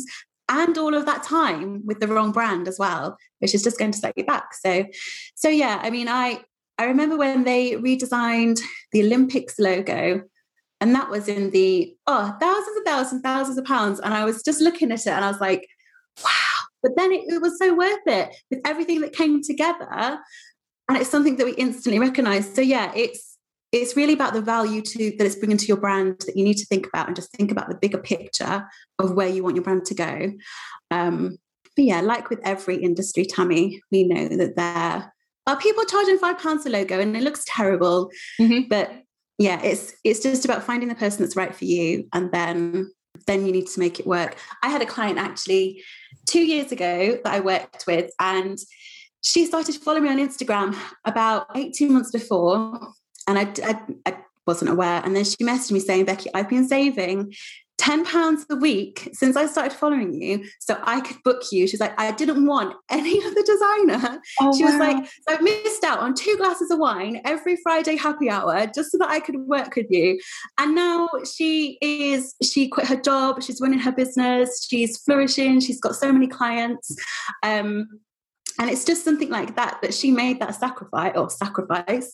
and 0.48 0.78
all 0.78 0.94
of 0.94 1.07
that 1.07 1.22
time 1.22 1.83
with 1.85 2.00
the 2.00 2.09
wrong 2.09 2.33
brand 2.33 2.68
as 2.68 2.78
well, 2.78 3.16
which 3.38 3.54
is 3.54 3.62
just 3.62 3.78
going 3.78 3.90
to 3.92 3.98
set 3.98 4.16
you 4.16 4.24
back. 4.24 4.54
So, 4.54 4.85
so 5.35 5.48
yeah, 5.48 5.80
I 5.83 5.90
mean, 5.90 6.09
I 6.09 6.42
I 6.76 6.87
remember 6.87 7.16
when 7.16 7.44
they 7.44 7.72
redesigned 7.72 8.61
the 8.92 9.02
Olympics 9.02 9.59
logo, 9.59 10.22
and 10.80 10.94
that 10.94 11.09
was 11.09 11.28
in 11.28 11.50
the 11.50 11.94
oh 12.07 12.37
thousands 12.40 12.76
and 12.76 12.87
thousands, 12.87 13.22
thousands 13.22 13.59
of 13.59 13.64
pounds. 13.64 14.00
And 14.00 14.12
I 14.12 14.24
was 14.24 14.42
just 14.42 14.61
looking 14.61 14.90
at 14.92 15.07
it 15.07 15.12
and 15.12 15.24
I 15.24 15.30
was 15.30 15.40
like, 15.40 15.66
wow. 16.22 16.30
But 16.83 16.92
then 16.96 17.12
it, 17.12 17.24
it 17.28 17.40
was 17.40 17.59
so 17.59 17.74
worth 17.74 18.07
it 18.07 18.35
with 18.50 18.61
everything 18.66 19.00
that 19.00 19.14
came 19.14 19.42
together. 19.42 20.18
And 20.88 20.99
it's 20.99 21.11
something 21.11 21.37
that 21.37 21.47
we 21.47 21.53
instantly 21.53 21.99
recognize. 21.99 22.53
So 22.53 22.61
yeah, 22.61 22.92
it's 22.94 23.38
it's 23.73 23.97
really 23.97 24.12
about 24.12 24.35
the 24.35 24.40
value 24.40 24.81
to 24.81 25.12
that 25.18 25.25
it's 25.25 25.35
bringing 25.35 25.57
to 25.57 25.66
your 25.66 25.77
brand 25.77 26.20
that 26.27 26.37
you 26.37 26.44
need 26.44 26.59
to 26.59 26.66
think 26.66 26.87
about 26.87 27.09
and 27.09 27.16
just 27.16 27.33
think 27.33 27.51
about 27.51 27.68
the 27.68 27.75
bigger 27.75 27.99
picture 27.99 28.64
of 29.01 29.14
where 29.14 29.29
you 29.29 29.42
want 29.42 29.57
your 29.57 29.64
brand 29.64 29.85
to 29.87 29.94
go. 29.94 30.33
Um, 30.92 31.38
but 31.75 31.85
yeah, 31.85 32.01
like 32.01 32.31
with 32.31 32.38
every 32.44 32.77
industry, 32.77 33.25
Tammi, 33.25 33.83
we 33.90 34.05
know 34.05 34.29
that 34.29 34.55
there 34.55 35.12
are 35.47 35.57
people 35.59 35.85
charging 35.85 36.18
five 36.18 36.38
pounds 36.38 36.64
a 36.66 36.70
logo 36.70 37.01
and 37.01 37.16
it 37.16 37.23
looks 37.25 37.44
terrible. 37.49 38.11
Mm-hmm. 38.40 38.68
But 38.68 38.92
yeah, 39.38 39.61
it's 39.61 39.92
it's 40.05 40.20
just 40.20 40.44
about 40.44 40.62
finding 40.62 40.88
the 40.88 40.94
person 40.94 41.23
that's 41.23 41.37
right 41.37 41.55
for 41.55 41.64
you 41.64 42.07
and 42.12 42.31
then 42.31 42.92
then 43.27 43.47
you 43.47 43.53
need 43.53 43.66
to 43.68 43.81
make 43.81 43.99
it 44.01 44.07
work. 44.07 44.37
I 44.62 44.68
had 44.68 44.83
a 44.83 44.87
client 44.87 45.18
actually 45.18 45.83
two 46.27 46.44
years 46.44 46.73
ago 46.73 47.18
that 47.25 47.33
I 47.33 47.40
worked 47.40 47.87
with, 47.87 48.11
and 48.20 48.59
she 49.24 49.46
started 49.46 49.74
following 49.76 50.04
me 50.04 50.10
on 50.10 50.18
Instagram 50.18 50.76
about 51.06 51.46
18 51.54 51.92
months 51.92 52.10
before. 52.10 52.78
And 53.26 53.38
I, 53.38 53.50
I, 53.64 53.80
I 54.04 54.18
wasn't 54.46 54.70
aware. 54.70 55.00
And 55.02 55.16
then 55.16 55.24
she 55.24 55.37
messaged 55.38 55.72
me 55.72 55.80
saying, 55.80 56.04
Becky, 56.04 56.28
I've 56.34 56.50
been 56.50 56.68
saving 56.68 57.32
10 57.78 58.04
pounds 58.04 58.44
a 58.50 58.56
week 58.56 59.08
since 59.14 59.34
I 59.34 59.46
started 59.46 59.72
following 59.72 60.20
you 60.20 60.44
so 60.60 60.78
I 60.82 61.00
could 61.00 61.16
book 61.24 61.42
you. 61.50 61.66
She's 61.66 61.80
like, 61.80 61.98
I 61.98 62.12
didn't 62.12 62.44
want 62.44 62.76
any 62.90 63.18
other 63.24 63.42
designer. 63.42 64.20
Oh, 64.42 64.54
she 64.54 64.62
wow. 64.62 64.70
was 64.70 64.78
like, 64.78 65.06
so 65.06 65.37
I 65.37 65.40
missed 65.40 65.84
out 65.84 66.00
on 66.00 66.12
two 66.12 66.37
glasses 66.37 66.70
of 66.70 66.78
wine 66.78 67.22
every 67.24 67.56
Friday 67.62 67.96
happy 67.96 68.28
hour 68.28 68.66
just 68.74 68.92
so 68.92 68.98
that 68.98 69.08
I 69.08 69.20
could 69.20 69.37
work 69.37 69.74
with 69.74 69.87
you. 69.88 70.20
And 70.58 70.74
now 70.74 71.08
she 71.34 71.78
is, 71.80 72.34
she 72.42 72.68
quit 72.68 72.88
her 72.88 73.00
job, 73.00 73.42
she's 73.42 73.58
running 73.58 73.78
her 73.78 73.92
business, 73.92 74.66
she's 74.68 74.98
flourishing, 74.98 75.60
she's 75.60 75.80
got 75.80 75.96
so 75.96 76.12
many 76.12 76.26
clients. 76.26 76.94
Um, 77.42 77.88
and 78.59 78.71
it's 78.71 78.85
just 78.85 79.05
something 79.05 79.31
like 79.31 79.57
that 79.57 79.79
that 79.83 79.95
she 79.95 80.11
made 80.11 80.40
that 80.40 80.55
sacrifice 80.55 81.12
or 81.17 81.31
sacrifice 81.31 82.12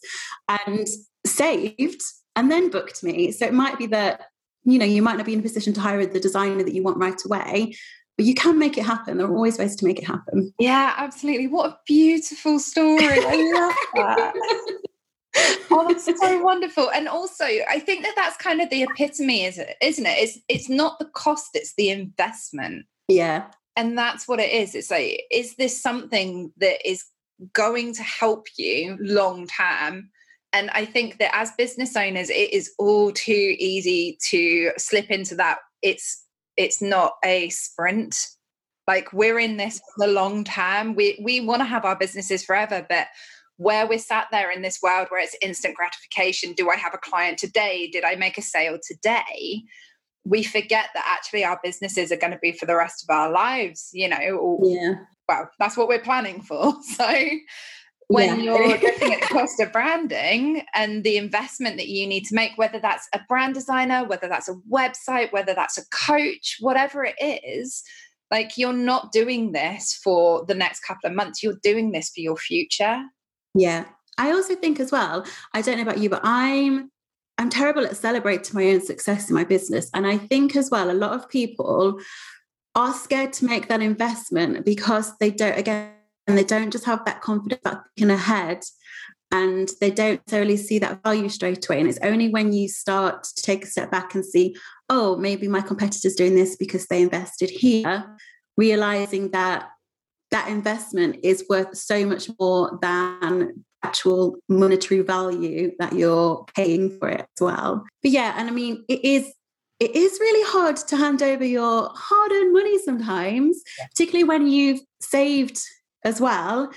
and 0.49 0.87
saved 1.27 2.03
and 2.37 2.51
then 2.51 2.71
booked 2.71 3.03
me. 3.03 3.33
So 3.33 3.47
it 3.47 3.53
might 3.53 3.79
be 3.79 3.87
that 3.87 4.23
you 4.65 4.79
know 4.79 4.85
you 4.85 5.03
might 5.03 5.17
not 5.17 5.27
be 5.27 5.33
in 5.33 5.41
a 5.41 5.43
position 5.43 5.73
to 5.75 5.81
hire 5.81 6.05
the 6.05 6.21
designer 6.21 6.63
that 6.63 6.75
you 6.75 6.83
want 6.83 6.99
right 6.99 7.21
away 7.25 7.75
but 8.17 8.27
you 8.27 8.35
can 8.35 8.59
make 8.59 8.77
it 8.77 8.85
happen. 8.85 9.17
There 9.17 9.27
are 9.27 9.35
always 9.35 9.59
ways 9.59 9.75
to 9.77 9.87
make 9.87 9.99
it 9.99 10.05
happen. 10.05 10.53
Yeah 10.59 10.93
absolutely. 10.99 11.47
What 11.47 11.71
a 11.71 11.79
beautiful 11.87 12.59
story. 12.59 12.99
I 13.03 13.51
love 13.55 13.75
that. 13.95 14.35
Oh 15.71 15.87
that's 15.87 16.05
so 16.21 16.43
wonderful. 16.43 16.91
And 16.91 17.07
also 17.07 17.45
i 17.45 17.79
think 17.79 18.03
that 18.03 18.15
that's 18.17 18.37
kind 18.37 18.61
of 18.61 18.69
the 18.69 18.83
epitome 18.83 19.45
is 19.45 19.59
it 19.59 19.77
isn't 19.81 20.05
it? 20.05 20.19
It's 20.19 20.39
it's 20.49 20.69
not 20.69 20.99
the 20.99 21.05
cost 21.05 21.51
it's 21.55 21.75
the 21.77 21.91
investment. 21.91 22.85
Yeah 23.09 23.47
and 23.81 23.97
that's 23.99 24.29
what 24.29 24.41
it 24.41 24.51
is 24.51 24.75
it's 24.75 24.91
like 24.91 25.25
is 25.31 25.57
this 25.57 25.81
something 25.81 26.53
that 26.59 26.87
is 26.89 27.05
going 27.53 27.95
to 27.95 28.03
help 28.03 28.47
you 28.57 28.97
long 29.01 29.47
term 29.47 30.11
and 30.53 30.71
I 30.71 30.85
think 30.85 31.19
that 31.19 31.35
as 31.35 31.53
business 31.53 31.97
owners, 31.97 32.29
it 32.29 32.53
is 32.53 32.73
all 32.79 33.13
too 33.13 33.57
easy 33.59 34.19
to 34.31 34.73
slip 34.79 35.11
into 35.11 35.35
that. 35.37 35.59
It's 35.83 36.25
it's 36.57 36.83
not 36.83 37.15
a 37.25 37.49
sprint. 37.51 38.17
Like 38.87 39.13
we're 39.13 39.39
in 39.39 39.57
this 39.57 39.79
for 39.79 40.07
the 40.07 40.13
long 40.13 40.45
term. 40.45 40.95
We 40.97 41.21
we 41.23 41.41
want 41.41 41.61
to 41.61 41.67
have 41.67 41.85
our 41.85 41.97
businesses 41.97 42.45
forever, 42.45 42.85
but 42.89 43.07
where 43.59 43.87
we're 43.87 43.99
sat 43.99 44.27
there 44.33 44.51
in 44.51 44.63
this 44.63 44.81
world 44.83 45.07
where 45.11 45.23
it's 45.23 45.37
instant 45.43 45.77
gratification, 45.77 46.55
do 46.55 46.71
I 46.71 46.77
have 46.77 46.95
a 46.95 46.99
client 46.99 47.39
today? 47.39 47.89
Did 47.93 48.05
I 48.05 48.17
make 48.17 48.39
a 48.39 48.43
sale 48.43 48.79
today? 48.83 49.63
We 50.25 50.43
forget 50.43 50.89
that 50.95 51.05
actually 51.07 51.45
our 51.45 51.59
businesses 51.63 52.13
are 52.13 52.17
going 52.17 52.33
to 52.33 52.39
be 52.39 52.53
for 52.53 52.67
the 52.67 52.77
rest 52.77 53.03
of 53.03 53.15
our 53.15 53.31
lives, 53.31 53.91
you 53.93 54.09
know. 54.09 54.61
Yeah. 54.63 54.95
Well, 55.29 55.51
that's 55.59 55.77
what 55.77 55.89
we're 55.89 56.01
planning 56.01 56.43
for. 56.43 56.75
So 56.97 57.15
when 58.09 58.41
yeah. 58.41 58.45
you're 58.45 58.69
looking 58.81 58.89
at 59.13 59.21
the 59.21 59.27
cost 59.27 59.61
of 59.61 59.73
branding 59.73 60.63
and 60.75 61.05
the 61.05 61.17
investment 61.17 61.77
that 61.77 61.87
you 61.87 62.09
need 62.09 62.25
to 62.25 62.35
make, 62.35 62.59
whether 62.59 62.81
that's 62.81 63.09
a 63.15 63.21
brand 63.29 63.55
designer, 63.55 64.05
whether 64.05 64.29
that's 64.29 64.49
a 64.49 64.57
website, 64.71 65.33
whether 65.33 65.55
that's 65.55 65.79
a 65.79 65.87
coach, 65.91 66.57
whatever 66.59 67.05
it 67.05 67.15
is, 67.21 67.85
like 68.31 68.59
you're 68.59 68.73
not 68.73 69.13
doing 69.13 69.53
this 69.53 69.99
for 70.03 70.45
the 70.47 70.55
next 70.55 70.81
couple 70.81 71.09
of 71.09 71.15
months, 71.15 71.41
you're 71.43 71.59
doing 71.63 71.93
this 71.93 72.11
for 72.11 72.21
your 72.21 72.37
future. 72.37 73.01
Yeah. 73.55 73.85
I 74.19 74.33
also 74.33 74.57
think 74.57 74.81
as 74.81 74.91
well, 74.91 75.25
I 75.55 75.63
don't 75.63 75.77
know 75.77 75.83
about 75.83 75.99
you, 75.99 76.11
but 76.11 76.21
I'm 76.25 76.91
I'm 77.41 77.49
terrible 77.49 77.87
at 77.87 77.97
celebrating 77.97 78.55
my 78.55 78.71
own 78.71 78.83
success 78.83 79.31
in 79.31 79.35
my 79.35 79.45
business. 79.45 79.89
And 79.95 80.07
I 80.07 80.19
think 80.19 80.55
as 80.57 80.71
well, 80.71 80.91
a 80.91 80.93
lot 80.93 81.13
of 81.13 81.27
people 81.31 81.99
are 82.75 82.93
scared 82.93 83.33
to 83.35 83.47
make 83.47 83.69
that 83.69 83.81
investment 83.81 84.63
because 84.63 85.17
they 85.17 85.31
don't, 85.31 85.59
again, 85.59 85.95
they 86.27 86.45
don't 86.45 86.71
just 86.71 86.85
have 86.85 87.03
that 87.07 87.23
confidence 87.23 87.63
about 87.65 87.85
thinking 87.97 88.11
ahead 88.11 88.61
and 89.33 89.71
they 89.81 89.91
don't 89.91 90.21
necessarily 90.27 90.59
see 90.59 90.79
that 90.81 91.03
value 91.03 91.31
straight 91.31 91.67
away. 91.67 91.81
And 91.81 91.89
it's 91.89 91.99
only 92.03 92.29
when 92.29 92.53
you 92.53 92.69
start 92.69 93.25
to 93.25 93.43
take 93.43 93.65
a 93.65 93.69
step 93.69 93.91
back 93.91 94.15
and 94.15 94.23
see, 94.25 94.55
oh, 94.91 95.17
maybe 95.17 95.49
my 95.49 95.63
competitor's 95.63 96.17
doing 96.17 96.35
this 96.35 96.57
because 96.57 96.89
they 96.89 97.01
invested 97.01 97.49
here, 97.49 98.05
realizing 98.59 99.31
that 99.31 99.67
that 100.31 100.49
investment 100.49 101.17
is 101.23 101.47
worth 101.49 101.75
so 101.75 102.05
much 102.05 102.29
more 102.39 102.79
than 102.83 103.65
actual 103.83 104.37
monetary 104.49 105.01
value 105.01 105.73
that 105.79 105.93
you're 105.93 106.45
paying 106.55 106.97
for 106.99 107.09
it 107.09 107.21
as 107.21 107.41
well. 107.41 107.85
But 108.03 108.11
yeah, 108.11 108.35
and 108.37 108.49
I 108.49 108.53
mean, 108.53 108.85
it 108.89 109.05
is 109.05 109.33
it 109.81 109.97
is 109.97 110.19
really 110.21 110.47
hard 110.51 110.77
to 110.77 110.97
hand 110.97 111.23
over 111.23 111.45
your 111.45 111.91
hard-earned 111.95 112.53
money 112.53 112.79
sometimes, 112.79 113.63
yeah. 113.79 113.87
particularly 113.87 114.25
when 114.25 114.47
you've 114.47 114.81
saved 115.01 115.59
as 116.05 116.21
well. 116.21 116.71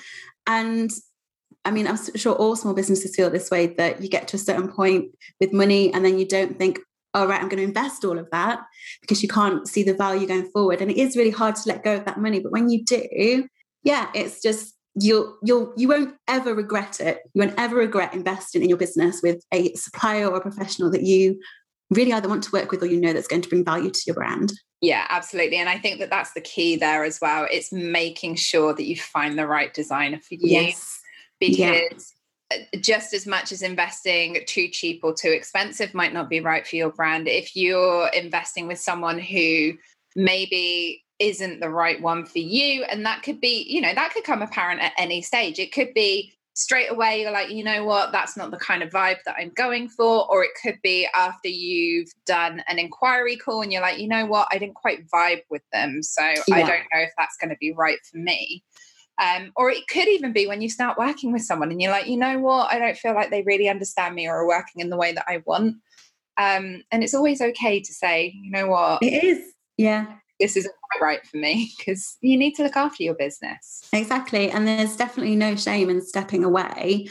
And 0.47 0.89
I 1.65 1.71
mean, 1.71 1.85
I'm 1.85 1.97
sure 2.15 2.33
all 2.33 2.55
small 2.55 2.73
businesses 2.73 3.15
feel 3.15 3.29
this 3.29 3.51
way 3.51 3.67
that 3.67 4.01
you 4.01 4.09
get 4.09 4.29
to 4.29 4.37
a 4.37 4.39
certain 4.39 4.69
point 4.69 5.11
with 5.41 5.51
money 5.51 5.93
and 5.93 6.03
then 6.03 6.17
you 6.17 6.25
don't 6.25 6.57
think, 6.57 6.79
all 7.13 7.27
right, 7.27 7.41
I'm 7.41 7.49
going 7.49 7.57
to 7.57 7.63
invest 7.63 8.05
all 8.05 8.17
of 8.17 8.29
that 8.31 8.61
because 9.01 9.21
you 9.21 9.29
can't 9.29 9.67
see 9.67 9.83
the 9.83 9.93
value 9.93 10.25
going 10.25 10.49
forward. 10.51 10.81
And 10.81 10.89
it 10.89 10.97
is 10.97 11.15
really 11.15 11.31
hard 11.31 11.55
to 11.55 11.67
let 11.67 11.83
go 11.83 11.97
of 11.97 12.05
that 12.05 12.19
money. 12.19 12.39
But 12.39 12.53
when 12.53 12.69
you 12.69 12.83
do, 12.85 13.47
yeah, 13.83 14.09
it's 14.13 14.41
just 14.41 14.75
you'll 14.95 15.37
you'll 15.41 15.73
you 15.75 15.87
won't 15.87 16.15
ever 16.27 16.53
regret 16.53 16.99
it. 16.99 17.21
You 17.33 17.41
won't 17.41 17.57
ever 17.57 17.75
regret 17.75 18.13
investing 18.13 18.61
in 18.61 18.69
your 18.69 18.77
business 18.77 19.21
with 19.21 19.43
a 19.51 19.73
supplier 19.73 20.27
or 20.27 20.37
a 20.37 20.41
professional 20.41 20.91
that 20.91 21.03
you 21.03 21.39
really 21.89 22.13
either 22.13 22.29
want 22.29 22.43
to 22.43 22.51
work 22.51 22.71
with 22.71 22.81
or 22.81 22.87
you 22.87 22.99
know 22.99 23.13
that's 23.13 23.27
going 23.27 23.41
to 23.41 23.49
bring 23.49 23.65
value 23.65 23.89
to 23.89 24.01
your 24.05 24.15
brand. 24.15 24.53
Yeah 24.81 25.05
absolutely. 25.09 25.57
And 25.57 25.69
i 25.69 25.77
think 25.77 25.99
that 25.99 26.09
that's 26.09 26.33
the 26.33 26.41
key 26.41 26.75
there 26.75 27.03
as 27.03 27.19
well. 27.21 27.47
It's 27.51 27.71
making 27.71 28.35
sure 28.35 28.73
that 28.73 28.85
you 28.85 28.95
find 28.95 29.37
the 29.37 29.47
right 29.47 29.73
designer 29.73 30.19
for 30.19 30.35
you. 30.35 30.49
Yes. 30.49 30.99
because 31.39 32.13
yeah. 32.51 32.57
just 32.79 33.13
as 33.13 33.25
much 33.25 33.51
as 33.51 33.61
investing 33.61 34.39
too 34.45 34.67
cheap 34.67 35.01
or 35.03 35.13
too 35.13 35.31
expensive 35.31 35.93
might 35.93 36.13
not 36.13 36.29
be 36.29 36.39
right 36.39 36.65
for 36.67 36.75
your 36.75 36.91
brand 36.91 37.27
if 37.27 37.55
you're 37.55 38.07
investing 38.09 38.67
with 38.67 38.79
someone 38.79 39.19
who 39.19 39.73
maybe 40.15 41.02
isn't 41.23 41.61
the 41.61 41.69
right 41.69 42.01
one 42.01 42.25
for 42.25 42.39
you. 42.39 42.83
And 42.83 43.05
that 43.05 43.23
could 43.23 43.39
be, 43.39 43.65
you 43.67 43.79
know, 43.79 43.93
that 43.93 44.13
could 44.13 44.25
come 44.25 44.41
apparent 44.41 44.81
at 44.81 44.91
any 44.97 45.21
stage. 45.21 45.57
It 45.57 45.71
could 45.71 45.93
be 45.93 46.33
straight 46.53 46.91
away, 46.91 47.21
you're 47.21 47.31
like, 47.31 47.49
you 47.49 47.63
know 47.63 47.83
what, 47.83 48.11
that's 48.11 48.37
not 48.37 48.51
the 48.51 48.57
kind 48.57 48.83
of 48.83 48.89
vibe 48.89 49.17
that 49.25 49.35
I'm 49.39 49.51
going 49.55 49.87
for. 49.87 50.29
Or 50.29 50.43
it 50.43 50.51
could 50.61 50.77
be 50.83 51.07
after 51.15 51.47
you've 51.47 52.09
done 52.25 52.61
an 52.67 52.77
inquiry 52.77 53.37
call 53.37 53.61
and 53.61 53.71
you're 53.71 53.81
like, 53.81 53.99
you 53.99 54.07
know 54.07 54.25
what, 54.25 54.49
I 54.51 54.57
didn't 54.57 54.75
quite 54.75 55.07
vibe 55.09 55.41
with 55.49 55.63
them. 55.71 56.03
So 56.03 56.21
yeah. 56.21 56.55
I 56.55 56.59
don't 56.59 56.87
know 56.93 56.99
if 56.99 57.11
that's 57.17 57.37
going 57.37 57.49
to 57.49 57.57
be 57.59 57.71
right 57.71 57.97
for 58.11 58.17
me. 58.17 58.63
Um, 59.21 59.51
or 59.55 59.69
it 59.69 59.87
could 59.87 60.07
even 60.09 60.33
be 60.33 60.45
when 60.45 60.61
you 60.61 60.69
start 60.69 60.97
working 60.97 61.31
with 61.31 61.43
someone 61.43 61.71
and 61.71 61.81
you're 61.81 61.91
like, 61.91 62.07
you 62.07 62.17
know 62.17 62.37
what, 62.39 62.71
I 62.71 62.79
don't 62.79 62.97
feel 62.97 63.13
like 63.13 63.29
they 63.29 63.43
really 63.43 63.69
understand 63.69 64.13
me 64.13 64.27
or 64.27 64.35
are 64.35 64.47
working 64.47 64.81
in 64.81 64.89
the 64.89 64.97
way 64.97 65.13
that 65.13 65.25
I 65.27 65.41
want. 65.45 65.77
Um, 66.37 66.83
and 66.91 67.03
it's 67.03 67.13
always 67.13 67.39
okay 67.39 67.79
to 67.79 67.93
say, 67.93 68.33
you 68.35 68.51
know 68.51 68.67
what, 68.67 69.01
it 69.01 69.23
is. 69.23 69.53
Yeah 69.77 70.17
this 70.43 70.57
isn't 70.57 70.75
quite 70.91 71.05
right 71.05 71.25
for 71.25 71.37
me 71.37 71.71
because 71.77 72.17
you 72.21 72.37
need 72.37 72.53
to 72.55 72.63
look 72.63 72.75
after 72.75 73.01
your 73.01 73.15
business. 73.15 73.87
Exactly. 73.93 74.51
And 74.51 74.67
there's 74.67 74.97
definitely 74.97 75.37
no 75.37 75.55
shame 75.55 75.89
in 75.89 76.01
stepping 76.01 76.43
away 76.43 77.07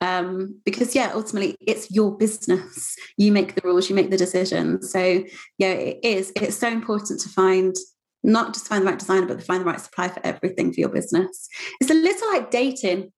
um, 0.00 0.60
because, 0.64 0.94
yeah, 0.94 1.10
ultimately 1.12 1.56
it's 1.60 1.90
your 1.90 2.16
business. 2.16 2.96
You 3.16 3.32
make 3.32 3.54
the 3.54 3.62
rules, 3.64 3.88
you 3.88 3.96
make 3.96 4.10
the 4.10 4.16
decisions. 4.16 4.90
So, 4.90 5.24
yeah, 5.58 5.72
it 5.72 5.98
is. 6.04 6.32
It's 6.36 6.56
so 6.56 6.68
important 6.68 7.20
to 7.20 7.28
find 7.28 7.74
not 8.22 8.54
just 8.54 8.68
find 8.68 8.82
the 8.82 8.90
right 8.90 8.98
designer, 8.98 9.26
but 9.26 9.38
to 9.38 9.44
find 9.44 9.60
the 9.60 9.66
right 9.66 9.80
supply 9.80 10.08
for 10.08 10.24
everything 10.24 10.72
for 10.72 10.80
your 10.80 10.88
business. 10.88 11.48
It's 11.80 11.90
a 11.90 11.94
little 11.94 12.28
like 12.32 12.50
dating. 12.50 13.12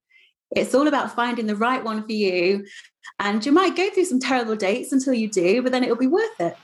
It's 0.54 0.74
all 0.74 0.88
about 0.88 1.14
finding 1.14 1.46
the 1.46 1.56
right 1.56 1.84
one 1.84 2.06
for 2.06 2.12
you. 2.12 2.64
And 3.18 3.44
you 3.44 3.52
might 3.52 3.76
go 3.76 3.90
through 3.90 4.04
some 4.04 4.20
terrible 4.20 4.56
dates 4.56 4.92
until 4.92 5.14
you 5.14 5.30
do, 5.30 5.62
but 5.62 5.72
then 5.72 5.82
it'll 5.82 5.96
be 5.96 6.06
worth 6.06 6.40
it. 6.40 6.56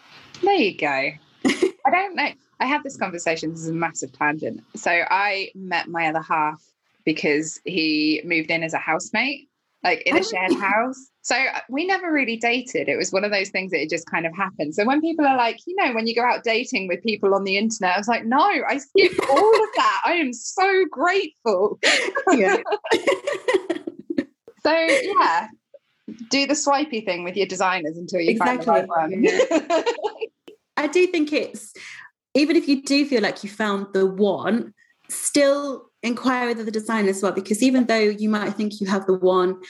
There 0.43 0.55
you 0.55 0.77
go. 0.77 0.87
I 1.47 1.90
don't 1.90 2.14
know. 2.14 2.31
I 2.61 2.67
had 2.67 2.83
this 2.83 2.97
conversation. 2.97 3.51
This 3.51 3.61
is 3.61 3.69
a 3.69 3.75
massive 3.75 4.12
tangent. 4.12 4.62
So 4.77 4.90
I 4.90 5.51
met 5.55 5.88
my 5.88 6.07
other 6.07 6.23
half 6.23 6.62
because 7.05 7.61
he 7.64 8.23
moved 8.25 8.51
in 8.51 8.62
as 8.62 8.75
a 8.75 8.79
housemate, 8.79 9.49
like 9.83 10.03
in 10.03 10.17
a 10.17 10.21
oh, 10.21 10.23
shared 10.23 10.53
house. 10.55 11.11
So 11.23 11.37
uh, 11.37 11.61
we 11.69 11.87
never 11.87 12.12
really 12.12 12.37
dated. 12.37 12.88
It 12.88 12.97
was 12.97 13.12
one 13.12 13.25
of 13.25 13.31
those 13.31 13.51
things 13.51 13.71
that 13.71 13.81
it 13.81 13.90
just 13.90 14.07
kind 14.07 14.27
of 14.27 14.37
happened. 14.37 14.75
So 14.75 14.85
when 14.85 15.01
people 15.01 15.27
are 15.27 15.37
like, 15.37 15.59
you 15.67 15.75
know, 15.77 15.93
when 15.95 16.07
you 16.07 16.14
go 16.14 16.23
out 16.23 16.45
dating 16.45 16.88
with 16.88 17.03
people 17.03 17.35
on 17.35 17.45
the 17.45 17.57
internet, 17.57 17.95
I 17.95 17.99
was 17.99 18.09
like, 18.09 18.25
no, 18.25 18.38
I 18.40 18.79
skipped 18.79 19.21
all 19.29 19.55
of 19.55 19.69
that. 19.77 20.03
I 20.05 20.14
am 20.14 20.33
so 20.33 20.85
grateful. 20.90 21.79
Yeah. 22.33 22.57
so 24.62 24.73
yeah, 24.73 25.49
do 26.31 26.47
the 26.47 26.55
swipey 26.55 27.05
thing 27.05 27.25
with 27.25 27.37
your 27.37 27.47
designers 27.47 27.97
until 27.97 28.21
you 28.21 28.31
exactly. 28.31 28.67
find 28.67 28.88
the 28.88 28.93
right 28.93 29.62
one. 29.62 29.85
I 30.77 30.87
do 30.88 31.07
think 31.07 31.33
it's 31.33 31.73
even 32.35 32.57
if 32.57 32.68
you 32.68 32.83
do 32.83 33.07
feel 33.07 33.23
like 33.23 33.42
you 33.44 33.51
found 33.51 33.87
the 33.92 34.07
one, 34.07 34.75
still 35.09 35.87
inquire 36.03 36.49
with 36.49 36.64
the 36.64 36.70
designer 36.70 37.11
as 37.11 37.23
well, 37.23 37.33
because 37.33 37.62
even 37.62 37.87
though 37.87 37.97
you 37.97 38.29
might 38.29 38.55
think 38.55 38.81
you 38.81 38.87
have 38.87 39.07
the 39.07 39.14
one, 39.14 39.61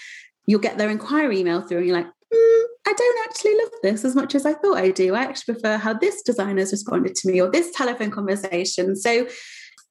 you'll 0.46 0.60
get 0.60 0.78
their 0.78 0.90
inquiry 0.90 1.40
email 1.40 1.60
through 1.60 1.78
and 1.78 1.86
you're 1.86 1.96
like, 1.96 2.06
mm, 2.06 2.64
I 2.86 2.92
don't 2.92 3.28
actually 3.28 3.56
love 3.56 3.70
this 3.82 4.04
as 4.04 4.14
much 4.14 4.34
as 4.34 4.44
I 4.44 4.54
thought 4.54 4.78
I 4.78 4.90
do. 4.90 5.14
I 5.14 5.22
actually 5.22 5.54
prefer 5.54 5.76
how 5.76 5.94
this 5.94 6.22
designer's 6.22 6.72
responded 6.72 7.14
to 7.16 7.30
me 7.30 7.40
or 7.40 7.50
this 7.50 7.70
telephone 7.70 8.10
conversation. 8.10 8.96
So 8.96 9.26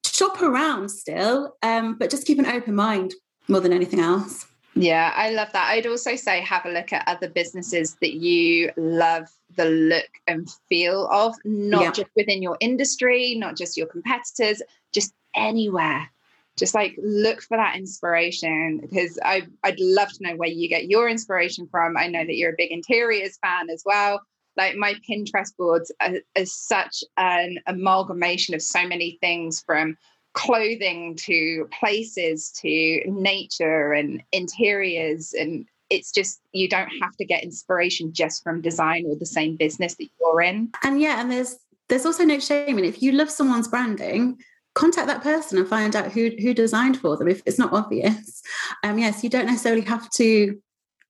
shop 0.06 0.42
around 0.42 0.90
still, 0.90 1.56
um, 1.64 1.98
but 1.98 2.10
just 2.10 2.28
keep 2.28 2.40
an 2.40 2.46
open 2.46 2.76
mind 2.76 3.14
more 3.48 3.62
than 3.62 3.74
anything 3.74 4.00
else. 4.00 4.46
Yeah, 4.76 5.14
I 5.16 5.30
love 5.30 5.52
that. 5.54 5.70
I'd 5.70 5.86
also 5.86 6.16
say 6.16 6.42
have 6.42 6.66
a 6.66 6.72
look 6.72 6.92
at 6.94 7.08
other 7.08 7.30
businesses 7.30 7.96
that 8.02 8.14
you 8.14 8.72
love 8.76 9.30
the 9.56 9.66
look 9.66 10.10
and 10.28 10.50
feel 10.68 11.08
of, 11.12 11.36
not 11.46 11.82
yeah. 11.82 11.92
just 11.92 12.10
within 12.16 12.42
your 12.42 12.58
industry, 12.60 13.36
not 13.36 13.56
just 13.56 13.78
your 13.78 13.88
competitors, 13.88 14.62
just 14.92 15.14
anywhere. 15.36 16.10
Just 16.56 16.76
like 16.76 16.96
look 17.02 17.42
for 17.42 17.58
that 17.58 17.76
inspiration 17.78 18.78
because 18.80 19.18
I, 19.24 19.48
I'd 19.64 19.80
love 19.80 20.12
to 20.14 20.24
know 20.24 20.36
where 20.36 20.50
you 20.50 20.70
get 20.70 20.86
your 20.86 21.10
inspiration 21.10 21.68
from. 21.68 21.98
I 21.98 22.08
know 22.08 22.24
that 22.24 22.36
you're 22.36 22.52
a 22.52 22.56
big 22.58 22.72
interiors 22.72 23.38
fan 23.38 23.72
as 23.72 23.82
well. 23.86 24.22
Like 24.56 24.76
my 24.76 24.94
Pinterest 25.10 25.56
boards 25.58 25.92
are, 26.00 26.14
are 26.38 26.46
such 26.46 27.04
an 27.18 27.58
amalgamation 27.66 28.54
of 28.54 28.62
so 28.62 28.88
many 28.88 29.18
things 29.20 29.64
from 29.66 29.98
clothing 30.34 31.16
to 31.16 31.68
places 31.80 32.52
to 32.62 33.02
nature 33.06 33.94
and 33.94 34.24
interiors. 34.32 35.34
And 35.34 35.66
it's 35.90 36.12
just 36.12 36.42
you 36.52 36.68
don't 36.68 36.90
have 37.02 37.16
to 37.18 37.26
get 37.26 37.44
inspiration 37.44 38.14
just 38.14 38.44
from 38.44 38.62
design 38.62 39.06
or 39.08 39.16
the 39.16 39.26
same 39.26 39.56
business 39.56 39.96
that 39.96 40.08
you're 40.20 40.42
in. 40.42 40.70
And 40.84 41.00
yeah 41.00 41.22
and 41.22 41.32
there's 41.32 41.56
there's 41.90 42.06
also 42.06 42.24
no 42.24 42.40
shame 42.40 42.80
in 42.80 42.86
if 42.86 43.02
you 43.02 43.12
love 43.12 43.30
someone's 43.30 43.68
branding 43.68 44.40
contact 44.74 45.06
that 45.06 45.22
person 45.22 45.60
and 45.60 45.68
find 45.68 45.96
out 45.96 46.12
who 46.12 46.32
who 46.40 46.54
designed 46.54 47.00
for 47.00 47.16
them 47.16 47.28
if 47.28 47.42
it's 47.46 47.60
not 47.60 47.74
obvious. 47.74 48.42
Um 48.84 48.98
yes 48.98 49.24
you 49.24 49.30
don't 49.30 49.46
necessarily 49.46 49.84
have 49.84 50.10
to 50.12 50.60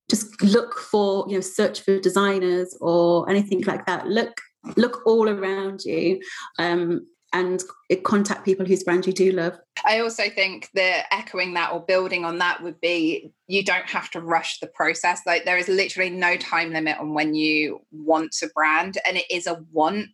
just 0.09 0.41
look 0.43 0.77
for 0.77 1.25
you 1.29 1.35
know 1.35 1.41
search 1.41 1.81
for 1.81 1.99
designers 1.99 2.75
or 2.81 3.29
anything 3.29 3.61
like 3.63 3.85
that. 3.85 4.07
Look 4.07 4.41
look 4.75 5.05
all 5.05 5.29
around 5.29 5.85
you. 5.85 6.19
Um 6.59 7.07
and 7.33 7.63
contact 8.03 8.45
people 8.45 8.65
whose 8.65 8.83
brand 8.83 9.05
you 9.05 9.13
do 9.13 9.31
love. 9.31 9.59
I 9.85 9.99
also 9.99 10.29
think 10.29 10.69
that 10.75 11.07
echoing 11.11 11.55
that 11.55 11.73
or 11.73 11.81
building 11.81 12.23
on 12.23 12.37
that 12.37 12.61
would 12.63 12.79
be 12.79 13.31
you 13.47 13.63
don't 13.63 13.89
have 13.89 14.09
to 14.11 14.21
rush 14.21 14.59
the 14.59 14.67
process. 14.67 15.21
Like 15.25 15.43
there 15.43 15.57
is 15.57 15.67
literally 15.67 16.11
no 16.11 16.37
time 16.37 16.71
limit 16.71 16.99
on 16.99 17.13
when 17.13 17.33
you 17.33 17.81
want 17.91 18.31
to 18.33 18.49
brand, 18.55 18.97
and 19.05 19.17
it 19.17 19.25
is 19.29 19.47
a 19.47 19.63
want 19.71 20.07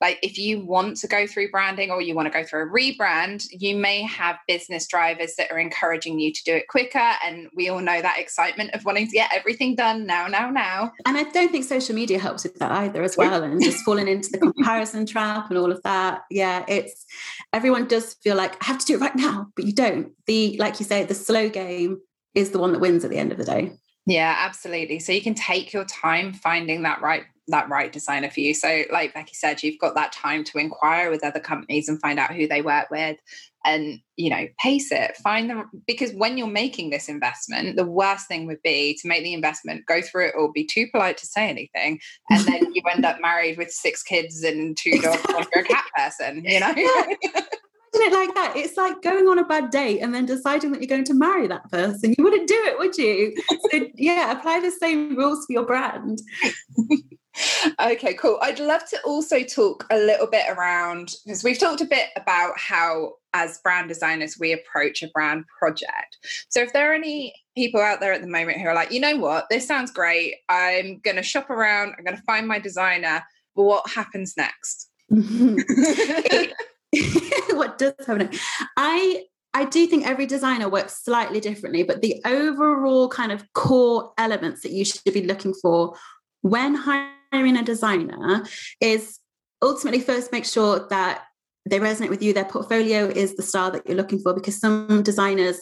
like 0.00 0.18
if 0.22 0.38
you 0.38 0.64
want 0.64 0.96
to 0.98 1.08
go 1.08 1.26
through 1.26 1.50
branding 1.50 1.90
or 1.90 2.00
you 2.00 2.14
want 2.14 2.26
to 2.26 2.32
go 2.32 2.44
through 2.44 2.64
a 2.64 2.66
rebrand, 2.66 3.46
you 3.50 3.76
may 3.76 4.02
have 4.02 4.36
business 4.46 4.86
drivers 4.86 5.34
that 5.36 5.50
are 5.50 5.58
encouraging 5.58 6.18
you 6.18 6.32
to 6.32 6.44
do 6.44 6.54
it 6.54 6.68
quicker. 6.68 7.12
And 7.24 7.48
we 7.54 7.68
all 7.68 7.80
know 7.80 8.00
that 8.00 8.18
excitement 8.18 8.74
of 8.74 8.84
wanting 8.84 9.06
to 9.06 9.12
get 9.12 9.30
everything 9.34 9.74
done 9.74 10.06
now, 10.06 10.26
now, 10.26 10.50
now. 10.50 10.92
And 11.06 11.16
I 11.16 11.24
don't 11.24 11.50
think 11.50 11.64
social 11.64 11.94
media 11.94 12.18
helps 12.18 12.44
with 12.44 12.58
that 12.58 12.70
either 12.70 13.02
as 13.02 13.16
well. 13.16 13.42
And 13.42 13.62
just 13.62 13.84
falling 13.84 14.08
into 14.08 14.30
the 14.30 14.38
comparison 14.54 15.06
trap 15.06 15.50
and 15.50 15.58
all 15.58 15.72
of 15.72 15.82
that. 15.82 16.22
Yeah, 16.30 16.64
it's 16.68 17.04
everyone 17.52 17.88
does 17.88 18.14
feel 18.22 18.36
like 18.36 18.62
I 18.62 18.66
have 18.66 18.78
to 18.78 18.86
do 18.86 18.94
it 18.94 19.00
right 19.00 19.16
now, 19.16 19.48
but 19.56 19.64
you 19.64 19.72
don't. 19.72 20.12
The 20.26 20.56
like 20.58 20.80
you 20.80 20.86
say, 20.86 21.04
the 21.04 21.14
slow 21.14 21.48
game 21.48 22.00
is 22.34 22.50
the 22.50 22.58
one 22.58 22.72
that 22.72 22.80
wins 22.80 23.04
at 23.04 23.10
the 23.10 23.18
end 23.18 23.32
of 23.32 23.38
the 23.38 23.44
day. 23.44 23.72
Yeah, 24.06 24.34
absolutely. 24.38 25.00
So 25.00 25.12
you 25.12 25.20
can 25.20 25.34
take 25.34 25.72
your 25.72 25.84
time 25.84 26.32
finding 26.32 26.82
that 26.82 27.02
right 27.02 27.24
that 27.48 27.68
right 27.68 27.92
designer 27.92 28.30
for 28.30 28.40
you. 28.40 28.54
So 28.54 28.82
like 28.92 29.14
Becky 29.14 29.34
said, 29.34 29.62
you've 29.62 29.78
got 29.78 29.94
that 29.94 30.12
time 30.12 30.44
to 30.44 30.58
inquire 30.58 31.10
with 31.10 31.24
other 31.24 31.40
companies 31.40 31.88
and 31.88 32.00
find 32.00 32.18
out 32.18 32.34
who 32.34 32.46
they 32.46 32.62
work 32.62 32.90
with 32.90 33.18
and 33.64 34.00
you 34.16 34.30
know 34.30 34.46
pace 34.62 34.92
it 34.92 35.16
find 35.16 35.50
the 35.50 35.64
because 35.86 36.12
when 36.12 36.38
you're 36.38 36.46
making 36.46 36.90
this 36.90 37.08
investment 37.08 37.76
the 37.76 37.84
worst 37.84 38.28
thing 38.28 38.46
would 38.46 38.62
be 38.62 38.96
to 39.00 39.08
make 39.08 39.22
the 39.24 39.34
investment 39.34 39.84
go 39.86 40.00
through 40.00 40.26
it 40.26 40.34
or 40.36 40.52
be 40.52 40.64
too 40.64 40.86
polite 40.92 41.16
to 41.16 41.26
say 41.26 41.48
anything 41.48 41.98
and 42.30 42.46
then 42.46 42.72
you 42.74 42.82
end 42.90 43.04
up 43.04 43.20
married 43.20 43.58
with 43.58 43.70
six 43.70 44.02
kids 44.02 44.42
and 44.42 44.76
two 44.76 44.98
dogs 45.02 45.22
and 45.28 45.46
a 45.56 45.62
cat 45.62 45.84
person 45.96 46.42
you 46.44 46.60
know 46.60 46.72
yeah. 46.76 47.14
Imagine 47.94 48.12
it 48.12 48.16
like 48.16 48.34
that. 48.34 48.52
It's 48.54 48.76
like 48.76 49.00
going 49.00 49.26
on 49.28 49.38
a 49.38 49.44
bad 49.44 49.70
date 49.70 50.00
and 50.00 50.14
then 50.14 50.26
deciding 50.26 50.72
that 50.72 50.82
you're 50.82 50.88
going 50.88 51.04
to 51.04 51.14
marry 51.14 51.46
that 51.46 51.70
person. 51.70 52.14
You 52.16 52.22
wouldn't 52.22 52.46
do 52.46 52.54
it, 52.66 52.78
would 52.78 52.96
you? 52.98 53.34
So, 53.70 53.86
yeah, 53.94 54.30
apply 54.30 54.60
the 54.60 54.70
same 54.70 55.16
rules 55.16 55.46
for 55.46 55.54
your 55.54 55.64
brand. 55.64 56.20
Okay, 57.80 58.14
cool. 58.14 58.38
I'd 58.42 58.58
love 58.58 58.88
to 58.90 59.00
also 59.02 59.42
talk 59.42 59.86
a 59.90 59.96
little 59.96 60.26
bit 60.26 60.46
around 60.48 61.14
because 61.24 61.44
we've 61.44 61.58
talked 61.58 61.80
a 61.80 61.86
bit 61.86 62.08
about 62.16 62.58
how, 62.58 63.14
as 63.34 63.58
brand 63.58 63.88
designers, 63.88 64.36
we 64.38 64.52
approach 64.52 65.02
a 65.02 65.08
brand 65.08 65.44
project. 65.58 66.18
So, 66.48 66.60
if 66.60 66.72
there 66.72 66.90
are 66.90 66.94
any 66.94 67.34
people 67.56 67.80
out 67.80 68.00
there 68.00 68.12
at 68.12 68.22
the 68.22 68.28
moment 68.28 68.60
who 68.60 68.68
are 68.68 68.74
like, 68.74 68.92
you 68.92 69.00
know 69.00 69.16
what, 69.16 69.46
this 69.50 69.66
sounds 69.66 69.90
great, 69.90 70.36
I'm 70.48 71.00
going 71.00 71.16
to 71.16 71.22
shop 71.22 71.50
around, 71.50 71.94
I'm 71.98 72.04
going 72.04 72.16
to 72.16 72.22
find 72.22 72.46
my 72.46 72.58
designer, 72.58 73.24
but 73.54 73.64
what 73.64 73.90
happens 73.90 74.34
next? 74.36 74.90
what 77.50 77.78
does 77.78 77.94
happen? 78.06 78.30
I 78.76 79.24
I 79.54 79.64
do 79.64 79.86
think 79.86 80.06
every 80.06 80.26
designer 80.26 80.68
works 80.68 81.02
slightly 81.04 81.40
differently, 81.40 81.82
but 81.82 82.02
the 82.02 82.20
overall 82.24 83.08
kind 83.08 83.32
of 83.32 83.42
core 83.54 84.12
elements 84.18 84.62
that 84.62 84.72
you 84.72 84.84
should 84.84 85.02
be 85.12 85.24
looking 85.24 85.54
for 85.54 85.96
when 86.42 86.74
hiring 86.74 87.17
a 87.32 87.62
designer 87.64 88.44
is 88.80 89.18
ultimately 89.62 90.00
first 90.00 90.32
make 90.32 90.44
sure 90.44 90.86
that 90.90 91.24
they 91.68 91.78
resonate 91.78 92.10
with 92.10 92.22
you. 92.22 92.32
Their 92.32 92.44
portfolio 92.44 93.06
is 93.06 93.36
the 93.36 93.42
style 93.42 93.70
that 93.72 93.86
you're 93.86 93.96
looking 93.96 94.20
for 94.20 94.32
because 94.32 94.58
some 94.58 95.02
designers 95.02 95.58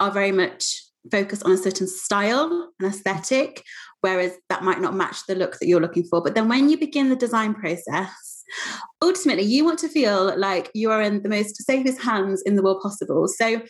are 0.00 0.10
very 0.10 0.32
much 0.32 0.82
focused 1.10 1.44
on 1.44 1.52
a 1.52 1.56
certain 1.56 1.86
style 1.86 2.70
and 2.78 2.92
aesthetic, 2.92 3.64
whereas 4.00 4.32
that 4.48 4.62
might 4.62 4.80
not 4.80 4.94
match 4.94 5.18
the 5.26 5.34
look 5.34 5.58
that 5.58 5.66
you're 5.66 5.80
looking 5.80 6.04
for. 6.04 6.22
But 6.22 6.34
then 6.34 6.48
when 6.48 6.68
you 6.68 6.78
begin 6.78 7.08
the 7.08 7.16
design 7.16 7.54
process, 7.54 8.44
ultimately 9.00 9.44
you 9.44 9.64
want 9.64 9.78
to 9.80 9.88
feel 9.88 10.38
like 10.38 10.70
you 10.74 10.90
are 10.90 11.02
in 11.02 11.22
the 11.22 11.28
most 11.28 11.56
safest 11.64 12.00
hands 12.02 12.42
in 12.42 12.56
the 12.56 12.62
world 12.62 12.82
possible. 12.82 13.26
So 13.28 13.62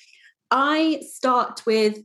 I 0.51 1.03
start 1.07 1.63
with, 1.67 1.99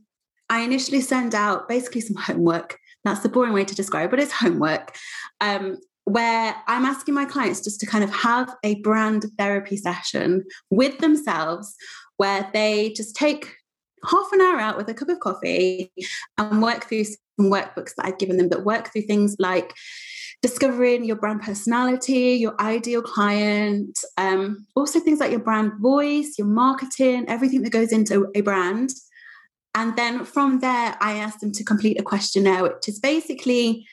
I 0.48 0.60
initially 0.60 1.00
send 1.00 1.34
out 1.34 1.68
basically 1.68 2.02
some 2.02 2.16
homework. 2.16 2.78
That's 3.04 3.20
the 3.20 3.28
boring 3.28 3.52
way 3.52 3.64
to 3.64 3.74
describe 3.74 4.10
but 4.10 4.20
it's 4.20 4.32
homework. 4.32 4.96
Um, 5.40 5.78
where 6.04 6.54
I'm 6.66 6.84
asking 6.84 7.14
my 7.14 7.24
clients 7.24 7.62
just 7.62 7.80
to 7.80 7.86
kind 7.86 8.04
of 8.04 8.10
have 8.10 8.54
a 8.62 8.80
brand 8.82 9.24
therapy 9.38 9.76
session 9.76 10.44
with 10.70 10.98
themselves 10.98 11.74
where 12.18 12.48
they 12.52 12.92
just 12.92 13.16
take 13.16 13.54
half 14.06 14.26
an 14.32 14.40
hour 14.40 14.60
out 14.60 14.76
with 14.76 14.88
a 14.88 14.94
cup 14.94 15.08
of 15.08 15.20
coffee 15.20 15.90
and 16.36 16.62
work 16.62 16.84
through 16.84 17.04
some 17.04 17.16
workbooks 17.38 17.94
that 17.96 18.04
I've 18.04 18.18
given 18.18 18.36
them 18.36 18.50
that 18.50 18.64
work 18.64 18.92
through 18.92 19.02
things 19.02 19.36
like 19.38 19.72
discovering 20.42 21.04
your 21.04 21.16
brand 21.16 21.40
personality, 21.40 22.34
your 22.34 22.54
ideal 22.60 23.00
client, 23.00 23.98
um, 24.18 24.66
also 24.76 25.00
things 25.00 25.20
like 25.20 25.30
your 25.30 25.40
brand 25.40 25.72
voice, 25.80 26.34
your 26.36 26.46
marketing, 26.46 27.24
everything 27.28 27.62
that 27.62 27.70
goes 27.70 27.92
into 27.92 28.28
a 28.34 28.42
brand. 28.42 28.90
And 29.74 29.96
then 29.96 30.24
from 30.24 30.60
there, 30.60 30.96
I 31.00 31.14
ask 31.14 31.40
them 31.40 31.52
to 31.52 31.64
complete 31.64 32.00
a 32.00 32.04
questionnaire, 32.04 32.62
which 32.62 32.88
is 32.88 33.00
basically 33.00 33.86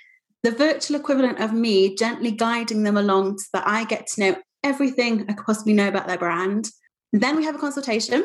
the 0.43 0.51
virtual 0.51 0.99
equivalent 0.99 1.39
of 1.39 1.53
me 1.53 1.95
gently 1.95 2.31
guiding 2.31 2.83
them 2.83 2.97
along 2.97 3.39
so 3.39 3.47
that 3.53 3.67
I 3.67 3.85
get 3.85 4.07
to 4.07 4.21
know 4.21 4.35
everything 4.63 5.25
I 5.27 5.33
could 5.33 5.45
possibly 5.45 5.73
know 5.73 5.87
about 5.87 6.07
their 6.07 6.17
brand. 6.17 6.69
Then 7.13 7.35
we 7.35 7.45
have 7.45 7.55
a 7.55 7.59
consultation 7.59 8.23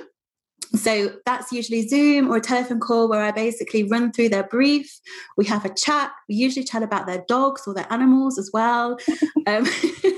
so 0.74 1.12
that's 1.24 1.52
usually 1.52 1.86
Zoom 1.86 2.28
or 2.30 2.36
a 2.36 2.40
telephone 2.40 2.80
call 2.80 3.08
where 3.08 3.22
I 3.22 3.30
basically 3.30 3.84
run 3.84 4.12
through 4.12 4.30
their 4.30 4.44
brief. 4.44 4.90
We 5.36 5.44
have 5.46 5.64
a 5.64 5.72
chat. 5.72 6.10
We 6.28 6.34
usually 6.34 6.64
chat 6.64 6.82
about 6.82 7.06
their 7.06 7.24
dogs 7.28 7.62
or 7.66 7.74
their 7.74 7.90
animals 7.90 8.38
as 8.38 8.50
well. 8.52 8.98
um, 9.46 9.66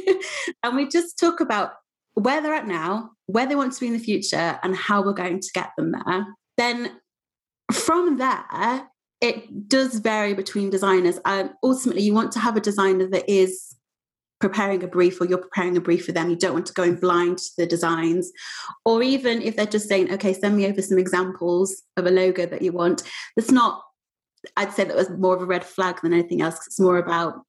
and 0.63 0.77
we 0.77 0.89
just 0.89 1.19
talk 1.19 1.41
about 1.41 1.73
where 2.15 2.41
they're 2.41 2.55
at 2.55 2.67
now, 2.67 3.11
where 3.27 3.47
they 3.47 3.57
want 3.57 3.73
to 3.75 3.81
be 3.81 3.87
in 3.87 3.93
the 3.93 3.99
future, 3.99 4.59
and 4.63 4.75
how 4.75 5.03
we're 5.03 5.13
going 5.13 5.41
to 5.41 5.51
get 5.55 5.71
them 5.77 5.93
there. 5.93 6.27
Then 6.57 6.93
from 7.73 8.19
there, 8.19 8.89
it 9.21 9.69
does 9.69 9.99
vary 9.99 10.35
between 10.35 10.71
designers. 10.71 11.19
Um, 11.25 11.51
ultimately, 11.63 12.03
you 12.03 12.15
want 12.15 12.33
to 12.33 12.39
have 12.39 12.57
a 12.57 12.61
designer 12.61 13.07
that 13.09 13.29
is 13.31 13.75
preparing 14.41 14.83
a 14.85 14.87
brief 14.87 15.21
or 15.21 15.27
you're 15.27 15.39
preparing 15.39 15.77
a 15.77 15.81
brief 15.81 16.07
for 16.07 16.13
them, 16.13 16.31
you 16.31 16.37
don't 16.37 16.53
want 16.53 16.67
to 16.67 16.73
go 16.73 16.85
in 16.85 16.95
blind 16.95 17.39
to 17.39 17.51
the 17.57 17.67
designs. 17.67 18.31
Or 18.85 19.03
even 19.03 19.43
if 19.43 19.57
they're 19.57 19.67
just 19.67 19.89
saying, 19.89 20.13
okay, 20.13 20.33
send 20.33 20.57
me 20.57 20.67
over 20.67 20.81
some 20.81 20.99
examples 20.99 21.83
of 21.97 22.07
a 22.07 22.11
logo 22.11 22.47
that 22.47 22.63
you 22.63 22.73
want, 22.73 23.03
that's 23.37 23.51
not, 23.51 23.83
I'd 24.57 24.73
say 24.73 24.85
that 24.85 24.97
was 24.97 25.11
more 25.11 25.35
of 25.35 25.43
a 25.43 25.47
red 25.47 25.65
flag 25.65 26.01
than 26.03 26.13
anything 26.13 26.41
else. 26.41 26.65
It's 26.67 26.81
more 26.81 26.99
about 26.99 27.43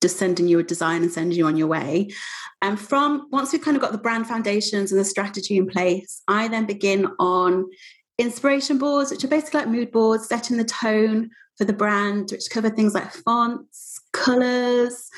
just 0.00 0.18
sending 0.18 0.48
you 0.48 0.58
a 0.58 0.62
design 0.62 1.02
and 1.02 1.12
sending 1.12 1.36
you 1.36 1.46
on 1.46 1.56
your 1.56 1.66
way. 1.66 2.10
And 2.62 2.78
from 2.78 3.26
once 3.30 3.52
we've 3.52 3.62
kind 3.62 3.76
of 3.76 3.82
got 3.82 3.92
the 3.92 3.98
brand 3.98 4.26
foundations 4.26 4.92
and 4.92 5.00
the 5.00 5.04
strategy 5.04 5.56
in 5.56 5.66
place, 5.66 6.22
I 6.28 6.48
then 6.48 6.64
begin 6.64 7.08
on 7.18 7.66
inspiration 8.20 8.78
boards, 8.78 9.10
which 9.10 9.24
are 9.24 9.28
basically 9.28 9.60
like 9.60 9.68
mood 9.68 9.90
boards, 9.90 10.28
setting 10.28 10.56
the 10.56 10.64
tone 10.64 11.30
for 11.56 11.64
the 11.64 11.72
brand, 11.72 12.30
which 12.30 12.48
cover 12.50 12.70
things 12.70 12.94
like 12.94 13.12
fonts, 13.12 14.00
colors, 14.12 15.08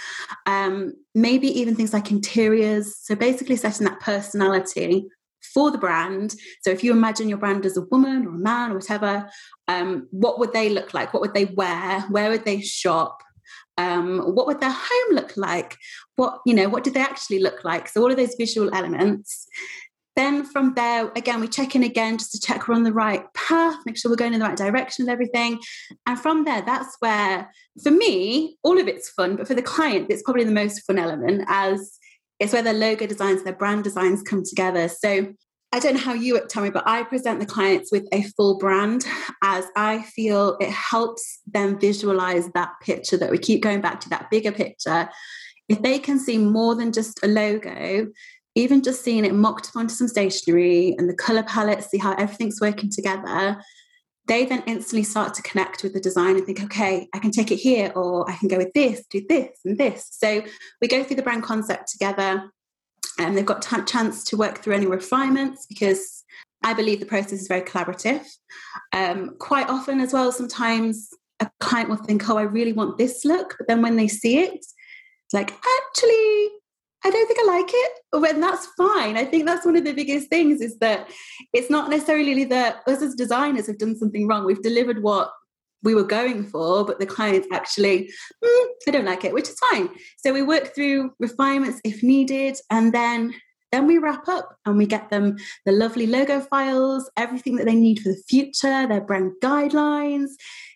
um, 0.46 0.92
maybe 1.14 1.46
even 1.46 1.74
things 1.74 1.92
like 1.92 2.11
interiors. 2.11 2.96
So 2.96 3.14
basically, 3.14 3.57
setting 3.57 3.86
that 3.86 4.00
personality 4.00 5.07
for 5.53 5.70
the 5.70 5.78
brand. 5.78 6.34
So 6.62 6.70
if 6.70 6.82
you 6.82 6.92
imagine 6.92 7.28
your 7.28 7.38
brand 7.38 7.66
as 7.66 7.76
a 7.76 7.86
woman 7.90 8.26
or 8.26 8.30
a 8.30 8.38
man 8.38 8.72
or 8.72 8.74
whatever, 8.74 9.28
um, 9.68 10.09
what 10.11 10.38
would 10.38 10.53
they 10.53 10.68
look 10.68 10.94
like? 10.94 11.12
What 11.12 11.20
would 11.20 11.34
they 11.34 11.46
wear? 11.46 12.00
Where 12.03 12.30
would 12.30 12.44
they 12.44 12.61
shop? 12.61 13.22
Um, 13.78 14.20
what 14.34 14.46
would 14.46 14.61
their 14.61 14.74
home 14.74 15.14
look 15.14 15.36
like? 15.36 15.76
What 16.16 16.40
you 16.46 16.55
know, 16.55 16.68
what 16.68 16.84
did 16.84 16.94
they 16.94 17.00
actually 17.00 17.38
look 17.38 17.64
like? 17.64 17.88
So 17.88 18.03
all 18.03 18.11
of 18.11 18.16
those 18.16 18.34
visual 18.38 18.74
elements. 18.74 19.46
Then 20.14 20.44
from 20.44 20.74
there, 20.74 21.10
again, 21.16 21.40
we 21.40 21.48
check 21.48 21.74
in 21.74 21.82
again 21.82 22.18
just 22.18 22.32
to 22.32 22.40
check 22.40 22.68
we're 22.68 22.74
on 22.74 22.82
the 22.82 22.92
right 22.92 23.24
path, 23.32 23.76
make 23.86 23.96
sure 23.96 24.10
we're 24.10 24.16
going 24.16 24.34
in 24.34 24.40
the 24.40 24.46
right 24.46 24.56
direction 24.56 25.04
with 25.04 25.12
everything. 25.12 25.58
And 26.06 26.18
from 26.18 26.44
there, 26.44 26.60
that's 26.62 26.96
where, 27.00 27.50
for 27.82 27.90
me, 27.90 28.58
all 28.62 28.78
of 28.78 28.88
it's 28.88 29.08
fun, 29.08 29.36
but 29.36 29.48
for 29.48 29.54
the 29.54 29.62
client, 29.62 30.08
it's 30.10 30.22
probably 30.22 30.44
the 30.44 30.52
most 30.52 30.80
fun 30.86 30.98
element 30.98 31.44
as 31.48 31.98
it's 32.38 32.52
where 32.52 32.62
their 32.62 32.74
logo 32.74 33.06
designs, 33.06 33.42
their 33.42 33.54
brand 33.54 33.84
designs 33.84 34.22
come 34.22 34.42
together. 34.44 34.88
So 34.88 35.32
I 35.74 35.78
don't 35.78 35.94
know 35.94 36.00
how 36.00 36.12
you 36.12 36.38
tell 36.48 36.62
me, 36.62 36.68
but 36.68 36.86
I 36.86 37.02
present 37.04 37.40
the 37.40 37.46
clients 37.46 37.90
with 37.90 38.06
a 38.12 38.22
full 38.36 38.58
brand 38.58 39.06
as 39.42 39.64
I 39.74 40.02
feel 40.02 40.58
it 40.60 40.68
helps 40.68 41.40
them 41.50 41.80
visualize 41.80 42.50
that 42.52 42.72
picture 42.82 43.16
that 43.16 43.30
we 43.30 43.38
keep 43.38 43.62
going 43.62 43.80
back 43.80 44.00
to, 44.00 44.10
that 44.10 44.28
bigger 44.28 44.52
picture. 44.52 45.08
If 45.70 45.80
they 45.80 45.98
can 45.98 46.18
see 46.18 46.36
more 46.36 46.74
than 46.74 46.92
just 46.92 47.24
a 47.24 47.26
logo, 47.26 48.08
even 48.55 48.82
just 48.82 49.03
seeing 49.03 49.24
it 49.24 49.34
mocked 49.34 49.68
up 49.68 49.76
onto 49.76 49.94
some 49.94 50.09
stationery 50.09 50.94
and 50.98 51.09
the 51.09 51.14
color 51.14 51.42
palette, 51.42 51.82
see 51.84 51.98
how 51.98 52.14
everything's 52.14 52.61
working 52.61 52.90
together, 52.90 53.62
they 54.28 54.44
then 54.44 54.62
instantly 54.66 55.03
start 55.03 55.34
to 55.34 55.42
connect 55.42 55.82
with 55.82 55.94
the 55.94 56.00
design 56.00 56.36
and 56.36 56.46
think, 56.46 56.62
okay, 56.62 57.09
I 57.12 57.18
can 57.18 57.30
take 57.30 57.50
it 57.50 57.57
here, 57.57 57.92
or 57.96 58.28
I 58.30 58.36
can 58.36 58.48
go 58.48 58.57
with 58.57 58.72
this, 58.72 59.05
do 59.11 59.24
this 59.28 59.59
and 59.64 59.78
this. 59.78 60.07
So 60.11 60.42
we 60.80 60.88
go 60.88 61.03
through 61.03 61.16
the 61.16 61.22
brand 61.22 61.42
concept 61.42 61.90
together, 61.90 62.50
and 63.18 63.36
they've 63.36 63.44
got 63.44 63.70
a 63.72 63.84
chance 63.84 64.24
to 64.24 64.36
work 64.36 64.59
through 64.59 64.74
any 64.74 64.86
refinements 64.86 65.66
because 65.66 66.24
I 66.64 66.72
believe 66.74 67.00
the 67.00 67.07
process 67.07 67.40
is 67.40 67.48
very 67.48 67.62
collaborative. 67.62 68.24
Um, 68.92 69.36
quite 69.38 69.68
often, 69.68 70.00
as 70.00 70.12
well, 70.12 70.30
sometimes 70.30 71.11
a 71.40 71.50
client 71.59 71.88
will 71.88 71.96
think, 71.96 72.28
oh, 72.28 72.38
I 72.38 72.42
really 72.42 72.72
want 72.72 72.98
this 72.98 73.24
look, 73.24 73.57
but 73.59 73.66
then 73.66 73.82
when 73.82 73.96
they 73.96 74.09
see 74.09 74.38
it, 74.38 74.64
like, 75.32 75.50
actually, 75.50 76.48
I 77.05 77.11
don't 77.11 77.26
think 77.26 77.40
I 77.40 77.46
like 77.46 77.70
it. 77.72 77.92
And 78.12 78.42
that's 78.42 78.66
fine. 78.76 79.16
I 79.16 79.24
think 79.24 79.46
that's 79.46 79.66
one 79.66 79.76
of 79.76 79.84
the 79.84 79.92
biggest 79.92 80.28
things 80.28 80.61
is 80.61 80.78
that 80.78 81.11
it's 81.53 81.70
not 81.70 81.90
necessarily 81.90 82.44
that 82.44 82.82
us 82.86 83.03
as 83.03 83.14
designers 83.14 83.66
have 83.66 83.78
done 83.78 83.96
something 83.96 84.26
wrong. 84.26 84.44
We've 84.44 84.62
delivered 84.62 85.03
what 85.03 85.32
we 85.82 85.94
were 85.94 86.05
going 86.05 86.44
for, 86.44 86.84
but 86.84 87.00
the 87.00 87.07
client 87.07 87.46
actually, 87.53 88.11
mm, 88.44 88.66
I 88.86 88.90
don't 88.92 89.05
like 89.05 89.24
it, 89.24 89.34
which 89.34 89.48
is 89.48 89.59
fine. 89.70 89.88
So 90.18 90.32
we 90.32 90.42
work 90.42 90.74
through 90.74 91.12
refinements 91.18 91.80
if 91.84 92.03
needed, 92.03 92.57
and 92.70 92.92
then 92.92 93.34
then 93.72 93.86
we 93.86 93.96
wrap 93.96 94.28
up 94.28 94.55
and 94.66 94.76
we 94.76 94.84
get 94.84 95.09
them 95.09 95.36
the 95.64 95.72
lovely 95.72 96.07
logo 96.07 96.40
files, 96.40 97.11
everything 97.16 97.57
that 97.57 97.64
they 97.64 97.74
need 97.74 98.00
for 98.00 98.11
the 98.11 98.22
future, 98.28 98.86
their 98.86 99.00
brand 99.00 99.32
guidelines. 99.42 100.28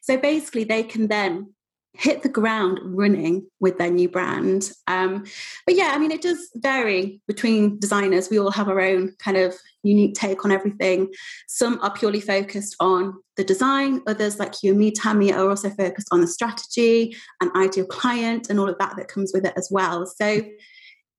So 0.02 0.16
basically, 0.16 0.64
they 0.64 0.82
can 0.82 1.08
then 1.08 1.54
hit 1.98 2.22
the 2.22 2.28
ground 2.28 2.80
running 2.82 3.46
with 3.60 3.78
their 3.78 3.90
new 3.90 4.08
brand. 4.08 4.70
Um, 4.86 5.24
but 5.64 5.74
yeah, 5.74 5.92
I 5.94 5.98
mean, 5.98 6.10
it 6.10 6.22
does 6.22 6.50
vary 6.56 7.20
between 7.26 7.78
designers. 7.78 8.30
We 8.30 8.38
all 8.38 8.50
have 8.50 8.68
our 8.68 8.80
own 8.80 9.14
kind 9.18 9.36
of 9.36 9.54
unique 9.82 10.14
take 10.14 10.44
on 10.44 10.52
everything. 10.52 11.12
Some 11.48 11.78
are 11.82 11.92
purely 11.92 12.20
focused 12.20 12.76
on 12.80 13.14
the 13.36 13.44
design, 13.44 14.02
others, 14.06 14.38
like 14.38 14.62
you 14.62 14.70
and 14.70 14.78
me, 14.78 14.90
Tammi, 14.90 15.32
are 15.32 15.48
also 15.48 15.70
focused 15.70 16.08
on 16.10 16.20
the 16.20 16.26
strategy 16.26 17.16
and 17.40 17.50
ideal 17.56 17.86
client 17.86 18.48
and 18.50 18.58
all 18.58 18.68
of 18.68 18.78
that 18.78 18.96
that 18.96 19.08
comes 19.08 19.32
with 19.32 19.44
it 19.44 19.54
as 19.56 19.68
well. 19.70 20.06
So 20.06 20.42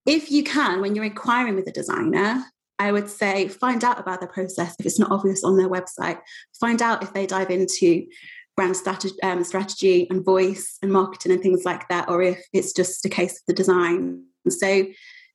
if 0.05 0.31
you 0.31 0.43
can, 0.43 0.81
when 0.81 0.95
you're 0.95 1.05
inquiring 1.05 1.55
with 1.55 1.67
a 1.67 1.71
designer, 1.71 2.43
I 2.79 2.91
would 2.91 3.09
say 3.09 3.47
find 3.47 3.83
out 3.83 3.99
about 3.99 4.21
the 4.21 4.27
process 4.27 4.75
if 4.79 4.85
it's 4.85 4.99
not 4.99 5.11
obvious 5.11 5.43
on 5.43 5.57
their 5.57 5.69
website. 5.69 6.19
Find 6.59 6.81
out 6.81 7.01
if 7.01 7.13
they 7.13 7.25
dive 7.25 7.49
into 7.49 8.05
brand 8.57 8.75
strategy, 8.75 9.15
um, 9.23 9.43
strategy 9.45 10.07
and 10.09 10.25
voice 10.25 10.77
and 10.81 10.91
marketing 10.91 11.31
and 11.31 11.41
things 11.41 11.63
like 11.63 11.87
that, 11.87 12.09
or 12.09 12.21
if 12.21 12.43
it's 12.51 12.73
just 12.73 13.05
a 13.05 13.09
case 13.09 13.39
of 13.39 13.45
the 13.47 13.53
design. 13.53 14.23
So, 14.49 14.85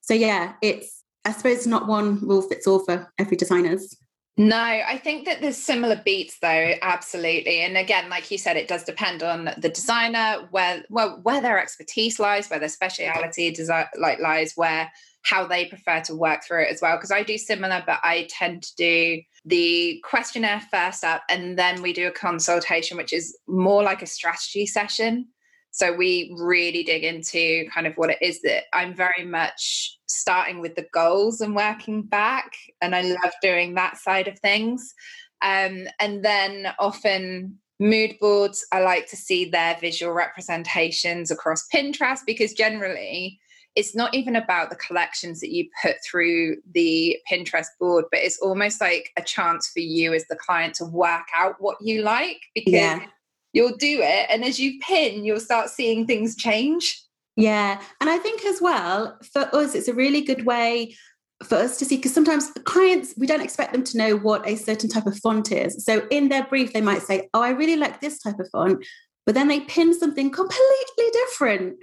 so 0.01 0.13
yeah, 0.13 0.53
it's 0.61 1.03
I 1.25 1.31
suppose 1.31 1.65
not 1.65 1.87
one 1.87 2.19
rule 2.27 2.41
fits 2.43 2.67
all 2.67 2.79
for 2.79 3.11
every 3.17 3.37
designers. 3.37 3.95
No, 4.35 4.57
I 4.57 4.97
think 4.97 5.25
that 5.25 5.41
there's 5.41 5.57
similar 5.57 6.01
beats 6.03 6.39
though, 6.41 6.73
absolutely. 6.81 7.61
And 7.61 7.77
again, 7.77 8.09
like 8.09 8.29
you 8.31 8.37
said, 8.39 8.57
it 8.57 8.67
does 8.67 8.83
depend 8.83 9.21
on 9.21 9.51
the 9.57 9.69
designer, 9.69 10.47
where 10.51 10.83
well, 10.89 11.19
where 11.23 11.39
their 11.39 11.59
expertise 11.59 12.19
lies, 12.19 12.49
where 12.49 12.59
their 12.59 12.69
speciality 12.69 13.51
design 13.51 13.85
like 13.97 14.19
lies, 14.19 14.53
where 14.55 14.91
how 15.23 15.45
they 15.47 15.65
prefer 15.65 16.01
to 16.01 16.15
work 16.15 16.43
through 16.43 16.63
it 16.63 16.71
as 16.71 16.81
well. 16.81 16.97
Because 16.97 17.11
I 17.11 17.23
do 17.23 17.37
similar, 17.37 17.83
but 17.85 17.99
I 18.03 18.27
tend 18.29 18.63
to 18.63 18.75
do 18.75 19.21
the 19.45 20.01
questionnaire 20.03 20.61
first 20.71 21.03
up, 21.03 21.23
and 21.29 21.57
then 21.57 21.81
we 21.81 21.93
do 21.93 22.07
a 22.07 22.11
consultation, 22.11 22.97
which 22.97 23.13
is 23.13 23.37
more 23.47 23.83
like 23.83 24.01
a 24.01 24.07
strategy 24.07 24.65
session. 24.65 25.27
So 25.71 25.91
we 25.91 26.31
really 26.37 26.83
dig 26.83 27.03
into 27.03 27.67
kind 27.73 27.87
of 27.87 27.95
what 27.95 28.11
it 28.11 28.19
is 28.21 28.41
that 28.43 28.65
I'm 28.73 28.93
very 28.93 29.25
much 29.25 29.97
starting 30.05 30.61
with 30.61 30.75
the 30.75 30.85
goals 30.93 31.41
and 31.41 31.55
working 31.55 32.03
back. 32.03 32.51
And 32.81 32.95
I 32.95 33.01
love 33.01 33.33
doing 33.41 33.73
that 33.73 33.97
side 33.97 34.27
of 34.27 34.37
things. 34.37 34.93
Um, 35.41 35.87
and 35.99 36.23
then 36.23 36.73
often 36.77 37.57
mood 37.79 38.15
boards, 38.21 38.65
I 38.71 38.81
like 38.81 39.07
to 39.09 39.17
see 39.17 39.49
their 39.49 39.75
visual 39.81 40.13
representations 40.13 41.31
across 41.31 41.67
Pinterest 41.73 42.19
because 42.25 42.53
generally 42.53 43.39
it's 43.75 43.95
not 43.95 44.13
even 44.13 44.35
about 44.35 44.69
the 44.69 44.75
collections 44.75 45.39
that 45.39 45.51
you 45.51 45.67
put 45.81 45.95
through 46.05 46.57
the 46.73 47.17
Pinterest 47.29 47.67
board, 47.79 48.05
but 48.11 48.21
it's 48.21 48.39
almost 48.39 48.79
like 48.79 49.11
a 49.17 49.21
chance 49.21 49.69
for 49.69 49.79
you 49.79 50.13
as 50.13 50.25
the 50.27 50.35
client 50.35 50.75
to 50.75 50.85
work 50.85 51.25
out 51.35 51.55
what 51.59 51.77
you 51.81 52.03
like 52.03 52.39
because 52.53 52.73
yeah. 52.73 53.05
you'll 53.53 53.75
do 53.75 53.99
it. 54.01 54.27
And 54.29 54.43
as 54.43 54.59
you 54.59 54.79
pin, 54.79 55.25
you'll 55.25 55.39
start 55.39 55.69
seeing 55.69 56.05
things 56.05 56.35
change. 56.35 57.01
Yeah. 57.35 57.81
And 57.99 58.09
I 58.09 58.17
think 58.17 58.45
as 58.45 58.61
well, 58.61 59.17
for 59.31 59.53
us, 59.55 59.73
it's 59.73 59.87
a 59.87 59.93
really 59.93 60.21
good 60.21 60.45
way 60.45 60.95
for 61.43 61.55
us 61.55 61.77
to 61.77 61.85
see 61.85 61.97
because 61.97 62.13
sometimes 62.13 62.51
clients 62.63 63.13
we 63.17 63.27
don't 63.27 63.41
expect 63.41 63.73
them 63.73 63.83
to 63.83 63.97
know 63.97 64.15
what 64.15 64.47
a 64.47 64.55
certain 64.55 64.89
type 64.89 65.05
of 65.05 65.17
font 65.17 65.51
is 65.51 65.83
so 65.83 66.07
in 66.09 66.29
their 66.29 66.45
brief 66.45 66.71
they 66.71 66.79
might 66.79 67.01
say 67.01 67.29
oh 67.33 67.41
i 67.41 67.49
really 67.49 67.75
like 67.75 67.99
this 67.99 68.19
type 68.19 68.39
of 68.39 68.47
font 68.49 68.85
but 69.25 69.35
then 69.35 69.47
they 69.47 69.59
pin 69.61 69.93
something 69.93 70.31
completely 70.31 71.09
different 71.11 71.75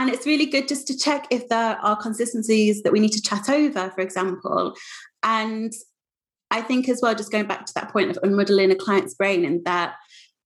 and 0.00 0.08
it's 0.08 0.24
really 0.24 0.46
good 0.46 0.66
just 0.66 0.86
to 0.86 0.96
check 0.96 1.26
if 1.28 1.46
there 1.50 1.76
are 1.82 1.94
consistencies 1.94 2.82
that 2.82 2.92
we 2.92 3.00
need 3.00 3.12
to 3.12 3.20
chat 3.20 3.50
over, 3.50 3.90
for 3.90 4.00
example. 4.00 4.74
And 5.22 5.70
I 6.50 6.62
think 6.62 6.88
as 6.88 7.00
well, 7.02 7.14
just 7.14 7.30
going 7.30 7.46
back 7.46 7.66
to 7.66 7.74
that 7.74 7.92
point 7.92 8.10
of 8.10 8.16
unmuddling 8.22 8.72
a 8.72 8.76
client's 8.76 9.12
brain 9.12 9.44
and 9.44 9.62
that 9.66 9.96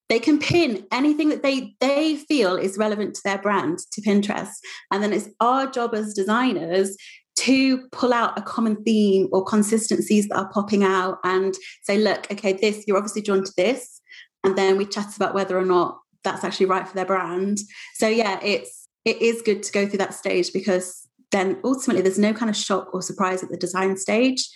they 0.08 0.18
can 0.18 0.40
pin 0.40 0.84
anything 0.90 1.28
that 1.28 1.44
they 1.44 1.76
they 1.78 2.16
feel 2.16 2.56
is 2.56 2.76
relevant 2.76 3.14
to 3.14 3.20
their 3.24 3.38
brand 3.38 3.78
to 3.92 4.02
Pinterest. 4.02 4.54
And 4.90 5.04
then 5.04 5.12
it's 5.12 5.28
our 5.38 5.68
job 5.68 5.94
as 5.94 6.14
designers 6.14 6.96
to 7.36 7.86
pull 7.92 8.12
out 8.12 8.36
a 8.36 8.42
common 8.42 8.82
theme 8.82 9.28
or 9.30 9.44
consistencies 9.44 10.26
that 10.28 10.36
are 10.36 10.50
popping 10.52 10.82
out 10.82 11.18
and 11.22 11.54
say, 11.84 11.96
look, 11.96 12.26
okay, 12.32 12.54
this, 12.54 12.84
you're 12.88 12.96
obviously 12.96 13.22
drawn 13.22 13.44
to 13.44 13.52
this. 13.56 14.00
And 14.42 14.58
then 14.58 14.76
we 14.76 14.84
chat 14.84 15.14
about 15.14 15.32
whether 15.32 15.56
or 15.56 15.64
not 15.64 16.00
that's 16.24 16.42
actually 16.42 16.66
right 16.66 16.88
for 16.88 16.94
their 16.96 17.06
brand. 17.06 17.58
So 17.94 18.08
yeah, 18.08 18.40
it's 18.42 18.83
it 19.04 19.20
is 19.20 19.42
good 19.42 19.62
to 19.62 19.72
go 19.72 19.86
through 19.86 19.98
that 19.98 20.14
stage 20.14 20.52
because 20.52 21.06
then 21.30 21.58
ultimately 21.64 22.02
there's 22.02 22.18
no 22.18 22.32
kind 22.32 22.50
of 22.50 22.56
shock 22.56 22.94
or 22.94 23.02
surprise 23.02 23.42
at 23.42 23.50
the 23.50 23.56
design 23.56 23.96
stage. 23.96 24.48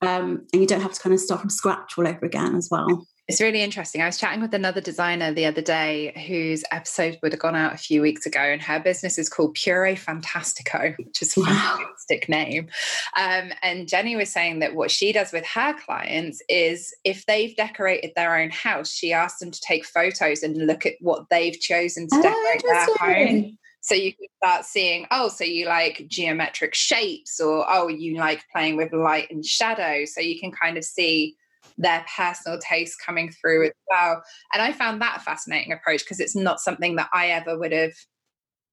Um, 0.00 0.46
and 0.52 0.62
you 0.62 0.66
don't 0.66 0.82
have 0.82 0.92
to 0.92 1.00
kind 1.00 1.14
of 1.14 1.20
start 1.20 1.40
from 1.40 1.50
scratch 1.50 1.94
all 1.96 2.06
over 2.06 2.24
again 2.24 2.54
as 2.54 2.68
well. 2.70 3.06
It's 3.28 3.42
really 3.42 3.60
interesting. 3.60 4.00
I 4.00 4.06
was 4.06 4.16
chatting 4.16 4.40
with 4.40 4.54
another 4.54 4.80
designer 4.80 5.34
the 5.34 5.44
other 5.44 5.60
day 5.60 6.14
whose 6.26 6.64
episode 6.72 7.18
would 7.22 7.32
have 7.32 7.40
gone 7.40 7.56
out 7.56 7.74
a 7.74 7.76
few 7.76 8.00
weeks 8.00 8.24
ago, 8.24 8.40
and 8.40 8.62
her 8.62 8.80
business 8.80 9.18
is 9.18 9.28
called 9.28 9.52
Pure 9.52 9.96
Fantastico, 9.96 10.96
which 10.96 11.20
is 11.20 11.36
a 11.36 11.40
wow. 11.40 11.76
fantastic 11.76 12.26
name. 12.30 12.68
Um, 13.18 13.52
and 13.62 13.86
Jenny 13.86 14.16
was 14.16 14.32
saying 14.32 14.60
that 14.60 14.74
what 14.74 14.90
she 14.90 15.12
does 15.12 15.30
with 15.30 15.44
her 15.46 15.74
clients 15.74 16.40
is 16.48 16.94
if 17.04 17.26
they've 17.26 17.54
decorated 17.54 18.12
their 18.16 18.34
own 18.34 18.48
house, 18.48 18.90
she 18.90 19.12
asks 19.12 19.40
them 19.40 19.50
to 19.50 19.60
take 19.60 19.84
photos 19.84 20.42
and 20.42 20.66
look 20.66 20.86
at 20.86 20.94
what 21.00 21.28
they've 21.28 21.58
chosen 21.60 22.08
to 22.08 22.16
oh, 22.16 22.22
decorate 22.22 22.62
their 22.62 22.96
home. 22.96 23.58
So 23.80 23.94
you 23.94 24.12
can 24.12 24.26
start 24.42 24.64
seeing, 24.64 25.06
oh, 25.10 25.28
so 25.28 25.44
you 25.44 25.66
like 25.66 26.06
geometric 26.08 26.74
shapes, 26.74 27.40
or 27.40 27.64
oh, 27.68 27.88
you 27.88 28.18
like 28.18 28.44
playing 28.52 28.76
with 28.76 28.92
light 28.92 29.30
and 29.30 29.44
shadow. 29.44 30.04
So 30.04 30.20
you 30.20 30.40
can 30.40 30.50
kind 30.50 30.76
of 30.76 30.84
see 30.84 31.36
their 31.76 32.04
personal 32.16 32.58
taste 32.58 32.96
coming 33.04 33.30
through 33.30 33.66
as 33.66 33.72
well. 33.88 34.22
And 34.52 34.62
I 34.62 34.72
found 34.72 35.00
that 35.00 35.18
a 35.18 35.20
fascinating 35.20 35.72
approach 35.72 36.00
because 36.00 36.20
it's 36.20 36.36
not 36.36 36.60
something 36.60 36.96
that 36.96 37.08
I 37.12 37.28
ever 37.28 37.58
would 37.58 37.72
have 37.72 37.94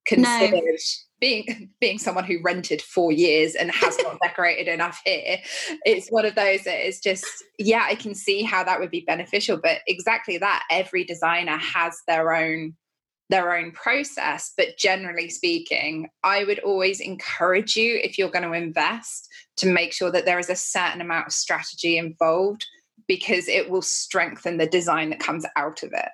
considered. 0.06 0.62
No. 0.64 0.76
Being 1.18 1.70
being 1.80 1.98
someone 1.98 2.24
who 2.24 2.42
rented 2.42 2.82
for 2.82 3.10
years 3.10 3.54
and 3.54 3.70
has 3.70 3.96
not 4.02 4.18
decorated 4.22 4.68
enough 4.68 5.00
here, 5.04 5.38
it's 5.84 6.08
one 6.08 6.26
of 6.26 6.34
those 6.34 6.64
that 6.64 6.86
is 6.86 7.00
just 7.00 7.26
yeah, 7.58 7.86
I 7.88 7.94
can 7.94 8.14
see 8.14 8.42
how 8.42 8.64
that 8.64 8.80
would 8.80 8.90
be 8.90 9.04
beneficial. 9.06 9.56
But 9.56 9.78
exactly 9.86 10.36
that, 10.38 10.64
every 10.70 11.04
designer 11.04 11.56
has 11.56 12.02
their 12.06 12.34
own 12.34 12.74
their 13.28 13.56
own 13.56 13.72
process. 13.72 14.52
But 14.56 14.78
generally 14.78 15.28
speaking, 15.28 16.08
I 16.22 16.44
would 16.44 16.60
always 16.60 17.00
encourage 17.00 17.76
you, 17.76 17.98
if 18.02 18.18
you're 18.18 18.30
going 18.30 18.44
to 18.44 18.52
invest, 18.52 19.28
to 19.58 19.66
make 19.66 19.92
sure 19.92 20.10
that 20.10 20.24
there 20.24 20.38
is 20.38 20.50
a 20.50 20.56
certain 20.56 21.00
amount 21.00 21.26
of 21.26 21.32
strategy 21.32 21.98
involved 21.98 22.64
because 23.08 23.48
it 23.48 23.70
will 23.70 23.82
strengthen 23.82 24.58
the 24.58 24.66
design 24.66 25.10
that 25.10 25.20
comes 25.20 25.44
out 25.56 25.82
of 25.82 25.92
it. 25.92 26.08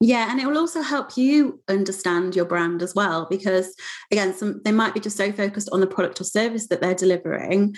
Yeah, 0.00 0.30
and 0.30 0.40
it 0.40 0.46
will 0.46 0.58
also 0.58 0.82
help 0.82 1.16
you 1.16 1.62
understand 1.68 2.36
your 2.36 2.44
brand 2.44 2.82
as 2.82 2.94
well 2.94 3.26
because 3.30 3.74
again, 4.10 4.34
some 4.34 4.60
they 4.64 4.72
might 4.72 4.92
be 4.92 5.00
just 5.00 5.16
so 5.16 5.32
focused 5.32 5.70
on 5.72 5.80
the 5.80 5.86
product 5.86 6.20
or 6.20 6.24
service 6.24 6.66
that 6.66 6.80
they're 6.80 6.94
delivering 6.94 7.74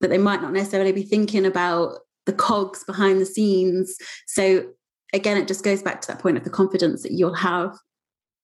that 0.00 0.08
they 0.10 0.18
might 0.18 0.42
not 0.42 0.52
necessarily 0.52 0.92
be 0.92 1.02
thinking 1.02 1.46
about 1.46 1.98
the 2.26 2.32
cogs 2.32 2.84
behind 2.84 3.20
the 3.20 3.26
scenes. 3.26 3.96
So 4.26 4.64
again, 5.12 5.36
it 5.36 5.48
just 5.48 5.64
goes 5.64 5.82
back 5.82 6.00
to 6.02 6.08
that 6.08 6.20
point 6.20 6.36
of 6.36 6.44
the 6.44 6.50
confidence 6.50 7.02
that 7.02 7.12
you'll 7.12 7.34
have 7.34 7.76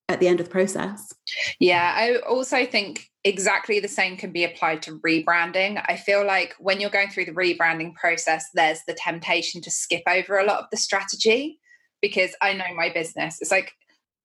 at 0.09 0.21
the 0.21 0.29
end 0.29 0.41
of 0.41 0.47
the 0.47 0.53
process. 0.53 1.13
Yeah, 1.59 1.93
I 1.97 2.17
also 2.29 2.65
think 2.65 3.11
exactly 3.25 3.81
the 3.81 3.89
same 3.89 4.17
can 4.17 4.31
be 4.31 4.45
applied 4.45 4.83
to 4.83 4.99
rebranding. 5.01 5.83
I 5.87 5.97
feel 5.97 6.25
like 6.25 6.55
when 6.59 6.81
you're 6.81 6.91
going 6.91 7.09
through 7.09 7.25
the 7.25 7.33
rebranding 7.33 7.95
process, 7.95 8.47
there's 8.55 8.81
the 8.87 8.95
temptation 8.95 9.61
to 9.63 9.71
skip 9.71 10.03
over 10.07 10.39
a 10.39 10.45
lot 10.45 10.61
of 10.61 10.67
the 10.71 10.77
strategy 10.77 11.59
because 12.01 12.31
I 12.41 12.53
know 12.53 12.73
my 12.77 12.91
business. 12.93 13.39
It's 13.41 13.51
like, 13.51 13.73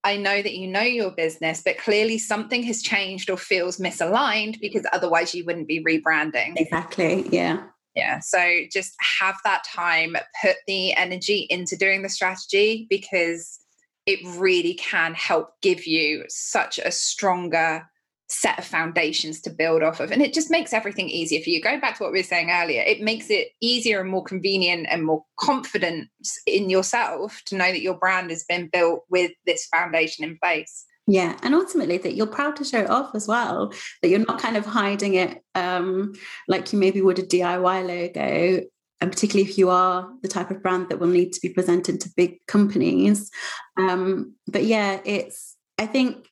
I 0.04 0.18
know 0.18 0.42
that 0.42 0.54
you 0.54 0.68
know 0.68 0.82
your 0.82 1.12
business, 1.12 1.62
but 1.64 1.78
clearly 1.78 2.18
something 2.18 2.64
has 2.64 2.82
changed 2.82 3.30
or 3.30 3.38
feels 3.38 3.78
misaligned 3.78 4.60
because 4.60 4.86
otherwise 4.94 5.34
you 5.34 5.46
wouldn't 5.46 5.68
be 5.68 5.84
rebranding. 5.84 6.54
Exactly. 6.58 7.28
Yeah. 7.30 7.64
Yeah. 7.96 8.20
So 8.20 8.62
just 8.72 8.96
have 9.20 9.36
that 9.44 9.64
time, 9.64 10.16
put 10.42 10.56
the 10.66 10.94
energy 10.94 11.48
into 11.50 11.76
doing 11.76 12.04
the 12.04 12.10
strategy 12.10 12.88
because 12.90 13.60
it 14.06 14.20
really 14.38 14.74
can 14.76 15.14
help 15.14 15.52
give 15.62 15.86
you 15.86 16.26
such 16.28 16.80
a 16.80 16.92
stronger 16.92 17.88
set 18.32 18.58
of 18.58 18.66
foundations 18.66 19.42
to 19.42 19.50
build 19.50 19.84
off 19.84 20.00
of. 20.00 20.12
And 20.12 20.22
it 20.22 20.34
just 20.34 20.50
makes 20.50 20.74
everything 20.74 21.10
easier 21.10 21.42
for 21.42 21.50
you. 21.50 21.62
Going 21.62 21.82
back 21.82 21.98
to 21.98 22.04
what 22.04 22.14
we 22.14 22.20
were 22.20 22.24
saying 22.24 22.50
earlier, 22.50 22.82
it 22.82 23.02
makes 23.02 23.30
it 23.30 23.50
easier 23.60 24.00
and 24.00 24.10
more 24.10 24.24
convenient 24.24 24.88
and 24.90 25.06
more 25.06 25.24
confident 25.38 26.08
in 26.48 26.70
yourself 26.70 27.42
to 27.48 27.58
know 27.58 27.72
that 27.72 27.82
your 27.82 27.96
brand 27.96 28.30
has 28.30 28.46
been 28.46 28.70
built 28.72 29.04
with 29.10 29.32
this 29.46 29.66
foundation 29.66 30.24
in 30.24 30.38
place. 30.42 30.86
Yeah, 31.08 31.38
and 31.44 31.54
ultimately 31.54 31.98
that 31.98 32.16
you're 32.16 32.28
proud 32.28 32.56
to 32.58 32.64
show 32.64 32.80
it 32.80 32.90
off 32.90 33.14
as 33.16 33.28
well. 33.28 33.74
That 34.02 34.10
you're 34.10 34.20
not 34.20 34.40
kind 34.40 34.56
of 34.56 34.66
hiding 34.66 35.16
it 35.16 35.44
um, 35.56 36.14
like 36.48 36.72
you 36.72 36.80
maybe 36.80 37.02
would 37.02 37.20
a 37.20 37.24
DIY 37.24 37.86
logo 37.86 38.66
and 39.02 39.12
particularly 39.12 39.50
if 39.50 39.58
you 39.58 39.70
are 39.70 40.08
the 40.22 40.28
type 40.28 40.52
of 40.52 40.62
brand 40.62 40.90
that 40.90 41.00
will 41.00 41.08
need 41.08 41.34
to 41.34 41.42
be 41.42 41.50
presented 41.50 42.00
to 42.00 42.10
big 42.16 42.38
companies. 42.48 43.30
Um, 43.78 44.36
but 44.48 44.64
yeah, 44.64 45.00
it's, 45.04 45.58
I 45.78 45.88
think 45.88 46.28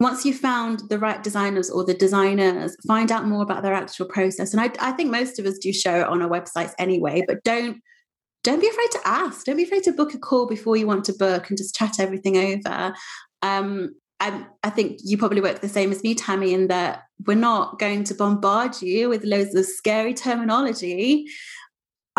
once 0.00 0.24
you've 0.24 0.38
found 0.38 0.82
the 0.88 0.98
right 0.98 1.22
designers 1.22 1.70
or 1.70 1.84
the 1.84 1.94
designers, 1.94 2.76
find 2.86 3.12
out 3.12 3.26
more 3.26 3.42
about 3.42 3.62
their 3.62 3.74
actual 3.74 4.06
process. 4.06 4.52
And 4.52 4.60
I, 4.60 4.70
I 4.80 4.92
think 4.92 5.10
most 5.10 5.38
of 5.38 5.46
us 5.46 5.58
do 5.58 5.72
show 5.72 6.00
it 6.00 6.08
on 6.08 6.20
our 6.20 6.28
websites 6.28 6.72
anyway, 6.78 7.22
but 7.26 7.44
don't 7.44 7.80
don't 8.42 8.60
be 8.60 8.68
afraid 8.68 8.90
to 8.92 9.00
ask. 9.04 9.44
Don't 9.44 9.58
be 9.58 9.64
afraid 9.64 9.82
to 9.82 9.92
book 9.92 10.14
a 10.14 10.18
call 10.18 10.46
before 10.46 10.74
you 10.74 10.86
want 10.86 11.04
to 11.04 11.12
book 11.12 11.50
and 11.50 11.58
just 11.58 11.74
chat 11.74 12.00
everything 12.00 12.38
over. 12.38 12.94
Um, 13.42 13.94
and 14.18 14.46
I 14.62 14.70
think 14.70 14.98
you 15.02 15.18
probably 15.18 15.42
work 15.42 15.60
the 15.60 15.68
same 15.68 15.92
as 15.92 16.02
me, 16.02 16.14
Tammi, 16.14 16.54
in 16.54 16.68
that 16.68 17.02
we're 17.26 17.34
not 17.34 17.78
going 17.78 18.04
to 18.04 18.14
bombard 18.14 18.80
you 18.80 19.08
with 19.08 19.24
loads 19.24 19.54
of 19.54 19.66
scary 19.66 20.14
terminology. 20.14 21.26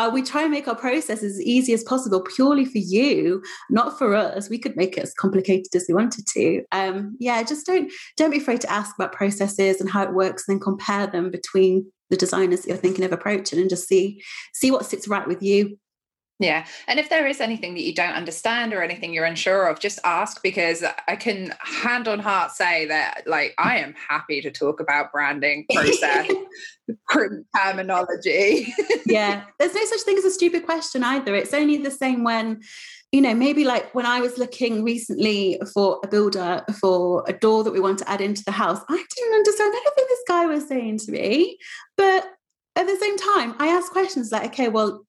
Uh, 0.01 0.09
we 0.09 0.23
try 0.23 0.41
and 0.41 0.49
make 0.49 0.67
our 0.67 0.75
process 0.75 1.21
as 1.21 1.39
easy 1.39 1.73
as 1.73 1.83
possible 1.83 2.21
purely 2.21 2.65
for 2.65 2.79
you 2.79 3.43
not 3.69 3.99
for 3.99 4.15
us. 4.15 4.49
We 4.49 4.57
could 4.57 4.75
make 4.75 4.97
it 4.97 5.03
as 5.03 5.13
complicated 5.13 5.75
as 5.75 5.85
we 5.87 5.93
wanted 5.93 6.25
to. 6.25 6.63
Um, 6.71 7.15
yeah 7.19 7.43
just 7.43 7.67
don't 7.67 7.91
don't 8.17 8.31
be 8.31 8.39
afraid 8.39 8.61
to 8.61 8.71
ask 8.71 8.95
about 8.95 9.11
processes 9.11 9.79
and 9.79 9.91
how 9.91 10.01
it 10.01 10.13
works 10.13 10.47
and 10.47 10.55
then 10.55 10.63
compare 10.63 11.05
them 11.05 11.29
between 11.29 11.85
the 12.09 12.17
designers 12.17 12.61
that 12.61 12.69
you're 12.69 12.77
thinking 12.77 13.05
of 13.05 13.11
approaching 13.11 13.59
and 13.59 13.69
just 13.69 13.87
see 13.87 14.23
see 14.55 14.71
what 14.71 14.87
sits 14.87 15.07
right 15.07 15.27
with 15.27 15.43
you 15.43 15.77
yeah. 16.41 16.65
And 16.87 16.99
if 16.99 17.09
there 17.09 17.27
is 17.27 17.39
anything 17.39 17.75
that 17.75 17.83
you 17.83 17.93
don't 17.93 18.13
understand 18.13 18.73
or 18.73 18.81
anything 18.81 19.13
you're 19.13 19.25
unsure 19.25 19.67
of, 19.67 19.79
just 19.79 19.99
ask 20.03 20.41
because 20.41 20.83
I 21.07 21.15
can 21.15 21.53
hand 21.59 22.07
on 22.07 22.19
heart 22.19 22.51
say 22.51 22.85
that 22.87 23.23
like 23.27 23.53
I 23.57 23.77
am 23.77 23.93
happy 23.93 24.41
to 24.41 24.51
talk 24.51 24.79
about 24.79 25.11
branding 25.11 25.65
process, 25.71 26.31
terminology. 27.55 28.73
yeah. 29.05 29.43
There's 29.59 29.75
no 29.75 29.85
such 29.85 30.01
thing 30.01 30.17
as 30.17 30.25
a 30.25 30.31
stupid 30.31 30.65
question 30.65 31.03
either. 31.03 31.35
It's 31.35 31.53
only 31.53 31.77
the 31.77 31.91
same 31.91 32.23
when 32.23 32.61
you 33.11 33.19
know, 33.19 33.33
maybe 33.33 33.65
like 33.65 33.93
when 33.93 34.05
I 34.05 34.21
was 34.21 34.37
looking 34.37 34.83
recently 34.83 35.59
for 35.73 35.99
a 36.01 36.07
builder 36.07 36.63
for 36.79 37.25
a 37.27 37.33
door 37.33 37.61
that 37.65 37.73
we 37.73 37.81
want 37.81 37.99
to 37.99 38.09
add 38.09 38.21
into 38.21 38.43
the 38.45 38.51
house, 38.51 38.79
I 38.87 39.05
didn't 39.15 39.33
understand 39.33 39.73
anything 39.75 40.05
this 40.07 40.23
guy 40.27 40.45
was 40.45 40.67
saying 40.67 40.99
to 40.99 41.11
me. 41.11 41.57
But 41.97 42.25
at 42.77 42.87
the 42.87 42.95
same 42.95 43.17
time, 43.17 43.55
I 43.59 43.67
asked 43.67 43.91
questions 43.91 44.31
like, 44.31 44.45
okay, 44.51 44.69
well, 44.69 45.05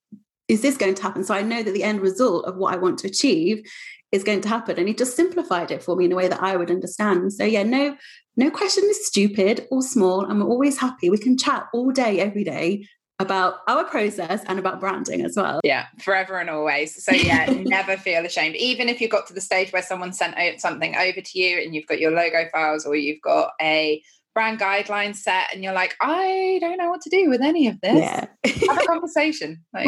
is 0.52 0.60
this 0.60 0.76
going 0.76 0.94
to 0.94 1.02
happen? 1.02 1.24
So 1.24 1.34
I 1.34 1.40
know 1.40 1.62
that 1.62 1.72
the 1.72 1.82
end 1.82 2.02
result 2.02 2.44
of 2.44 2.56
what 2.56 2.74
I 2.74 2.76
want 2.76 2.98
to 2.98 3.08
achieve 3.08 3.66
is 4.12 4.22
going 4.22 4.42
to 4.42 4.48
happen. 4.48 4.78
And 4.78 4.86
he 4.86 4.92
just 4.92 5.16
simplified 5.16 5.70
it 5.70 5.82
for 5.82 5.96
me 5.96 6.04
in 6.04 6.12
a 6.12 6.14
way 6.14 6.28
that 6.28 6.42
I 6.42 6.56
would 6.56 6.70
understand. 6.70 7.32
So 7.32 7.44
yeah, 7.44 7.62
no, 7.62 7.96
no 8.36 8.50
question 8.50 8.84
is 8.84 9.06
stupid 9.06 9.66
or 9.70 9.80
small. 9.80 10.26
And 10.26 10.40
we're 10.40 10.50
always 10.50 10.78
happy. 10.78 11.08
We 11.08 11.16
can 11.16 11.38
chat 11.38 11.68
all 11.72 11.90
day, 11.90 12.20
every 12.20 12.44
day 12.44 12.86
about 13.18 13.60
our 13.66 13.84
process 13.84 14.42
and 14.46 14.58
about 14.58 14.78
branding 14.78 15.24
as 15.24 15.36
well. 15.36 15.60
Yeah, 15.64 15.86
forever 16.02 16.38
and 16.38 16.50
always. 16.50 17.02
So 17.02 17.12
yeah, 17.12 17.46
never 17.64 17.96
feel 17.96 18.26
ashamed. 18.26 18.56
Even 18.56 18.90
if 18.90 19.00
you 19.00 19.08
got 19.08 19.26
to 19.28 19.32
the 19.32 19.40
stage 19.40 19.72
where 19.72 19.82
someone 19.82 20.12
sent 20.12 20.36
something 20.60 20.94
over 20.96 21.22
to 21.22 21.38
you 21.38 21.62
and 21.62 21.74
you've 21.74 21.86
got 21.86 21.98
your 21.98 22.10
logo 22.10 22.46
files 22.52 22.84
or 22.84 22.94
you've 22.94 23.22
got 23.22 23.52
a 23.60 24.02
brand 24.34 24.58
guidelines 24.58 25.16
set 25.16 25.46
and 25.52 25.62
you're 25.62 25.72
like, 25.72 25.94
I 26.00 26.58
don't 26.60 26.78
know 26.78 26.88
what 26.88 27.00
to 27.02 27.10
do 27.10 27.28
with 27.28 27.42
any 27.42 27.68
of 27.68 27.80
this. 27.80 27.94
Yeah. 27.94 28.26
Have 28.44 28.82
a 28.82 28.86
conversation. 28.86 29.62
Like, 29.72 29.86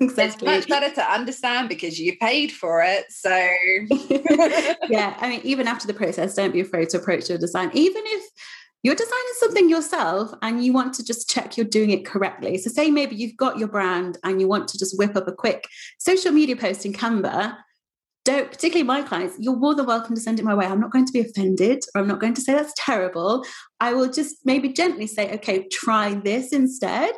exactly. 0.00 0.24
It's 0.24 0.42
much 0.42 0.68
better 0.68 0.94
to 0.94 1.12
understand 1.12 1.68
because 1.68 1.98
you 1.98 2.16
paid 2.18 2.52
for 2.52 2.82
it. 2.82 3.06
So 3.10 3.30
yeah, 4.88 5.16
I 5.18 5.28
mean, 5.28 5.40
even 5.44 5.66
after 5.66 5.86
the 5.86 5.94
process, 5.94 6.34
don't 6.34 6.52
be 6.52 6.60
afraid 6.60 6.90
to 6.90 6.98
approach 6.98 7.28
your 7.28 7.38
design. 7.38 7.70
Even 7.74 8.02
if 8.06 8.24
you're 8.84 8.94
designing 8.94 9.32
something 9.38 9.68
yourself 9.70 10.30
and 10.42 10.62
you 10.62 10.72
want 10.72 10.92
to 10.94 11.04
just 11.04 11.28
check 11.28 11.56
you're 11.56 11.66
doing 11.66 11.90
it 11.90 12.04
correctly. 12.04 12.58
So 12.58 12.70
say 12.70 12.90
maybe 12.90 13.16
you've 13.16 13.36
got 13.36 13.58
your 13.58 13.68
brand 13.68 14.18
and 14.22 14.40
you 14.40 14.46
want 14.46 14.68
to 14.68 14.78
just 14.78 14.98
whip 14.98 15.16
up 15.16 15.26
a 15.26 15.32
quick 15.32 15.66
social 15.98 16.32
media 16.32 16.54
post 16.54 16.84
in 16.84 16.92
Canva 16.92 17.56
don't, 18.24 18.50
particularly 18.50 18.84
my 18.84 19.02
clients, 19.02 19.36
you're 19.38 19.56
more 19.56 19.74
than 19.74 19.86
welcome 19.86 20.14
to 20.14 20.20
send 20.20 20.38
it 20.38 20.44
my 20.44 20.54
way. 20.54 20.66
I'm 20.66 20.80
not 20.80 20.90
going 20.90 21.06
to 21.06 21.12
be 21.12 21.20
offended 21.20 21.84
or 21.94 22.00
I'm 22.00 22.08
not 22.08 22.20
going 22.20 22.34
to 22.34 22.40
say 22.40 22.54
that's 22.54 22.72
terrible. 22.76 23.44
I 23.80 23.92
will 23.92 24.10
just 24.10 24.36
maybe 24.44 24.72
gently 24.72 25.06
say, 25.06 25.32
okay, 25.34 25.68
try 25.68 26.14
this 26.14 26.52
instead 26.52 27.12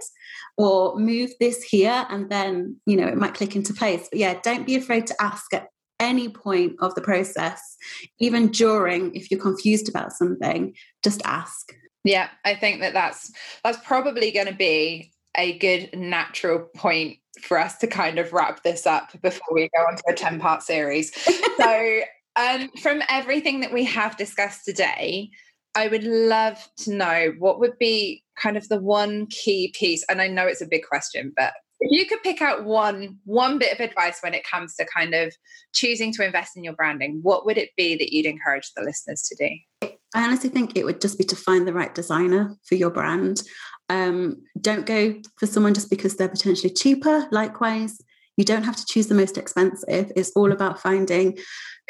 or 0.59 0.98
move 0.98 1.30
this 1.38 1.62
here 1.62 2.07
and 2.11 2.28
then, 2.30 2.76
you 2.86 2.96
know, 2.96 3.07
it 3.07 3.16
might 3.16 3.34
click 3.34 3.54
into 3.54 3.72
place. 3.72 4.09
But 4.11 4.18
yeah, 4.18 4.40
don't 4.42 4.66
be 4.66 4.74
afraid 4.74 5.07
to 5.09 5.22
ask 5.22 5.52
at 5.54 5.68
any 6.00 6.28
point 6.28 6.74
of 6.80 6.94
the 6.94 7.00
process, 7.00 7.76
even 8.18 8.48
during, 8.48 9.14
if 9.14 9.30
you're 9.30 9.40
confused 9.40 9.88
about 9.88 10.12
something, 10.12 10.74
just 11.02 11.22
ask. 11.24 11.72
Yeah, 12.04 12.28
I 12.44 12.54
think 12.54 12.80
that 12.80 12.92
that's 12.92 13.32
that's 13.64 13.78
probably 13.84 14.30
going 14.30 14.46
to 14.46 14.54
be 14.54 15.12
a 15.36 15.59
good 15.59 15.90
natural 15.94 16.68
point 16.74 17.18
for 17.43 17.59
us 17.59 17.78
to 17.78 17.87
kind 17.87 18.18
of 18.18 18.32
wrap 18.32 18.62
this 18.62 18.87
up 18.87 19.11
before 19.22 19.55
we 19.55 19.68
go 19.74 19.82
on 19.82 19.97
to 19.97 20.03
a 20.09 20.14
10 20.14 20.41
part 20.41 20.62
series. 20.62 21.12
so, 21.57 22.01
um, 22.37 22.68
from 22.82 23.03
everything 23.09 23.61
that 23.61 23.72
we 23.72 23.84
have 23.84 24.16
discussed 24.16 24.64
today, 24.66 25.30
I 25.74 25.89
would 25.89 26.05
love 26.05 26.68
to 26.78 26.93
know 26.93 27.32
what 27.39 27.61
would 27.61 27.78
be 27.78 28.22
kind 28.39 28.57
of 28.57 28.68
the 28.68 28.80
one 28.80 29.26
key 29.26 29.72
piece. 29.78 30.05
And 30.09 30.20
I 30.20 30.28
know 30.28 30.47
it's 30.47 30.61
a 30.61 30.66
big 30.66 30.84
question, 30.87 31.32
but 31.37 31.55
if 31.80 31.91
you 31.91 32.07
could 32.07 32.22
pick 32.22 32.41
out 32.41 32.64
one 32.64 33.18
one 33.24 33.59
bit 33.59 33.72
of 33.72 33.80
advice 33.80 34.18
when 34.20 34.34
it 34.34 34.47
comes 34.47 34.74
to 34.76 34.87
kind 34.87 35.14
of 35.14 35.34
choosing 35.74 36.12
to 36.14 36.24
invest 36.24 36.57
in 36.57 36.64
your 36.64 36.72
branding, 36.72 37.20
what 37.22 37.45
would 37.45 37.59
it 37.59 37.70
be 37.76 37.97
that 37.97 38.12
you'd 38.12 38.26
encourage 38.26 38.72
the 38.74 38.82
listeners 38.82 39.22
to 39.22 39.37
do? 39.37 39.91
I 40.14 40.24
honestly 40.24 40.49
think 40.49 40.74
it 40.74 40.84
would 40.84 41.01
just 41.01 41.18
be 41.18 41.24
to 41.24 41.37
find 41.37 41.66
the 41.66 41.74
right 41.74 41.95
designer 41.95 42.57
for 42.64 42.74
your 42.76 42.91
brand. 42.91 43.43
Um, 43.89 44.43
don't 44.61 44.87
go 44.87 45.20
for 45.39 45.47
someone 45.47 45.74
just 45.74 45.91
because 45.91 46.16
they're 46.16 46.28
potentially 46.28 46.72
cheaper. 46.72 47.28
Likewise, 47.30 48.01
you 48.37 48.45
don't 48.45 48.64
have 48.64 48.76
to 48.76 48.84
choose 48.87 49.07
the 49.07 49.14
most 49.14 49.39
expensive. 49.39 50.12
It's 50.16 50.32
all 50.32 50.53
about 50.53 50.80
finding 50.80 51.39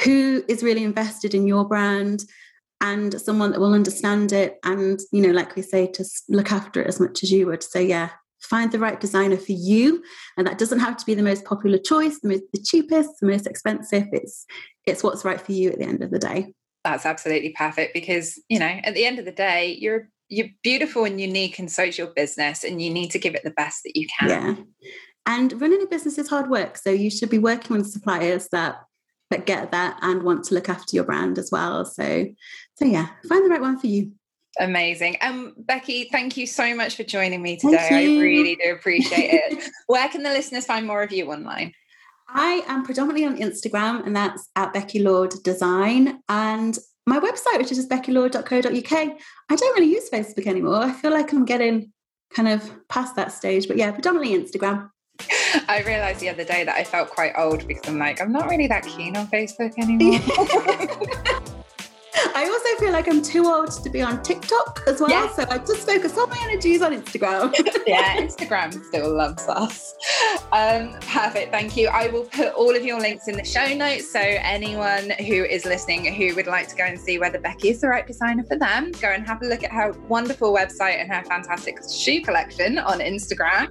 who 0.05 0.45
is 0.49 0.63
really 0.63 0.85
invested 0.85 1.35
in 1.35 1.47
your 1.47 1.67
brand 1.67 2.25
and 2.81 3.19
someone 3.21 3.51
that 3.53 3.61
will 3.61 3.73
understand 3.73 4.33
it. 4.33 4.59
And, 4.63 5.01
you 5.11 5.23
know, 5.23 5.33
like 5.33 5.57
we 5.57 5.63
say, 5.63 5.91
just 5.91 6.25
look 6.29 6.53
after 6.53 6.83
it 6.83 6.87
as 6.87 7.01
much 7.01 7.23
as 7.23 7.33
you 7.33 7.47
would. 7.47 7.63
So, 7.63 7.79
yeah, 7.79 8.11
find 8.41 8.71
the 8.71 8.79
right 8.79 9.01
designer 9.01 9.39
for 9.39 9.53
you. 9.53 10.03
And 10.37 10.47
that 10.47 10.59
doesn't 10.59 10.81
have 10.81 10.97
to 10.99 11.07
be 11.07 11.15
the 11.15 11.23
most 11.23 11.45
popular 11.45 11.79
choice, 11.79 12.21
the, 12.21 12.29
most, 12.29 12.43
the 12.53 12.63
cheapest, 12.63 13.11
the 13.21 13.29
most 13.29 13.47
expensive. 13.47 14.05
It's, 14.13 14.45
it's 14.87 15.03
what's 15.03 15.25
right 15.25 15.41
for 15.41 15.53
you 15.53 15.71
at 15.71 15.79
the 15.79 15.87
end 15.87 16.03
of 16.03 16.11
the 16.11 16.19
day. 16.19 16.53
That's 16.85 17.07
absolutely 17.07 17.55
perfect 17.57 17.95
because, 17.95 18.41
you 18.49 18.59
know, 18.61 18.67
at 18.67 18.95
the 18.95 19.07
end 19.07 19.19
of 19.19 19.25
the 19.25 19.33
day, 19.33 19.77
you're 19.81 20.09
you're 20.29 20.49
beautiful 20.63 21.05
and 21.05 21.21
unique 21.21 21.59
and 21.59 21.71
so 21.71 21.85
is 21.85 21.99
your 21.99 22.09
business 22.09 22.65
and 22.65 22.83
you 22.83 22.91
need 22.91 23.11
to 23.11 23.19
give 23.19 23.35
it 23.35 23.45
the 23.45 23.51
best 23.51 23.83
that 23.85 23.97
you 23.97 24.07
can 24.19 24.29
yeah 24.29 24.55
and 25.27 25.61
running 25.61 25.83
a 25.83 25.87
business 25.87 26.19
is 26.19 26.29
hard 26.29 26.49
work 26.51 26.77
so 26.77 26.91
you 26.91 27.11
should 27.11 27.31
be 27.31 27.39
working 27.39 27.77
with 27.77 27.91
suppliers 27.91 28.49
that 28.53 28.81
that 29.31 29.47
get 29.47 29.73
that 29.73 29.99
and 30.03 30.23
want 30.23 30.45
to 30.45 30.55
look 30.55 30.69
after 30.69 30.95
your 30.95 31.05
brand 31.05 31.39
as 31.39 31.51
well 31.51 31.85
so 31.85 32.27
so 32.75 32.85
yeah 32.85 33.09
find 33.29 33.45
the 33.45 33.51
right 33.51 33.61
one 33.61 33.79
for 33.79 33.87
you 33.87 34.13
Amazing. 34.59 35.19
Um, 35.21 35.53
Becky, 35.59 36.09
thank 36.11 36.37
you 36.37 36.47
so 36.47 36.75
much 36.75 36.97
for 36.97 37.03
joining 37.03 37.43
me 37.43 37.57
today. 37.57 37.89
I 37.91 38.23
really 38.23 38.57
do 38.57 38.73
appreciate 38.73 39.35
it. 39.35 39.71
Where 39.87 40.09
can 40.09 40.23
the 40.23 40.31
listeners 40.31 40.65
find 40.65 40.87
more 40.87 41.03
of 41.03 41.13
you 41.13 41.31
online? 41.31 41.73
I 42.29 42.63
am 42.67 42.85
predominantly 42.85 43.27
on 43.27 43.37
Instagram, 43.37 44.07
and 44.07 44.17
that's 44.17 44.49
at 44.57 44.73
Becky 44.73 45.01
Lord 45.01 45.35
Design. 45.45 46.21
And 46.29 46.77
my 47.07 47.21
website, 47.21 47.59
which 47.59 47.71
is 47.71 47.79
just 47.79 47.89
beckylord.co.uk. 47.89 48.93
I 48.93 49.57
don't 49.57 49.75
really 49.75 49.91
use 49.91 50.11
Facebook 50.11 50.47
anymore. 50.47 50.77
I 50.77 50.93
feel 50.93 51.13
like 51.13 51.33
I'm 51.33 51.45
getting 51.45 51.93
kind 52.35 52.49
of 52.49 52.89
past 52.89 53.15
that 53.17 53.33
stage, 53.33 53.69
but 53.69 53.77
yeah, 53.77 53.93
predominantly 53.93 54.37
Instagram. 54.37 54.91
I 55.69 55.83
realized 55.87 56.21
the 56.21 56.29
other 56.29 56.45
day 56.45 56.65
that 56.65 56.77
I 56.77 56.85
felt 56.85 57.11
quite 57.11 57.33
old 57.39 57.67
because 57.67 57.89
I'm 57.89 57.99
like, 57.99 58.21
I'm 58.21 58.33
not 58.33 58.49
really 58.51 58.67
that 58.67 58.85
keen 58.85 59.17
on 59.17 59.29
Facebook 59.29 59.73
anymore. 59.79 61.53
I 62.35 62.49
also 62.49 62.85
feel 62.85 62.93
like 62.93 63.09
I'm 63.09 63.23
too 63.23 63.47
old 63.47 63.71
to 63.71 63.91
be 63.91 64.03
on 64.03 64.23
TikTok 64.23 64.83
as 64.87 65.01
well. 65.01 65.11
Yeah. 65.11 65.33
So 65.33 65.45
I 65.49 65.59
just 65.59 65.87
focus 65.87 66.17
all 66.17 66.27
my 66.27 66.39
energies 66.45 66.83
on 66.83 66.93
Instagram. 66.93 67.55
yeah, 67.87 68.17
Instagram 68.17 68.85
still 68.85 69.15
loves 69.15 69.47
us. 69.49 69.95
Um, 70.53 70.95
perfect. 71.01 71.53
Thank 71.53 71.77
you. 71.77 71.89
I 71.89 72.09
will 72.09 72.25
put 72.25 72.55
all 72.55 72.75
of 72.75 72.85
your 72.85 73.01
links 73.01 73.29
in 73.29 73.37
the 73.37 73.45
show 73.45 73.75
notes. 73.75 74.11
So 74.11 74.21
anyone 74.21 75.11
who 75.19 75.45
is 75.45 75.65
listening 75.65 76.13
who 76.15 76.35
would 76.35 76.47
like 76.47 76.69
to 76.69 76.77
go 76.77 76.85
and 76.85 76.99
see 76.99 77.19
whether 77.19 77.39
Becky 77.39 77.71
is 77.71 77.81
the 77.81 77.89
right 77.89 78.07
designer 78.07 78.45
for 78.45 78.57
them, 78.57 78.93
go 78.93 79.09
and 79.09 79.27
have 79.27 79.43
a 79.43 79.47
look 79.47 79.65
at 79.65 79.73
her 79.73 79.93
wonderful 80.09 80.55
website 80.55 81.01
and 81.01 81.13
her 81.13 81.23
fantastic 81.25 81.79
shoe 81.91 82.23
collection 82.23 82.79
on 82.79 83.01
Instagram. 83.01 83.69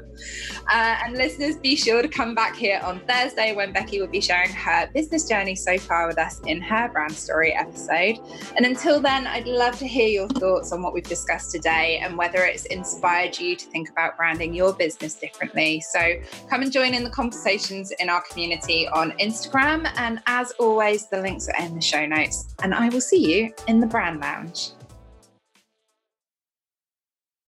Uh, 0.72 0.98
and 1.06 1.16
listeners, 1.18 1.58
be 1.58 1.76
sure 1.76 2.02
to 2.02 2.08
come 2.08 2.36
back 2.36 2.56
here 2.56 2.80
on 2.84 3.00
Thursday 3.02 3.54
when 3.56 3.72
Becky 3.72 4.00
will 4.00 4.08
be 4.08 4.22
sharing 4.22 4.52
her 4.52 4.90
business 4.94 5.28
journey 5.28 5.56
so 5.56 5.78
far 5.78 6.08
with 6.08 6.18
us 6.18 6.40
in 6.46 6.62
her 6.62 6.90
brand 6.90 7.14
story 7.14 7.54
episode. 7.54 8.18
And 8.56 8.66
until 8.66 9.00
then, 9.00 9.28
I'd 9.28 9.48
love 9.48 9.78
to 9.80 9.88
hear 9.88 10.08
your 10.08 10.28
thoughts 10.28 10.72
on 10.72 10.82
what 10.82 10.94
we've 10.94 11.04
discussed 11.08 11.52
today 11.52 12.00
and 12.04 12.18
whether 12.18 12.44
it's 12.44 12.66
inspired 12.66 13.40
you 13.40 13.56
to 13.56 13.66
think 13.66 13.90
about 13.90 14.18
branding 14.18 14.54
your 14.54 14.74
business 14.74 15.16
differently. 15.16 15.82
So 15.82 16.16
come 16.50 16.62
and 16.62 16.72
join 16.72 16.94
in 16.94 17.04
the 17.04 17.10
conversations 17.10 17.92
in 18.00 18.10
our 18.10 18.24
community 18.30 18.88
on 18.88 19.12
Instagram. 19.14 19.92
And 19.98 20.22
as 20.28 20.52
always, 20.60 21.08
the 21.08 21.22
links 21.22 21.48
are 21.50 21.66
in 21.66 21.76
the 21.76 21.82
show 21.82 22.06
notes. 22.06 22.54
And 22.62 22.74
I 22.74 22.90
will 22.90 23.02
see 23.02 23.26
you 23.26 23.54
in 23.68 23.80
the 23.80 23.88
Brand 23.88 24.20
Lounge. 24.20 24.72